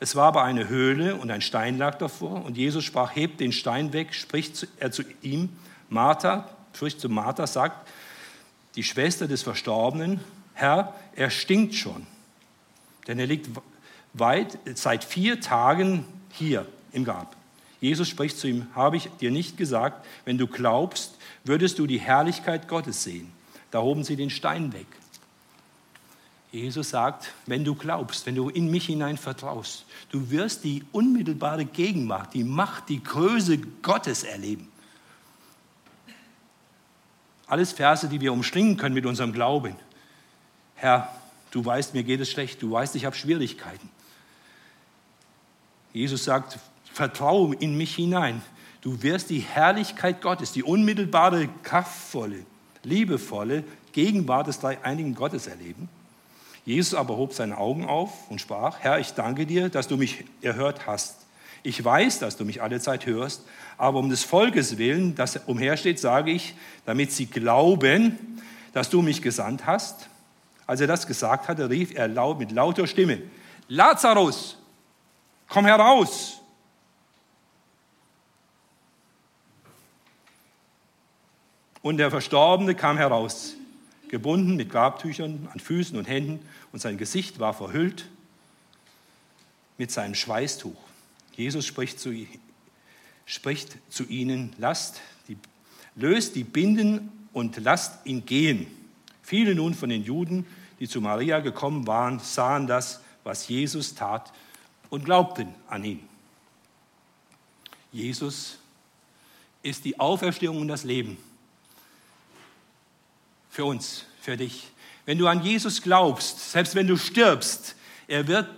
Es 0.02 0.18
war 0.18 0.26
aber 0.28 0.44
eine 0.44 0.68
Höhle 0.68 1.16
und 1.16 1.32
ein 1.32 1.40
Stein 1.40 1.78
lag 1.78 2.00
davor. 2.00 2.44
Und 2.44 2.58
Jesus 2.58 2.84
sprach, 2.84 3.16
hebt 3.16 3.40
den 3.40 3.54
Stein 3.54 3.94
weg, 3.94 4.14
spricht 4.14 4.68
er 4.78 4.92
zu 4.92 5.04
ihm. 5.22 5.48
Martha, 5.88 6.50
spricht 6.74 7.00
zu 7.00 7.08
Martha, 7.08 7.48
sagt, 7.48 7.88
die 8.76 8.84
Schwester 8.84 9.30
des 9.30 9.42
Verstorbenen, 9.42 10.20
Herr, 10.62 10.94
er 11.16 11.32
stinkt 11.32 11.74
schon. 11.74 12.06
Denn 13.08 13.18
er 13.18 13.26
liegt 13.26 13.50
weit, 14.14 14.60
seit 14.76 15.04
vier 15.04 15.42
Tagen 15.42 16.06
hier 16.32 16.68
im 16.92 17.04
Grab. 17.04 17.36
Jesus 17.80 18.08
spricht 18.08 18.38
zu 18.38 18.48
ihm, 18.48 18.68
habe 18.76 18.98
ich 18.98 19.10
dir 19.20 19.32
nicht 19.32 19.58
gesagt, 19.58 20.06
wenn 20.24 20.38
du 20.38 20.46
glaubst, 20.46 21.18
würdest 21.44 21.80
du 21.80 21.88
die 21.88 22.00
Herrlichkeit 22.00 22.68
Gottes 22.68 23.04
sehen. 23.04 23.32
Da 23.72 23.82
hoben 23.82 24.04
sie 24.04 24.16
den 24.16 24.30
Stein 24.30 24.72
weg. 24.72 24.86
Jesus 26.52 26.92
sagt, 26.92 27.32
wenn 27.48 27.64
du 27.64 27.74
glaubst, 27.74 28.26
wenn 28.26 28.36
du 28.36 28.50
in 28.50 28.70
mich 28.70 28.86
hinein 28.86 29.18
vertraust, 29.18 29.86
du 30.12 30.30
wirst 30.30 30.64
die 30.64 30.84
unmittelbare 30.92 31.66
Gegenwart, 31.66 32.34
die 32.34 32.44
Macht, 32.44 32.90
die 32.90 33.02
Größe 33.02 33.58
Gottes 33.82 34.24
erleben. 34.24 34.68
Alles 37.48 37.72
Verse, 37.72 38.08
die 38.08 38.22
wir 38.22 38.32
umschlingen 38.32 38.78
können 38.78 38.94
mit 38.94 39.06
unserem 39.06 39.34
Glauben. 39.34 39.76
Herr, 40.82 41.14
du 41.52 41.64
weißt, 41.64 41.94
mir 41.94 42.02
geht 42.02 42.22
es 42.22 42.32
schlecht, 42.32 42.60
du 42.64 42.72
weißt, 42.72 42.96
ich 42.96 43.06
habe 43.06 43.16
Schwierigkeiten. 43.16 43.88
Jesus 45.94 46.24
sagt, 46.24 46.58
Vertraue 46.92 47.54
in 47.56 47.78
mich 47.78 47.94
hinein. 47.96 48.42
Du 48.82 49.04
wirst 49.04 49.30
die 49.30 49.42
Herrlichkeit 49.42 50.22
Gottes, 50.22 50.54
die 50.54 50.64
unmittelbare, 50.64 51.50
kraftvolle, 51.62 52.46
liebevolle 52.82 53.64
Gegenwart 53.92 54.48
des 54.48 54.60
dreieinigen 54.60 55.14
Gottes 55.14 55.46
erleben. 55.46 55.88
Jesus 56.66 56.96
aber 56.96 57.16
hob 57.16 57.34
seine 57.34 57.60
Augen 57.60 57.86
auf 57.86 58.32
und 58.32 58.42
sprach, 58.42 58.80
Herr, 58.80 59.00
ich 59.00 59.12
danke 59.12 59.46
dir, 59.46 59.70
dass 59.70 59.88
du 59.88 59.98
mich 59.98 60.26
erhört 60.42 60.88
hast. 60.88 61.18
Ich 61.62 61.86
weiß, 61.86 62.18
dass 62.18 62.38
du 62.38 62.44
mich 62.44 62.64
alle 62.64 62.80
Zeit 62.80 63.06
hörst, 63.06 63.44
aber 63.78 64.00
um 64.00 64.10
des 64.10 64.24
Volkes 64.24 64.80
willen, 64.80 65.14
das 65.14 65.38
umhersteht, 65.46 66.00
sage 66.00 66.32
ich, 66.32 66.56
damit 66.88 67.12
sie 67.12 67.28
glauben, 67.28 68.18
dass 68.74 68.90
du 68.90 69.04
mich 69.04 69.22
gesandt 69.22 69.68
hast. 69.68 70.10
Als 70.68 70.82
er 70.82 70.88
das 70.88 71.08
gesagt 71.08 71.48
hatte, 71.48 71.70
rief 71.70 71.94
er 71.94 72.08
laut, 72.08 72.40
mit 72.40 72.52
lauter 72.52 72.88
Stimme, 72.88 73.22
Lazarus, 73.68 74.58
komm 75.48 75.66
heraus. 75.66 76.42
Und 81.82 81.98
der 81.98 82.12
Verstorbene 82.12 82.76
kam 82.76 82.98
heraus, 82.98 83.56
gebunden 84.08 84.56
mit 84.56 84.70
Grabtüchern 84.70 85.50
an 85.52 85.60
Füßen 85.60 85.98
und 85.98 86.08
Händen 86.08 86.46
und 86.72 86.80
sein 86.80 86.98
Gesicht 86.98 87.40
war 87.40 87.54
verhüllt 87.54 88.08
mit 89.78 89.90
seinem 89.90 90.14
Schweißtuch. 90.14 90.76
Jesus 91.36 91.66
spricht 91.66 92.00
zu, 92.00 92.14
spricht 93.26 93.78
zu 93.90 94.04
ihnen, 94.04 94.54
lasst 94.58 95.02
die, 95.28 95.38
löst 95.96 96.36
die 96.36 96.44
Binden 96.44 97.12
und 97.34 97.58
lasst 97.58 98.06
ihn 98.06 98.26
gehen. 98.26 98.68
Viele 99.32 99.56
nun 99.56 99.74
von 99.74 99.88
den 99.88 100.04
Juden, 100.04 100.46
die 100.82 100.90
zu 100.90 101.00
Maria 101.00 101.40
gekommen 101.40 101.88
waren, 101.88 102.20
sahen 102.20 102.68
das, 102.68 103.00
was 103.24 103.48
Jesus 103.48 103.96
tat 103.96 104.34
und 104.90 105.06
glaubten 105.06 105.56
an 105.70 105.86
ihn. 105.86 106.06
Jesus 107.94 108.58
ist 109.64 109.86
die 109.86 109.98
Auferstehung 109.98 110.58
und 110.58 110.68
das 110.68 110.84
Leben 110.84 111.18
für 113.50 113.64
uns, 113.64 114.04
für 114.20 114.36
dich. 114.36 114.68
Wenn 115.06 115.18
du 115.18 115.28
an 115.28 115.42
Jesus 115.46 115.82
glaubst, 115.82 116.52
selbst 116.52 116.76
wenn 116.76 116.88
du 116.88 116.98
stirbst, 116.98 117.78
er 118.10 118.28
wird, 118.28 118.50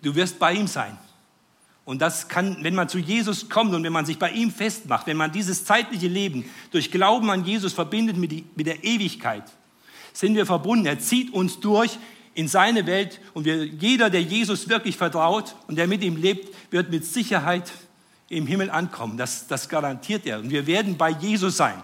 du 0.00 0.14
wirst 0.14 0.38
bei 0.38 0.52
ihm 0.52 0.68
sein. 0.68 0.96
Und 1.90 2.00
das 2.00 2.28
kann, 2.28 2.58
wenn 2.62 2.76
man 2.76 2.88
zu 2.88 2.98
Jesus 2.98 3.48
kommt 3.48 3.74
und 3.74 3.82
wenn 3.82 3.92
man 3.92 4.06
sich 4.06 4.16
bei 4.16 4.30
ihm 4.30 4.52
festmacht, 4.52 5.08
wenn 5.08 5.16
man 5.16 5.32
dieses 5.32 5.64
zeitliche 5.64 6.06
Leben 6.06 6.44
durch 6.70 6.92
Glauben 6.92 7.28
an 7.30 7.44
Jesus 7.44 7.72
verbindet 7.72 8.16
mit, 8.16 8.30
die, 8.30 8.44
mit 8.54 8.68
der 8.68 8.84
Ewigkeit, 8.84 9.42
sind 10.12 10.36
wir 10.36 10.46
verbunden. 10.46 10.86
Er 10.86 11.00
zieht 11.00 11.32
uns 11.34 11.58
durch 11.58 11.98
in 12.34 12.46
seine 12.46 12.86
Welt 12.86 13.20
und 13.34 13.44
wir, 13.44 13.64
jeder, 13.64 14.08
der 14.08 14.22
Jesus 14.22 14.68
wirklich 14.68 14.96
vertraut 14.96 15.56
und 15.66 15.78
der 15.78 15.88
mit 15.88 16.04
ihm 16.04 16.14
lebt, 16.14 16.54
wird 16.70 16.92
mit 16.92 17.04
Sicherheit 17.04 17.72
im 18.28 18.46
Himmel 18.46 18.70
ankommen. 18.70 19.16
Das, 19.16 19.48
das 19.48 19.68
garantiert 19.68 20.26
er. 20.26 20.38
Und 20.38 20.50
wir 20.50 20.68
werden 20.68 20.96
bei 20.96 21.10
Jesus 21.10 21.56
sein. 21.56 21.82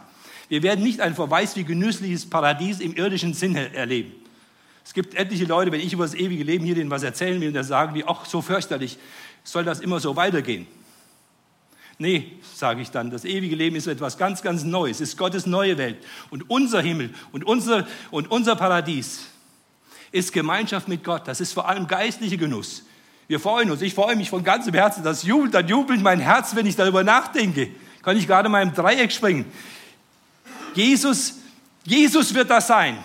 Wir 0.49 0.63
werden 0.63 0.85
nicht 0.85 1.01
ein 1.01 1.17
Verweis 1.17 1.57
wie 1.57 1.65
genüssliches 1.65 2.31
Paradies 2.31 2.79
im 2.79 2.95
irdischen 2.95 3.35
Sinne 3.35 3.75
erleben. 3.75 4.13
Es 4.87 4.95
gibt 4.95 5.17
etliche 5.17 5.47
Leute, 5.47 5.73
wenn 5.73 5.81
ich 5.81 5.93
über 5.93 6.05
das 6.05 6.15
ewige 6.15 6.45
Leben 6.45 6.65
hier 6.65 6.77
denen 6.77 6.91
was 6.91 7.03
erzählen 7.03 7.41
will, 7.41 7.51
dann 7.51 7.65
sagen 7.65 7.93
die, 7.95 8.07
ach, 8.07 8.25
so 8.25 8.41
fürchterlich, 8.41 8.99
soll 9.47 9.65
das 9.65 9.81
immer 9.81 10.01
so 10.01 10.17
weitergehen? 10.17 10.67
Nee, 11.99 12.33
sage 12.55 12.83
ich 12.83 12.91
dann, 12.91 13.11
das 13.11 13.25
ewige 13.25 13.57
Leben 13.57 13.77
ist 13.77 13.87
etwas 13.87 14.19
ganz, 14.19 14.43
ganz 14.43 14.65
Neues, 14.65 15.01
ist 15.01 15.17
Gottes 15.17 15.47
neue 15.47 15.79
Welt. 15.79 15.97
Und 16.31 16.51
unser 16.51 16.83
Himmel 16.83 17.15
und 17.33 17.45
unser, 17.45 17.87
und 18.11 18.31
unser 18.31 18.55
Paradies 18.55 19.27
ist 20.13 20.33
Gemeinschaft 20.33 20.89
mit 20.89 21.03
Gott. 21.05 21.27
Das 21.27 21.41
ist 21.41 21.55
vor 21.55 21.69
allem 21.69 21.87
geistlicher 21.87 22.37
Genuss. 22.37 22.83
Wir 23.29 23.41
freuen 23.41 23.71
uns. 23.71 23.81
Ich 23.81 23.95
freue 23.95 24.15
mich 24.15 24.29
von 24.29 24.45
ganzem 24.45 24.75
Herzen. 24.75 25.03
Das 25.03 25.23
jubelt, 25.23 25.55
dann 25.55 25.67
jubelt 25.67 26.03
mein 26.03 26.21
Herz, 26.21 26.55
wenn 26.55 26.67
ich 26.67 26.77
darüber 26.77 27.03
nachdenke. 27.03 27.71
Kann 28.03 28.17
ich 28.17 28.27
gerade 28.27 28.49
mal 28.49 28.63
im 28.63 28.75
Dreieck 28.75 29.11
springen. 29.11 29.47
Jesus, 30.75 31.35
Jesus 31.85 32.35
wird 32.35 32.51
das 32.51 32.67
sein. 32.67 32.99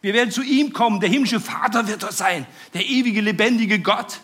Wir 0.00 0.12
werden 0.12 0.32
zu 0.32 0.42
ihm 0.42 0.72
kommen. 0.72 0.98
Der 0.98 1.08
himmlische 1.08 1.40
Vater 1.40 1.86
wird 1.86 2.02
das 2.02 2.18
sein. 2.18 2.46
Der 2.74 2.84
ewige, 2.84 3.20
lebendige 3.20 3.78
Gott. 3.78 4.20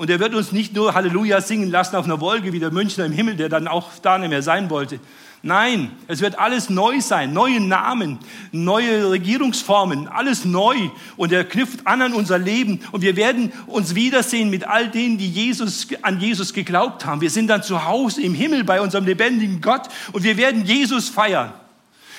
Und 0.00 0.08
er 0.08 0.18
wird 0.18 0.34
uns 0.34 0.50
nicht 0.50 0.74
nur 0.74 0.94
Halleluja 0.94 1.42
singen 1.42 1.70
lassen 1.70 1.94
auf 1.94 2.06
einer 2.06 2.22
Wolke 2.22 2.54
wie 2.54 2.58
der 2.58 2.70
Münchner 2.70 3.04
im 3.04 3.12
Himmel, 3.12 3.36
der 3.36 3.50
dann 3.50 3.68
auch 3.68 3.90
da 4.00 4.16
nicht 4.16 4.30
mehr 4.30 4.40
sein 4.40 4.70
wollte. 4.70 4.98
Nein, 5.42 5.90
es 6.08 6.22
wird 6.22 6.38
alles 6.38 6.70
neu 6.70 7.02
sein, 7.02 7.34
neue 7.34 7.60
Namen, 7.60 8.18
neue 8.50 9.10
Regierungsformen, 9.10 10.08
alles 10.08 10.46
neu. 10.46 10.74
Und 11.18 11.32
er 11.32 11.44
knüpft 11.44 11.86
an 11.86 12.00
an 12.00 12.14
unser 12.14 12.38
Leben. 12.38 12.80
Und 12.92 13.02
wir 13.02 13.14
werden 13.14 13.52
uns 13.66 13.94
wiedersehen 13.94 14.48
mit 14.48 14.66
all 14.66 14.88
denen, 14.88 15.18
die 15.18 15.28
Jesus, 15.28 15.88
an 16.00 16.18
Jesus 16.18 16.54
geglaubt 16.54 17.04
haben. 17.04 17.20
Wir 17.20 17.28
sind 17.28 17.48
dann 17.48 17.62
zu 17.62 17.84
Hause 17.84 18.22
im 18.22 18.32
Himmel 18.32 18.64
bei 18.64 18.80
unserem 18.80 19.04
lebendigen 19.04 19.60
Gott 19.60 19.82
und 20.12 20.24
wir 20.24 20.38
werden 20.38 20.64
Jesus 20.64 21.10
feiern. 21.10 21.52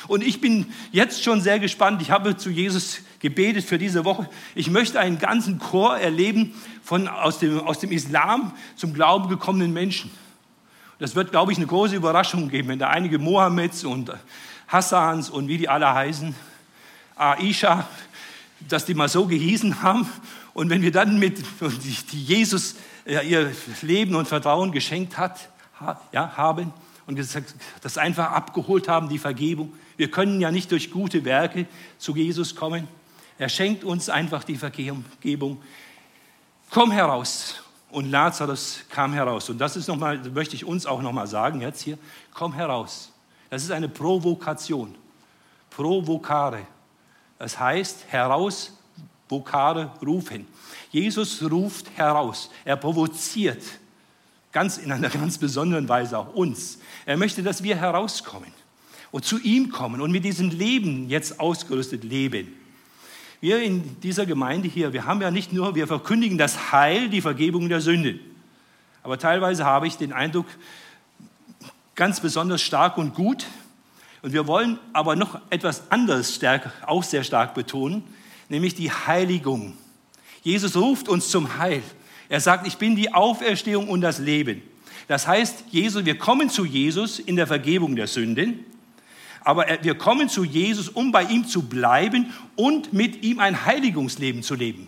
Und 0.08 0.24
ich 0.24 0.42
bin 0.42 0.72
jetzt 0.92 1.24
schon 1.24 1.42
sehr 1.42 1.60
gespannt. 1.60 2.02
Ich 2.02 2.12
habe 2.12 2.38
zu 2.38 2.50
Jesus 2.50 3.00
gebetet 3.20 3.64
für 3.66 3.78
diese 3.78 4.06
Woche. 4.06 4.30
Ich 4.56 4.70
möchte 4.70 5.00
einen 5.00 5.20
ganzen 5.20 5.60
Chor 5.60 5.98
erleben 5.98 6.54
von 6.84 7.08
aus 7.08 7.40
dem, 7.40 7.60
aus 7.60 7.80
dem 7.80 7.92
Islam 7.92 8.54
zum 8.76 8.94
Glauben 8.94 9.30
gekommenen 9.30 9.74
Menschen. 9.74 10.12
Das 11.00 11.16
wird, 11.16 11.32
glaube 11.32 11.52
ich, 11.52 11.58
eine 11.58 11.68
große 11.68 11.96
Überraschung 11.96 12.50
geben, 12.50 12.68
wenn 12.70 12.80
da 12.80 12.90
einige 12.90 13.20
Mohammeds 13.20 13.84
und 13.84 14.12
Hassans 14.68 15.30
und 15.30 15.48
wie 15.48 15.58
die 15.58 15.70
alle 15.70 15.94
heißen, 15.94 16.36
Aisha, 17.16 17.88
dass 18.68 18.86
die 18.86 18.94
mal 18.94 19.10
so 19.10 19.26
gehießen 19.26 19.82
haben. 19.82 20.08
Und 20.54 20.70
wenn 20.70 20.82
wir 20.82 20.92
dann 20.92 21.20
mit, 21.20 21.44
die 22.12 22.24
Jesus 22.24 22.76
ihr 23.06 23.52
Leben 23.82 24.16
und 24.16 24.28
Vertrauen 24.28 24.72
geschenkt 24.72 25.18
hat, 25.18 25.50
ja, 26.12 26.38
haben 26.38 26.74
und 27.08 27.20
das 27.82 27.98
einfach 27.98 28.32
abgeholt 28.32 28.88
haben, 28.88 29.10
die 29.10 29.18
Vergebung, 29.18 29.74
wir 30.02 30.10
können 30.10 30.42
ja 30.42 30.50
nicht 30.50 30.72
durch 30.72 30.90
gute 30.90 31.24
Werke 31.26 31.68
zu 32.00 32.16
Jesus 32.16 32.56
kommen. 32.56 32.88
Er 33.38 33.50
schenkt 33.50 33.84
uns 33.84 34.10
einfach 34.10 34.44
die 34.44 34.56
Vergebung. 34.56 35.62
Komm 36.72 36.90
heraus. 36.90 37.62
Und 37.92 38.10
Lazarus 38.10 38.80
kam 38.90 39.14
heraus. 39.14 39.52
Und 39.52 39.60
das 39.60 39.76
ist 39.76 39.88
noch 39.88 39.98
mal, 39.98 40.18
möchte 40.32 40.56
ich 40.56 40.66
uns 40.66 40.88
auch 40.88 41.04
noch 41.04 41.12
mal 41.12 41.28
sagen 41.28 41.62
jetzt 41.62 41.84
hier. 41.84 42.00
Komm 42.34 42.54
heraus. 42.54 43.12
Das 43.52 43.62
ist 43.62 43.70
eine 43.70 43.90
Provokation. 43.90 44.96
Provokare. 45.70 46.66
Das 47.38 47.60
heißt 47.60 48.06
heraus, 48.08 48.76
vocare, 49.30 49.92
rufen. 50.04 50.48
Jesus 50.90 51.44
ruft 51.44 51.96
heraus. 51.96 52.50
Er 52.66 52.76
provoziert 52.76 53.62
ganz 54.52 54.80
in 54.80 54.92
einer 54.92 55.10
ganz 55.12 55.38
besonderen 55.38 55.88
Weise 55.88 56.18
auch 56.18 56.34
uns. 56.34 56.80
Er 57.06 57.18
möchte, 57.18 57.44
dass 57.44 57.62
wir 57.62 57.76
herauskommen 57.76 58.61
und 59.12 59.26
zu 59.26 59.40
ihm 59.40 59.70
kommen 59.70 60.02
und 60.02 60.12
mit 60.12 60.24
diesem 60.24 60.50
Leben 60.50 61.10
jetzt 61.10 61.40
ausgerüstet 61.40 62.04
leben. 62.04 62.48
Wir 63.42 63.62
in 63.62 64.00
dieser 64.02 64.26
Gemeinde 64.26 64.68
hier, 64.68 64.94
wir 64.94 65.06
haben 65.06 65.22
ja 65.22 65.32
nicht 65.32 65.52
nur, 65.52 65.76
wir 65.76 65.88
verkündigen 65.88 66.38
das 66.38 66.72
Heil, 66.72 67.10
die 67.10 67.22
Vergebung 67.22 67.70
der 67.70 67.82
Sünde. 67.82 68.20
Aber 69.04 69.18
teilweise 69.18 69.66
habe 69.66 69.88
ich 69.88 69.98
den 69.98 70.14
Eindruck, 70.14 70.46
ganz 71.96 72.20
besonders 72.20 72.62
stark 72.62 72.98
und 72.98 73.16
gut. 73.16 73.48
Und 74.22 74.34
wir 74.34 74.46
wollen 74.46 74.78
aber 74.94 75.16
noch 75.16 75.40
etwas 75.50 75.92
anderes 75.92 76.36
stark, 76.36 76.72
auch 76.86 77.04
sehr 77.04 77.24
stark 77.24 77.56
betonen, 77.56 78.04
nämlich 78.50 78.76
die 78.76 78.92
Heiligung. 78.92 79.76
Jesus 80.44 80.76
ruft 80.76 81.10
uns 81.10 81.30
zum 81.30 81.58
Heil. 81.58 81.82
Er 82.30 82.40
sagt, 82.40 82.68
ich 82.68 82.78
bin 82.78 82.96
die 82.96 83.14
Auferstehung 83.14 83.90
und 83.90 84.02
das 84.02 84.20
Leben. 84.20 84.62
Das 85.08 85.28
heißt, 85.28 85.66
Jesus, 85.72 86.06
wir 86.06 86.18
kommen 86.18 86.50
zu 86.50 86.64
Jesus 86.64 87.20
in 87.20 87.36
der 87.36 87.48
Vergebung 87.48 87.96
der 87.96 88.08
Sünden. 88.08 88.66
Aber 89.44 89.66
wir 89.82 89.96
kommen 89.96 90.30
zu 90.30 90.44
Jesus, 90.44 90.90
um 90.90 91.12
bei 91.12 91.24
ihm 91.24 91.48
zu 91.48 91.64
bleiben 91.64 92.32
und 92.56 92.94
mit 92.94 93.24
ihm 93.24 93.40
ein 93.40 93.66
Heiligungsleben 93.66 94.44
zu 94.44 94.56
leben. 94.56 94.88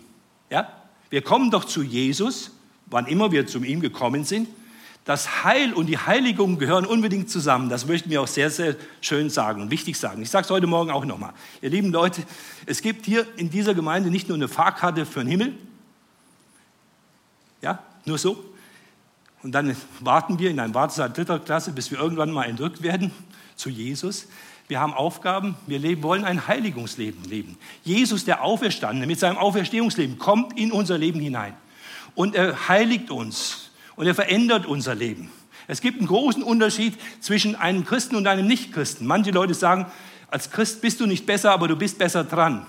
Ja? 0.50 0.72
Wir 1.10 1.22
kommen 1.22 1.50
doch 1.50 1.64
zu 1.64 1.82
Jesus, 1.82 2.52
wann 2.86 3.06
immer 3.06 3.32
wir 3.32 3.46
zu 3.46 3.62
ihm 3.62 3.80
gekommen 3.80 4.24
sind. 4.24 4.48
Das 5.04 5.44
Heil 5.44 5.74
und 5.74 5.86
die 5.86 5.98
Heiligung 5.98 6.58
gehören 6.58 6.86
unbedingt 6.86 7.28
zusammen. 7.28 7.68
Das 7.68 7.86
möchten 7.86 8.08
wir 8.08 8.22
auch 8.22 8.26
sehr, 8.26 8.48
sehr 8.48 8.76
schön 9.02 9.28
sagen 9.28 9.60
und 9.60 9.70
wichtig 9.70 9.98
sagen. 9.98 10.22
Ich 10.22 10.30
sage 10.30 10.44
es 10.44 10.50
heute 10.50 10.66
Morgen 10.66 10.90
auch 10.90 11.04
nochmal. 11.04 11.34
Ihr 11.60 11.70
lieben 11.70 11.92
Leute, 11.92 12.22
es 12.64 12.80
gibt 12.80 13.04
hier 13.04 13.26
in 13.36 13.50
dieser 13.50 13.74
Gemeinde 13.74 14.10
nicht 14.10 14.28
nur 14.28 14.36
eine 14.36 14.48
Fahrkarte 14.48 15.04
für 15.04 15.20
den 15.20 15.28
Himmel. 15.28 15.52
Ja, 17.60 17.80
nur 18.06 18.16
so. 18.16 18.44
Und 19.42 19.52
dann 19.52 19.76
warten 20.00 20.38
wir 20.38 20.50
in 20.50 20.58
einem 20.58 20.72
Wartesaal 20.72 21.12
dritter 21.12 21.38
Klasse, 21.38 21.72
bis 21.72 21.90
wir 21.90 21.98
irgendwann 21.98 22.30
mal 22.30 22.44
entrückt 22.44 22.82
werden 22.82 23.10
zu 23.56 23.70
Jesus. 23.70 24.26
Wir 24.66 24.80
haben 24.80 24.94
Aufgaben, 24.94 25.56
wir 25.66 25.78
leben, 25.78 26.02
wollen 26.02 26.24
ein 26.24 26.48
Heiligungsleben 26.48 27.24
leben. 27.24 27.58
Jesus, 27.82 28.24
der 28.24 28.42
Auferstandene, 28.42 29.06
mit 29.06 29.18
seinem 29.18 29.36
Auferstehungsleben 29.36 30.18
kommt 30.18 30.58
in 30.58 30.72
unser 30.72 30.96
Leben 30.96 31.20
hinein. 31.20 31.54
Und 32.14 32.34
er 32.34 32.68
heiligt 32.68 33.10
uns 33.10 33.70
und 33.96 34.06
er 34.06 34.14
verändert 34.14 34.66
unser 34.66 34.94
Leben. 34.94 35.30
Es 35.66 35.80
gibt 35.80 35.98
einen 35.98 36.08
großen 36.08 36.42
Unterschied 36.42 36.94
zwischen 37.20 37.56
einem 37.56 37.84
Christen 37.84 38.16
und 38.16 38.26
einem 38.26 38.46
Nichtchristen. 38.46 39.06
Manche 39.06 39.30
Leute 39.30 39.54
sagen, 39.54 39.86
als 40.28 40.50
Christ 40.50 40.80
bist 40.80 41.00
du 41.00 41.06
nicht 41.06 41.26
besser, 41.26 41.52
aber 41.52 41.68
du 41.68 41.76
bist 41.76 41.98
besser 41.98 42.24
dran. 42.24 42.66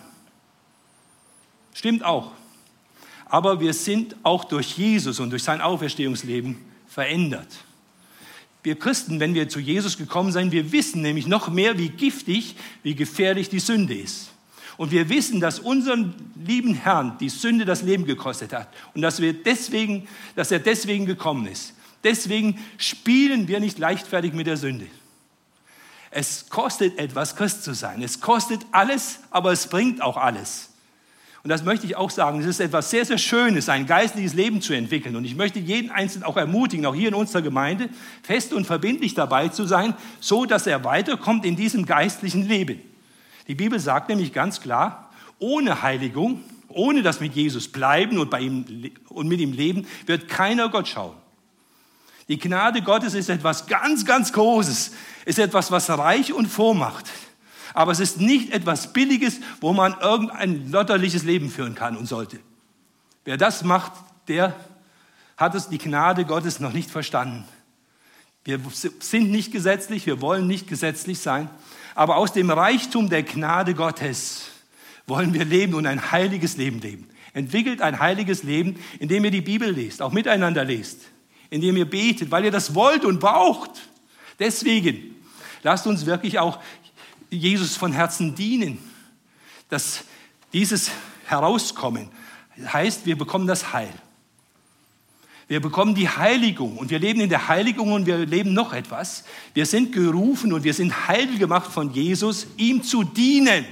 Stimmt 1.74 2.04
auch. 2.04 2.32
Aber 3.26 3.60
wir 3.60 3.74
sind 3.74 4.16
auch 4.24 4.46
durch 4.46 4.78
Jesus 4.78 5.20
und 5.20 5.32
durch 5.32 5.44
sein 5.44 5.62
Auferstehungsleben 5.62 6.58
verändert. 6.88 7.65
Wir 8.66 8.80
Christen, 8.80 9.20
wenn 9.20 9.36
wir 9.36 9.48
zu 9.48 9.60
Jesus 9.60 9.96
gekommen 9.96 10.32
sind, 10.32 10.52
wir 10.52 10.72
wissen 10.72 11.04
nämlich 11.04 11.28
noch 11.28 11.50
mehr, 11.50 11.78
wie 11.78 11.90
giftig, 11.90 12.56
wie 12.82 12.96
gefährlich 12.96 13.48
die 13.48 13.60
Sünde 13.60 13.94
ist. 13.94 14.32
Und 14.76 14.90
wir 14.90 15.08
wissen, 15.08 15.40
dass 15.40 15.60
unseren 15.60 16.16
lieben 16.36 16.74
Herrn 16.74 17.16
die 17.20 17.30
Sünde 17.30 17.66
das 17.66 17.84
Leben 17.84 18.08
gekostet 18.08 18.54
hat 18.54 18.68
und 18.96 19.04
dass, 19.04 19.22
wir 19.22 19.34
deswegen, 19.34 20.08
dass 20.36 20.50
er 20.50 20.58
deswegen 20.58 21.06
gekommen 21.06 21.46
ist. 21.46 21.76
Deswegen 22.04 22.58
spielen 22.80 23.48
wir 23.48 23.60
nicht 23.60 23.78
leichtfertig 23.78 24.34
mit 24.34 24.48
der 24.48 24.58
Sünde. 24.58 24.88
Es 26.10 26.50
kostet 26.50 26.98
etwas, 26.98 27.36
Christ 27.36 27.64
zu 27.64 27.76
sein. 27.76 28.02
Es 28.02 28.20
kostet 28.20 28.62
alles, 28.72 29.20
aber 29.30 29.52
es 29.52 29.68
bringt 29.68 30.02
auch 30.02 30.18
alles. 30.18 30.70
Und 31.46 31.50
das 31.50 31.64
möchte 31.64 31.86
ich 31.86 31.96
auch 31.96 32.10
sagen, 32.10 32.40
es 32.40 32.48
ist 32.48 32.60
etwas 32.60 32.90
sehr, 32.90 33.06
sehr 33.06 33.20
Schönes, 33.20 33.70
ein 33.70 33.86
geistliches 33.86 34.34
Leben 34.34 34.62
zu 34.62 34.74
entwickeln. 34.74 35.16
Und 35.16 35.26
ich 35.26 35.36
möchte 35.36 35.60
jeden 35.60 35.92
Einzelnen 35.92 36.24
auch 36.24 36.38
ermutigen, 36.38 36.88
auch 36.88 36.96
hier 36.96 37.10
in 37.10 37.14
unserer 37.14 37.44
Gemeinde, 37.44 37.88
fest 38.24 38.52
und 38.52 38.66
verbindlich 38.66 39.14
dabei 39.14 39.50
zu 39.50 39.68
sein, 39.68 39.94
so 40.20 40.46
dass 40.46 40.66
er 40.66 40.84
weiterkommt 40.84 41.46
in 41.46 41.56
diesem 41.56 41.86
geistlichen 41.86 42.48
Leben. 42.48 42.82
Die 43.48 43.54
Bibel 43.54 43.80
sagt 43.80 44.10
nämlich 44.10 44.34
ganz 44.34 44.60
klar, 44.60 45.12
ohne 45.38 45.84
Heiligung, 45.84 46.42
ohne 46.68 47.04
das 47.04 47.20
mit 47.20 47.36
Jesus 47.36 47.68
bleiben 47.68 48.18
und, 48.18 48.32
bei 48.32 48.40
ihm, 48.40 48.66
und 49.10 49.28
mit 49.28 49.40
ihm 49.40 49.54
leben, 49.54 49.86
wird 50.08 50.28
keiner 50.28 50.70
Gott 50.70 50.88
schauen. 50.88 51.14
Die 52.28 52.40
Gnade 52.40 52.82
Gottes 52.82 53.14
ist 53.14 53.30
etwas 53.30 53.68
ganz, 53.68 54.04
ganz 54.04 54.34
Großes, 54.34 54.94
ist 55.26 55.38
etwas, 55.38 55.70
was 55.70 55.92
reich 55.92 56.34
und 56.34 56.48
vormacht. 56.48 57.06
Aber 57.76 57.92
es 57.92 58.00
ist 58.00 58.22
nicht 58.22 58.54
etwas 58.54 58.94
Billiges, 58.94 59.42
wo 59.60 59.74
man 59.74 60.00
irgendein 60.00 60.72
lotterliches 60.72 61.24
Leben 61.24 61.50
führen 61.50 61.76
kann 61.76 61.98
und 61.98 62.06
sollte. 62.08 62.40
Wer 63.26 63.36
das 63.36 63.66
macht, 63.66 63.92
der 64.30 64.56
hat 65.36 65.56
es 65.56 65.68
die 65.68 65.78
Gnade 65.78 66.24
Gottes 66.24 66.62
noch 66.62 66.72
nicht 66.72 66.90
verstanden. 66.90 67.44
Wir 68.46 68.62
sind 69.00 69.30
nicht 69.30 69.52
gesetzlich, 69.52 70.06
wir 70.06 70.22
wollen 70.22 70.48
nicht 70.48 70.70
gesetzlich 70.70 71.20
sein, 71.20 71.50
aber 71.96 72.16
aus 72.16 72.32
dem 72.32 72.50
Reichtum 72.50 73.10
der 73.10 73.24
Gnade 73.24 73.74
Gottes 73.74 74.46
wollen 75.06 75.34
wir 75.34 75.44
leben 75.44 75.74
und 75.74 75.86
ein 75.86 76.12
heiliges 76.14 76.56
Leben 76.56 76.80
leben. 76.80 77.10
Entwickelt 77.34 77.82
ein 77.82 78.00
heiliges 78.00 78.44
Leben, 78.44 78.80
indem 79.00 79.26
ihr 79.26 79.32
die 79.32 79.42
Bibel 79.42 79.70
lest, 79.70 80.02
auch 80.02 80.14
miteinander 80.14 80.64
lest, 80.64 81.02
indem 81.50 81.76
ihr 81.76 81.90
betet, 81.90 82.32
weil 82.32 82.46
ihr 82.46 82.52
das 82.52 82.74
wollt 82.74 83.04
und 83.04 83.20
braucht. 83.20 83.72
Deswegen 84.40 85.16
lasst 85.62 85.88
uns 85.88 86.06
wirklich 86.06 86.40
auch 86.40 86.60
Jesus 87.30 87.76
von 87.76 87.92
Herzen 87.92 88.36
dienen, 88.36 88.78
dass 89.70 90.04
dieses 90.54 90.92
Herauskommen 91.26 92.10
heißt, 92.58 93.06
wir 93.06 93.18
bekommen 93.18 93.48
das 93.48 93.74
Heil. 93.74 93.94
Wir 95.48 95.60
bekommen 95.60 95.94
die 95.94 96.10
Heiligung 96.10 96.78
und 96.78 96.90
wir 96.90 96.98
leben 96.98 97.20
in 97.20 97.30
der 97.30 97.48
Heiligung 97.48 97.92
und 97.92 98.08
wir 98.08 98.26
leben 98.26 98.54
noch 98.54 98.74
etwas. 98.74 99.26
Wir 99.54 99.66
sind 99.68 99.92
gerufen 99.92 100.54
und 100.54 100.64
wir 100.64 100.74
sind 100.74 101.08
heil 101.08 101.38
gemacht 101.38 101.72
von 101.72 101.92
Jesus, 101.94 102.48
ihm 102.58 102.82
zu 102.82 103.04
dienen. 103.04 103.66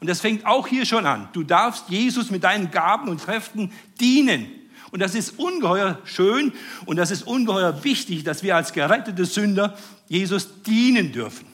Und 0.00 0.08
das 0.08 0.20
fängt 0.20 0.44
auch 0.44 0.66
hier 0.66 0.86
schon 0.86 1.06
an. 1.06 1.28
Du 1.32 1.44
darfst 1.44 1.88
Jesus 1.88 2.30
mit 2.30 2.42
deinen 2.42 2.70
Gaben 2.70 3.08
und 3.08 3.22
Kräften 3.22 3.72
dienen. 4.00 4.46
Und 4.90 5.00
das 5.00 5.14
ist 5.14 5.38
ungeheuer 5.38 5.98
schön 6.04 6.52
und 6.86 6.96
das 6.96 7.10
ist 7.10 7.26
ungeheuer 7.26 7.84
wichtig, 7.84 8.24
dass 8.24 8.42
wir 8.42 8.56
als 8.56 8.72
gerettete 8.72 9.24
Sünder 9.24 9.76
Jesus 10.08 10.62
dienen 10.62 11.12
dürfen. 11.12 11.46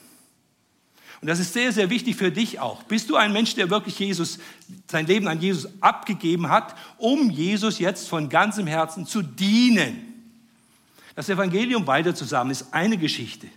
Und 1.25 1.29
das 1.29 1.39
ist 1.39 1.53
sehr, 1.53 1.71
sehr 1.71 1.89
wichtig 1.89 2.17
für 2.17 2.29
dich 2.29 2.59
auch. 2.59 2.83
Bist 2.83 3.09
du 3.09 3.15
ein 3.15 3.33
Mensch, 3.33 3.55
der 3.55 3.71
wirklich 3.71 3.97
Jesus, 3.97 4.37
sein 4.85 5.07
Leben 5.07 5.27
an 5.27 5.41
Jesus 5.41 5.67
abgegeben 5.81 6.49
hat, 6.49 6.75
um 6.99 7.31
Jesus 7.31 7.79
jetzt 7.79 8.07
von 8.07 8.29
ganzem 8.29 8.67
Herzen 8.67 9.07
zu 9.07 9.23
dienen? 9.23 10.13
Das 11.15 11.27
Evangelium 11.27 11.87
weiter 11.87 12.13
zusammen 12.13 12.51
ist 12.51 12.67
eine 12.75 12.99
Geschichte. 12.99 13.47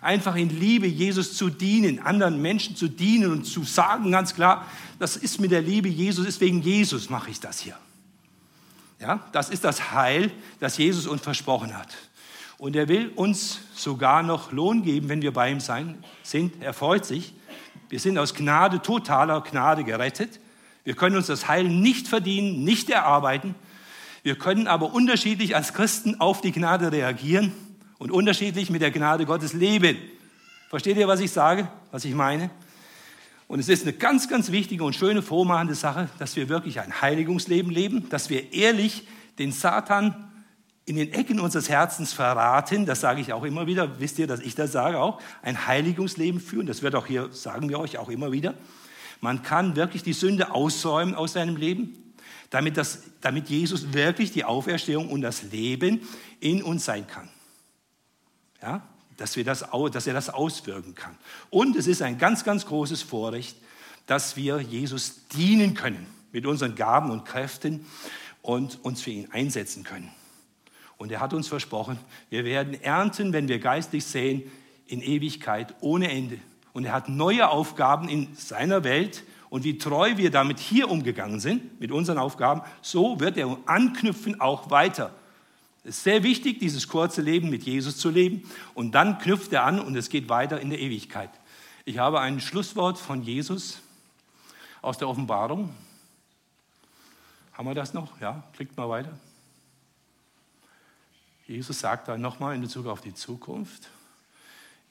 Einfach 0.00 0.36
in 0.36 0.48
Liebe 0.58 0.86
Jesus 0.86 1.36
zu 1.36 1.50
dienen, 1.50 1.98
anderen 1.98 2.40
Menschen 2.40 2.76
zu 2.76 2.88
dienen 2.88 3.30
und 3.30 3.44
zu 3.44 3.62
sagen 3.62 4.10
ganz 4.10 4.34
klar, 4.34 4.66
das 4.98 5.18
ist 5.18 5.38
mit 5.38 5.50
der 5.50 5.60
Liebe 5.60 5.90
Jesus, 5.90 6.26
ist 6.26 6.40
wegen 6.40 6.62
Jesus 6.62 7.10
mache 7.10 7.30
ich 7.30 7.40
das 7.40 7.60
hier. 7.60 7.76
Ja, 9.00 9.22
das 9.32 9.50
ist 9.50 9.64
das 9.64 9.92
Heil, 9.92 10.30
das 10.60 10.78
Jesus 10.78 11.06
uns 11.06 11.20
versprochen 11.20 11.76
hat. 11.76 11.94
Und 12.58 12.74
er 12.74 12.88
will 12.88 13.12
uns 13.14 13.60
sogar 13.74 14.24
noch 14.24 14.50
Lohn 14.50 14.82
geben, 14.82 15.08
wenn 15.08 15.22
wir 15.22 15.32
bei 15.32 15.50
ihm 15.50 15.60
sein, 15.60 16.02
sind. 16.24 16.60
Er 16.60 16.72
freut 16.72 17.04
sich. 17.04 17.32
Wir 17.88 18.00
sind 18.00 18.18
aus 18.18 18.34
Gnade, 18.34 18.82
totaler 18.82 19.40
Gnade 19.42 19.84
gerettet. 19.84 20.40
Wir 20.82 20.94
können 20.94 21.16
uns 21.16 21.28
das 21.28 21.46
Heil 21.46 21.64
nicht 21.64 22.08
verdienen, 22.08 22.64
nicht 22.64 22.90
erarbeiten. 22.90 23.54
Wir 24.24 24.36
können 24.36 24.66
aber 24.66 24.92
unterschiedlich 24.92 25.54
als 25.54 25.72
Christen 25.72 26.20
auf 26.20 26.40
die 26.40 26.50
Gnade 26.50 26.90
reagieren 26.90 27.52
und 27.98 28.10
unterschiedlich 28.10 28.70
mit 28.70 28.82
der 28.82 28.90
Gnade 28.90 29.24
Gottes 29.24 29.52
leben. 29.52 29.96
Versteht 30.68 30.96
ihr, 30.96 31.08
was 31.08 31.20
ich 31.20 31.30
sage, 31.30 31.68
was 31.92 32.04
ich 32.04 32.14
meine? 32.14 32.50
Und 33.46 33.60
es 33.60 33.68
ist 33.68 33.84
eine 33.84 33.92
ganz, 33.94 34.28
ganz 34.28 34.50
wichtige 34.50 34.84
und 34.84 34.94
schöne 34.94 35.22
vormachende 35.22 35.74
Sache, 35.74 36.10
dass 36.18 36.36
wir 36.36 36.48
wirklich 36.48 36.80
ein 36.80 37.00
Heiligungsleben 37.00 37.70
leben, 37.70 38.08
dass 38.10 38.28
wir 38.28 38.52
ehrlich 38.52 39.06
den 39.38 39.52
Satan 39.52 40.27
in 40.88 40.96
den 40.96 41.12
Ecken 41.12 41.38
unseres 41.38 41.68
Herzens 41.68 42.14
verraten, 42.14 42.86
das 42.86 43.00
sage 43.00 43.20
ich 43.20 43.32
auch 43.34 43.44
immer 43.44 43.66
wieder, 43.66 44.00
wisst 44.00 44.18
ihr, 44.18 44.26
dass 44.26 44.40
ich 44.40 44.54
das 44.54 44.72
sage 44.72 44.98
auch, 44.98 45.20
ein 45.42 45.66
Heiligungsleben 45.66 46.40
führen, 46.40 46.66
das 46.66 46.82
wird 46.82 46.94
auch 46.94 47.06
hier, 47.06 47.28
sagen 47.30 47.68
wir 47.68 47.78
euch 47.78 47.98
auch 47.98 48.08
immer 48.08 48.32
wieder. 48.32 48.54
Man 49.20 49.42
kann 49.42 49.76
wirklich 49.76 50.02
die 50.02 50.14
Sünde 50.14 50.52
aussäumen 50.54 51.14
aus 51.14 51.34
seinem 51.34 51.56
Leben, 51.56 52.14
damit, 52.50 52.78
das, 52.78 53.02
damit 53.20 53.50
Jesus 53.50 53.92
wirklich 53.92 54.32
die 54.32 54.44
Auferstehung 54.44 55.10
und 55.10 55.20
das 55.20 55.42
Leben 55.42 56.00
in 56.40 56.62
uns 56.62 56.86
sein 56.86 57.06
kann. 57.06 57.28
Ja, 58.62 58.82
dass, 59.18 59.36
wir 59.36 59.44
das, 59.44 59.66
dass 59.92 60.06
er 60.06 60.14
das 60.14 60.30
auswirken 60.30 60.94
kann. 60.94 61.16
Und 61.50 61.76
es 61.76 61.86
ist 61.86 62.00
ein 62.00 62.16
ganz, 62.16 62.44
ganz 62.44 62.64
großes 62.64 63.02
Vorrecht, 63.02 63.58
dass 64.06 64.36
wir 64.36 64.60
Jesus 64.60 65.26
dienen 65.28 65.74
können 65.74 66.06
mit 66.32 66.46
unseren 66.46 66.74
Gaben 66.74 67.10
und 67.10 67.26
Kräften 67.26 67.84
und 68.40 68.82
uns 68.84 69.02
für 69.02 69.10
ihn 69.10 69.30
einsetzen 69.30 69.84
können. 69.84 70.10
Und 70.98 71.12
er 71.12 71.20
hat 71.20 71.32
uns 71.32 71.48
versprochen, 71.48 71.98
wir 72.28 72.44
werden 72.44 72.74
ernten, 72.82 73.32
wenn 73.32 73.48
wir 73.48 73.60
geistlich 73.60 74.04
sehen, 74.04 74.42
in 74.86 75.00
Ewigkeit 75.00 75.74
ohne 75.80 76.10
Ende. 76.10 76.38
Und 76.72 76.84
er 76.84 76.92
hat 76.92 77.08
neue 77.08 77.48
Aufgaben 77.48 78.08
in 78.08 78.34
seiner 78.34 78.84
Welt. 78.84 79.24
Und 79.48 79.64
wie 79.64 79.78
treu 79.78 80.16
wir 80.16 80.30
damit 80.30 80.58
hier 80.58 80.90
umgegangen 80.90 81.40
sind, 81.40 81.80
mit 81.80 81.92
unseren 81.92 82.18
Aufgaben, 82.18 82.62
so 82.82 83.20
wird 83.20 83.38
er 83.38 83.56
anknüpfen 83.66 84.40
auch 84.40 84.70
weiter. 84.70 85.14
Es 85.84 85.98
ist 85.98 86.04
sehr 86.04 86.22
wichtig, 86.22 86.58
dieses 86.58 86.88
kurze 86.88 87.22
Leben 87.22 87.48
mit 87.48 87.62
Jesus 87.62 87.96
zu 87.96 88.10
leben. 88.10 88.42
Und 88.74 88.92
dann 88.92 89.18
knüpft 89.18 89.52
er 89.52 89.64
an 89.64 89.80
und 89.80 89.96
es 89.96 90.10
geht 90.10 90.28
weiter 90.28 90.60
in 90.60 90.70
der 90.70 90.80
Ewigkeit. 90.80 91.30
Ich 91.84 91.98
habe 91.98 92.20
ein 92.20 92.40
Schlusswort 92.40 92.98
von 92.98 93.22
Jesus 93.22 93.80
aus 94.82 94.98
der 94.98 95.08
Offenbarung. 95.08 95.70
Haben 97.54 97.68
wir 97.68 97.74
das 97.74 97.94
noch? 97.94 98.20
Ja, 98.20 98.44
klickt 98.52 98.76
mal 98.76 98.88
weiter. 98.88 99.18
Jesus 101.48 101.80
sagt 101.80 102.08
dann 102.08 102.20
nochmal 102.20 102.54
in 102.54 102.60
Bezug 102.60 102.86
auf 102.86 103.00
die 103.00 103.14
Zukunft, 103.14 103.88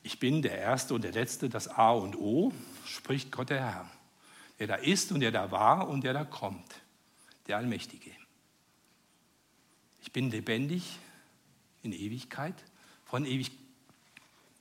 ich 0.01 0.19
bin 0.19 0.41
der 0.41 0.57
Erste 0.57 0.95
und 0.95 1.03
der 1.03 1.11
Letzte, 1.11 1.49
das 1.49 1.67
A 1.67 1.91
und 1.91 2.15
O, 2.15 2.51
spricht 2.85 3.31
Gott 3.31 3.51
der 3.51 3.63
Herr, 3.63 3.91
der 4.57 4.65
da 4.65 4.75
ist 4.75 5.11
und 5.11 5.19
der 5.19 5.31
da 5.31 5.51
war 5.51 5.87
und 5.87 6.03
der 6.03 6.13
da 6.13 6.25
kommt, 6.25 6.81
der 7.45 7.57
Allmächtige. 7.57 8.09
Ich 10.01 10.11
bin 10.11 10.31
lebendig 10.31 10.97
in 11.83 11.93
Ewigkeit, 11.93 12.55
von 13.05 13.25
Ewig 13.25 13.51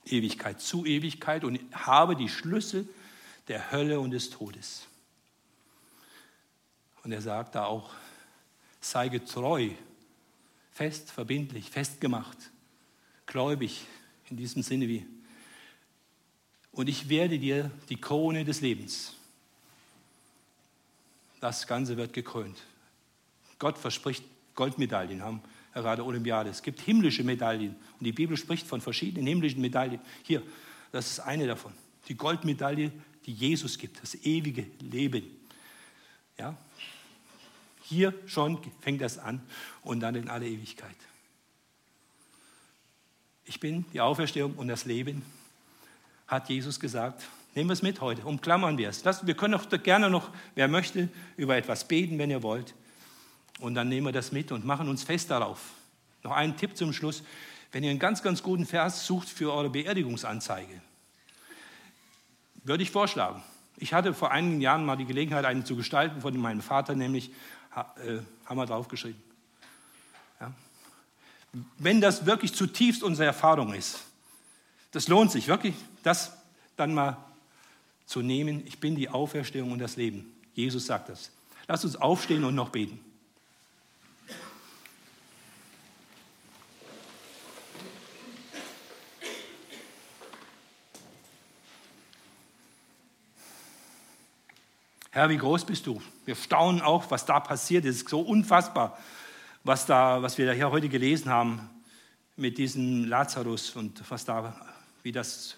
Ewigkeit 0.05 0.61
zu 0.61 0.85
Ewigkeit 0.85 1.43
und 1.43 1.59
habe 1.73 2.15
die 2.15 2.29
Schlüssel 2.29 2.87
der 3.47 3.71
Hölle 3.71 3.99
und 3.99 4.11
des 4.11 4.29
Todes. 4.29 4.87
Und 7.03 7.11
er 7.11 7.21
sagt 7.21 7.55
da 7.55 7.65
auch, 7.65 7.93
sei 8.79 9.09
getreu 9.09 9.71
fest, 10.77 11.11
verbindlich, 11.11 11.71
festgemacht, 11.71 12.37
gläubig 13.25 13.81
in 14.29 14.37
diesem 14.37 14.61
Sinne 14.61 14.87
wie. 14.87 15.07
Und 16.71 16.87
ich 16.87 17.09
werde 17.09 17.39
dir 17.39 17.71
die 17.89 17.99
Krone 17.99 18.45
des 18.45 18.61
Lebens. 18.61 19.15
Das 21.39 21.65
Ganze 21.65 21.97
wird 21.97 22.13
gekrönt. 22.13 22.61
Gott 23.57 23.79
verspricht 23.79 24.23
Goldmedaillen, 24.53 25.23
haben 25.23 25.41
gerade 25.73 26.05
Olympiade. 26.05 26.51
Es 26.51 26.61
gibt 26.61 26.79
himmlische 26.81 27.23
Medaillen 27.23 27.75
und 27.99 28.03
die 28.03 28.11
Bibel 28.11 28.37
spricht 28.37 28.67
von 28.67 28.79
verschiedenen 28.79 29.25
himmlischen 29.25 29.61
Medaillen. 29.61 29.99
Hier, 30.21 30.43
das 30.91 31.09
ist 31.09 31.19
eine 31.21 31.47
davon. 31.47 31.73
Die 32.07 32.15
Goldmedaille, 32.15 32.91
die 33.25 33.33
Jesus 33.33 33.79
gibt, 33.79 33.99
das 34.03 34.13
ewige 34.13 34.67
Leben. 34.79 35.23
Ja, 36.37 36.55
hier 37.87 38.13
schon 38.25 38.59
fängt 38.81 39.01
das 39.01 39.17
an 39.17 39.41
und 39.81 40.01
dann 40.01 40.15
in 40.15 40.29
alle 40.29 40.47
Ewigkeit. 40.47 40.95
Ich 43.45 43.59
bin 43.59 43.85
die 43.93 44.01
Auferstehung 44.01 44.55
und 44.55 44.67
das 44.67 44.85
Leben, 44.85 45.23
hat 46.27 46.49
Jesus 46.49 46.79
gesagt. 46.79 47.23
Nehmen 47.55 47.69
wir 47.69 47.73
es 47.73 47.81
mit 47.81 48.01
heute, 48.01 48.23
umklammern 48.23 48.77
wir 48.77 48.89
es. 48.89 49.05
wir 49.05 49.33
können 49.35 49.53
auch 49.53 49.67
gerne 49.83 50.09
noch, 50.09 50.29
wer 50.55 50.67
möchte, 50.67 51.09
über 51.37 51.55
etwas 51.55 51.87
beten, 51.87 52.19
wenn 52.19 52.29
ihr 52.29 52.43
wollt. 52.43 52.75
Und 53.59 53.73
dann 53.73 53.87
nehmen 53.87 54.07
wir 54.07 54.11
das 54.11 54.31
mit 54.31 54.51
und 54.51 54.65
machen 54.65 54.89
uns 54.89 55.03
fest 55.03 55.31
darauf. 55.31 55.71
Noch 56.23 56.33
ein 56.33 56.57
Tipp 56.57 56.75
zum 56.75 56.91
Schluss. 56.93 57.23
Wenn 57.71 57.83
ihr 57.83 57.89
einen 57.89 57.99
ganz, 57.99 58.21
ganz 58.21 58.43
guten 58.43 58.65
Vers 58.65 59.07
sucht 59.07 59.29
für 59.29 59.53
eure 59.53 59.69
Beerdigungsanzeige, 59.69 60.81
würde 62.63 62.83
ich 62.83 62.91
vorschlagen. 62.91 63.41
Ich 63.77 63.93
hatte 63.93 64.13
vor 64.13 64.31
einigen 64.31 64.59
Jahren 64.59 64.85
mal 64.85 64.97
die 64.97 65.05
Gelegenheit, 65.05 65.45
einen 65.45 65.65
zu 65.65 65.75
gestalten 65.75 66.21
von 66.21 66.37
meinem 66.37 66.61
Vater, 66.61 66.95
nämlich 66.95 67.31
haben 67.77 68.57
wir 68.57 68.65
draufgeschrieben. 68.65 69.21
Ja? 70.39 70.51
Wenn 71.77 72.01
das 72.01 72.25
wirklich 72.25 72.53
zutiefst 72.53 73.03
unsere 73.03 73.27
Erfahrung 73.27 73.73
ist, 73.73 73.99
das 74.91 75.07
lohnt 75.07 75.31
sich 75.31 75.47
wirklich, 75.47 75.75
das 76.03 76.31
dann 76.75 76.93
mal 76.93 77.17
zu 78.05 78.21
nehmen. 78.21 78.65
Ich 78.65 78.79
bin 78.79 78.95
die 78.95 79.09
Auferstehung 79.09 79.71
und 79.71 79.79
das 79.79 79.95
Leben. 79.95 80.33
Jesus 80.53 80.85
sagt 80.85 81.09
das. 81.09 81.31
Lass 81.67 81.83
uns 81.83 81.95
aufstehen 81.97 82.43
und 82.43 82.55
noch 82.55 82.69
beten. 82.69 82.99
Herr, 95.17 95.29
wie 95.29 95.37
groß 95.37 95.65
bist 95.65 95.87
du? 95.87 95.99
Wir 96.25 96.35
staunen 96.35 96.79
auch, 96.79 97.09
was 97.09 97.25
da 97.25 97.39
passiert. 97.39 97.85
Es 97.85 97.95
ist 97.95 98.09
so 98.09 98.21
unfassbar, 98.21 98.99
was, 99.63 99.87
da, 99.87 100.21
was 100.21 100.37
wir 100.37 100.45
da 100.45 100.51
hier 100.51 100.69
heute 100.69 100.89
gelesen 100.89 101.31
haben 101.31 101.71
mit 102.35 102.59
diesem 102.59 103.03
Lazarus 103.05 103.71
und 103.71 103.99
was 104.11 104.25
da, 104.25 104.55
wie, 105.01 105.11
das, 105.11 105.55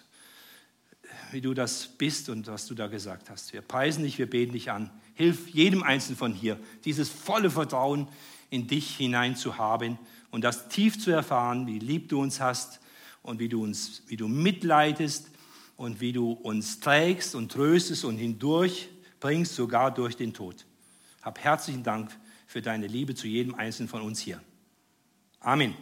wie 1.30 1.42
du 1.42 1.52
das 1.52 1.88
bist 1.88 2.30
und 2.30 2.46
was 2.46 2.64
du 2.68 2.74
da 2.74 2.86
gesagt 2.86 3.28
hast. 3.28 3.52
Wir 3.52 3.60
preisen 3.60 4.02
dich, 4.02 4.16
wir 4.16 4.30
beten 4.30 4.54
dich 4.54 4.70
an. 4.70 4.90
Hilf 5.12 5.50
jedem 5.50 5.82
Einzelnen 5.82 6.16
von 6.16 6.32
hier, 6.32 6.58
dieses 6.86 7.10
volle 7.10 7.50
Vertrauen 7.50 8.08
in 8.48 8.66
dich 8.66 8.96
hinein 8.96 9.36
zu 9.36 9.58
haben 9.58 9.98
und 10.30 10.42
das 10.42 10.70
tief 10.70 10.98
zu 10.98 11.10
erfahren, 11.10 11.66
wie 11.66 11.80
lieb 11.80 12.08
du 12.08 12.22
uns 12.22 12.40
hast 12.40 12.80
und 13.20 13.40
wie 13.40 13.50
du 13.50 13.62
uns, 13.62 14.04
wie 14.06 14.16
du 14.16 14.26
mitleidest 14.26 15.28
und 15.76 16.00
wie 16.00 16.14
du 16.14 16.32
uns 16.32 16.80
trägst 16.80 17.34
und 17.34 17.52
tröstest 17.52 18.06
und 18.06 18.16
hindurch 18.16 18.88
bringst, 19.20 19.54
sogar 19.54 19.92
durch 19.92 20.16
den 20.16 20.34
Tod. 20.34 20.66
Hab 21.22 21.38
herzlichen 21.38 21.82
Dank 21.84 22.10
für 22.46 22.62
deine 22.62 22.86
Liebe 22.86 23.14
zu 23.14 23.28
jedem 23.28 23.54
Einzelnen 23.54 23.88
von 23.88 24.02
uns 24.02 24.18
hier. 24.18 24.42
Amen. 25.40 25.76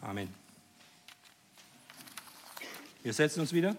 Amen. 0.00 0.32
Wir 3.02 3.12
setzen 3.12 3.40
uns 3.40 3.52
wieder. 3.52 3.76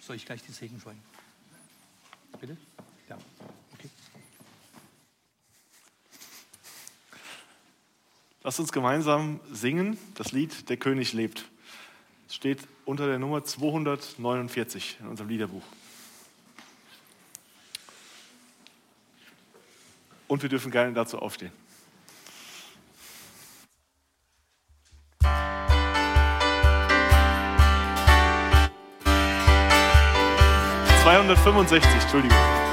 Soll 0.00 0.16
ich 0.16 0.24
gleich 0.24 0.42
die 0.42 0.52
Segen 0.52 0.80
freuen? 0.80 0.98
Bitte? 2.40 2.56
Ja, 3.08 3.18
okay. 3.74 3.90
Lasst 8.42 8.60
uns 8.60 8.72
gemeinsam 8.72 9.40
singen 9.52 9.98
das 10.14 10.32
Lied 10.32 10.68
Der 10.70 10.78
König 10.78 11.12
lebt. 11.12 11.49
Es 12.30 12.36
steht 12.36 12.60
unter 12.84 13.08
der 13.08 13.18
Nummer 13.18 13.42
249 13.42 14.98
in 15.00 15.08
unserem 15.08 15.28
Liederbuch. 15.28 15.64
Und 20.28 20.40
wir 20.40 20.48
dürfen 20.48 20.70
gerne 20.70 20.92
dazu 20.92 21.18
aufstehen. 21.18 21.50
265, 31.02 31.90
Entschuldigung. 32.00 32.69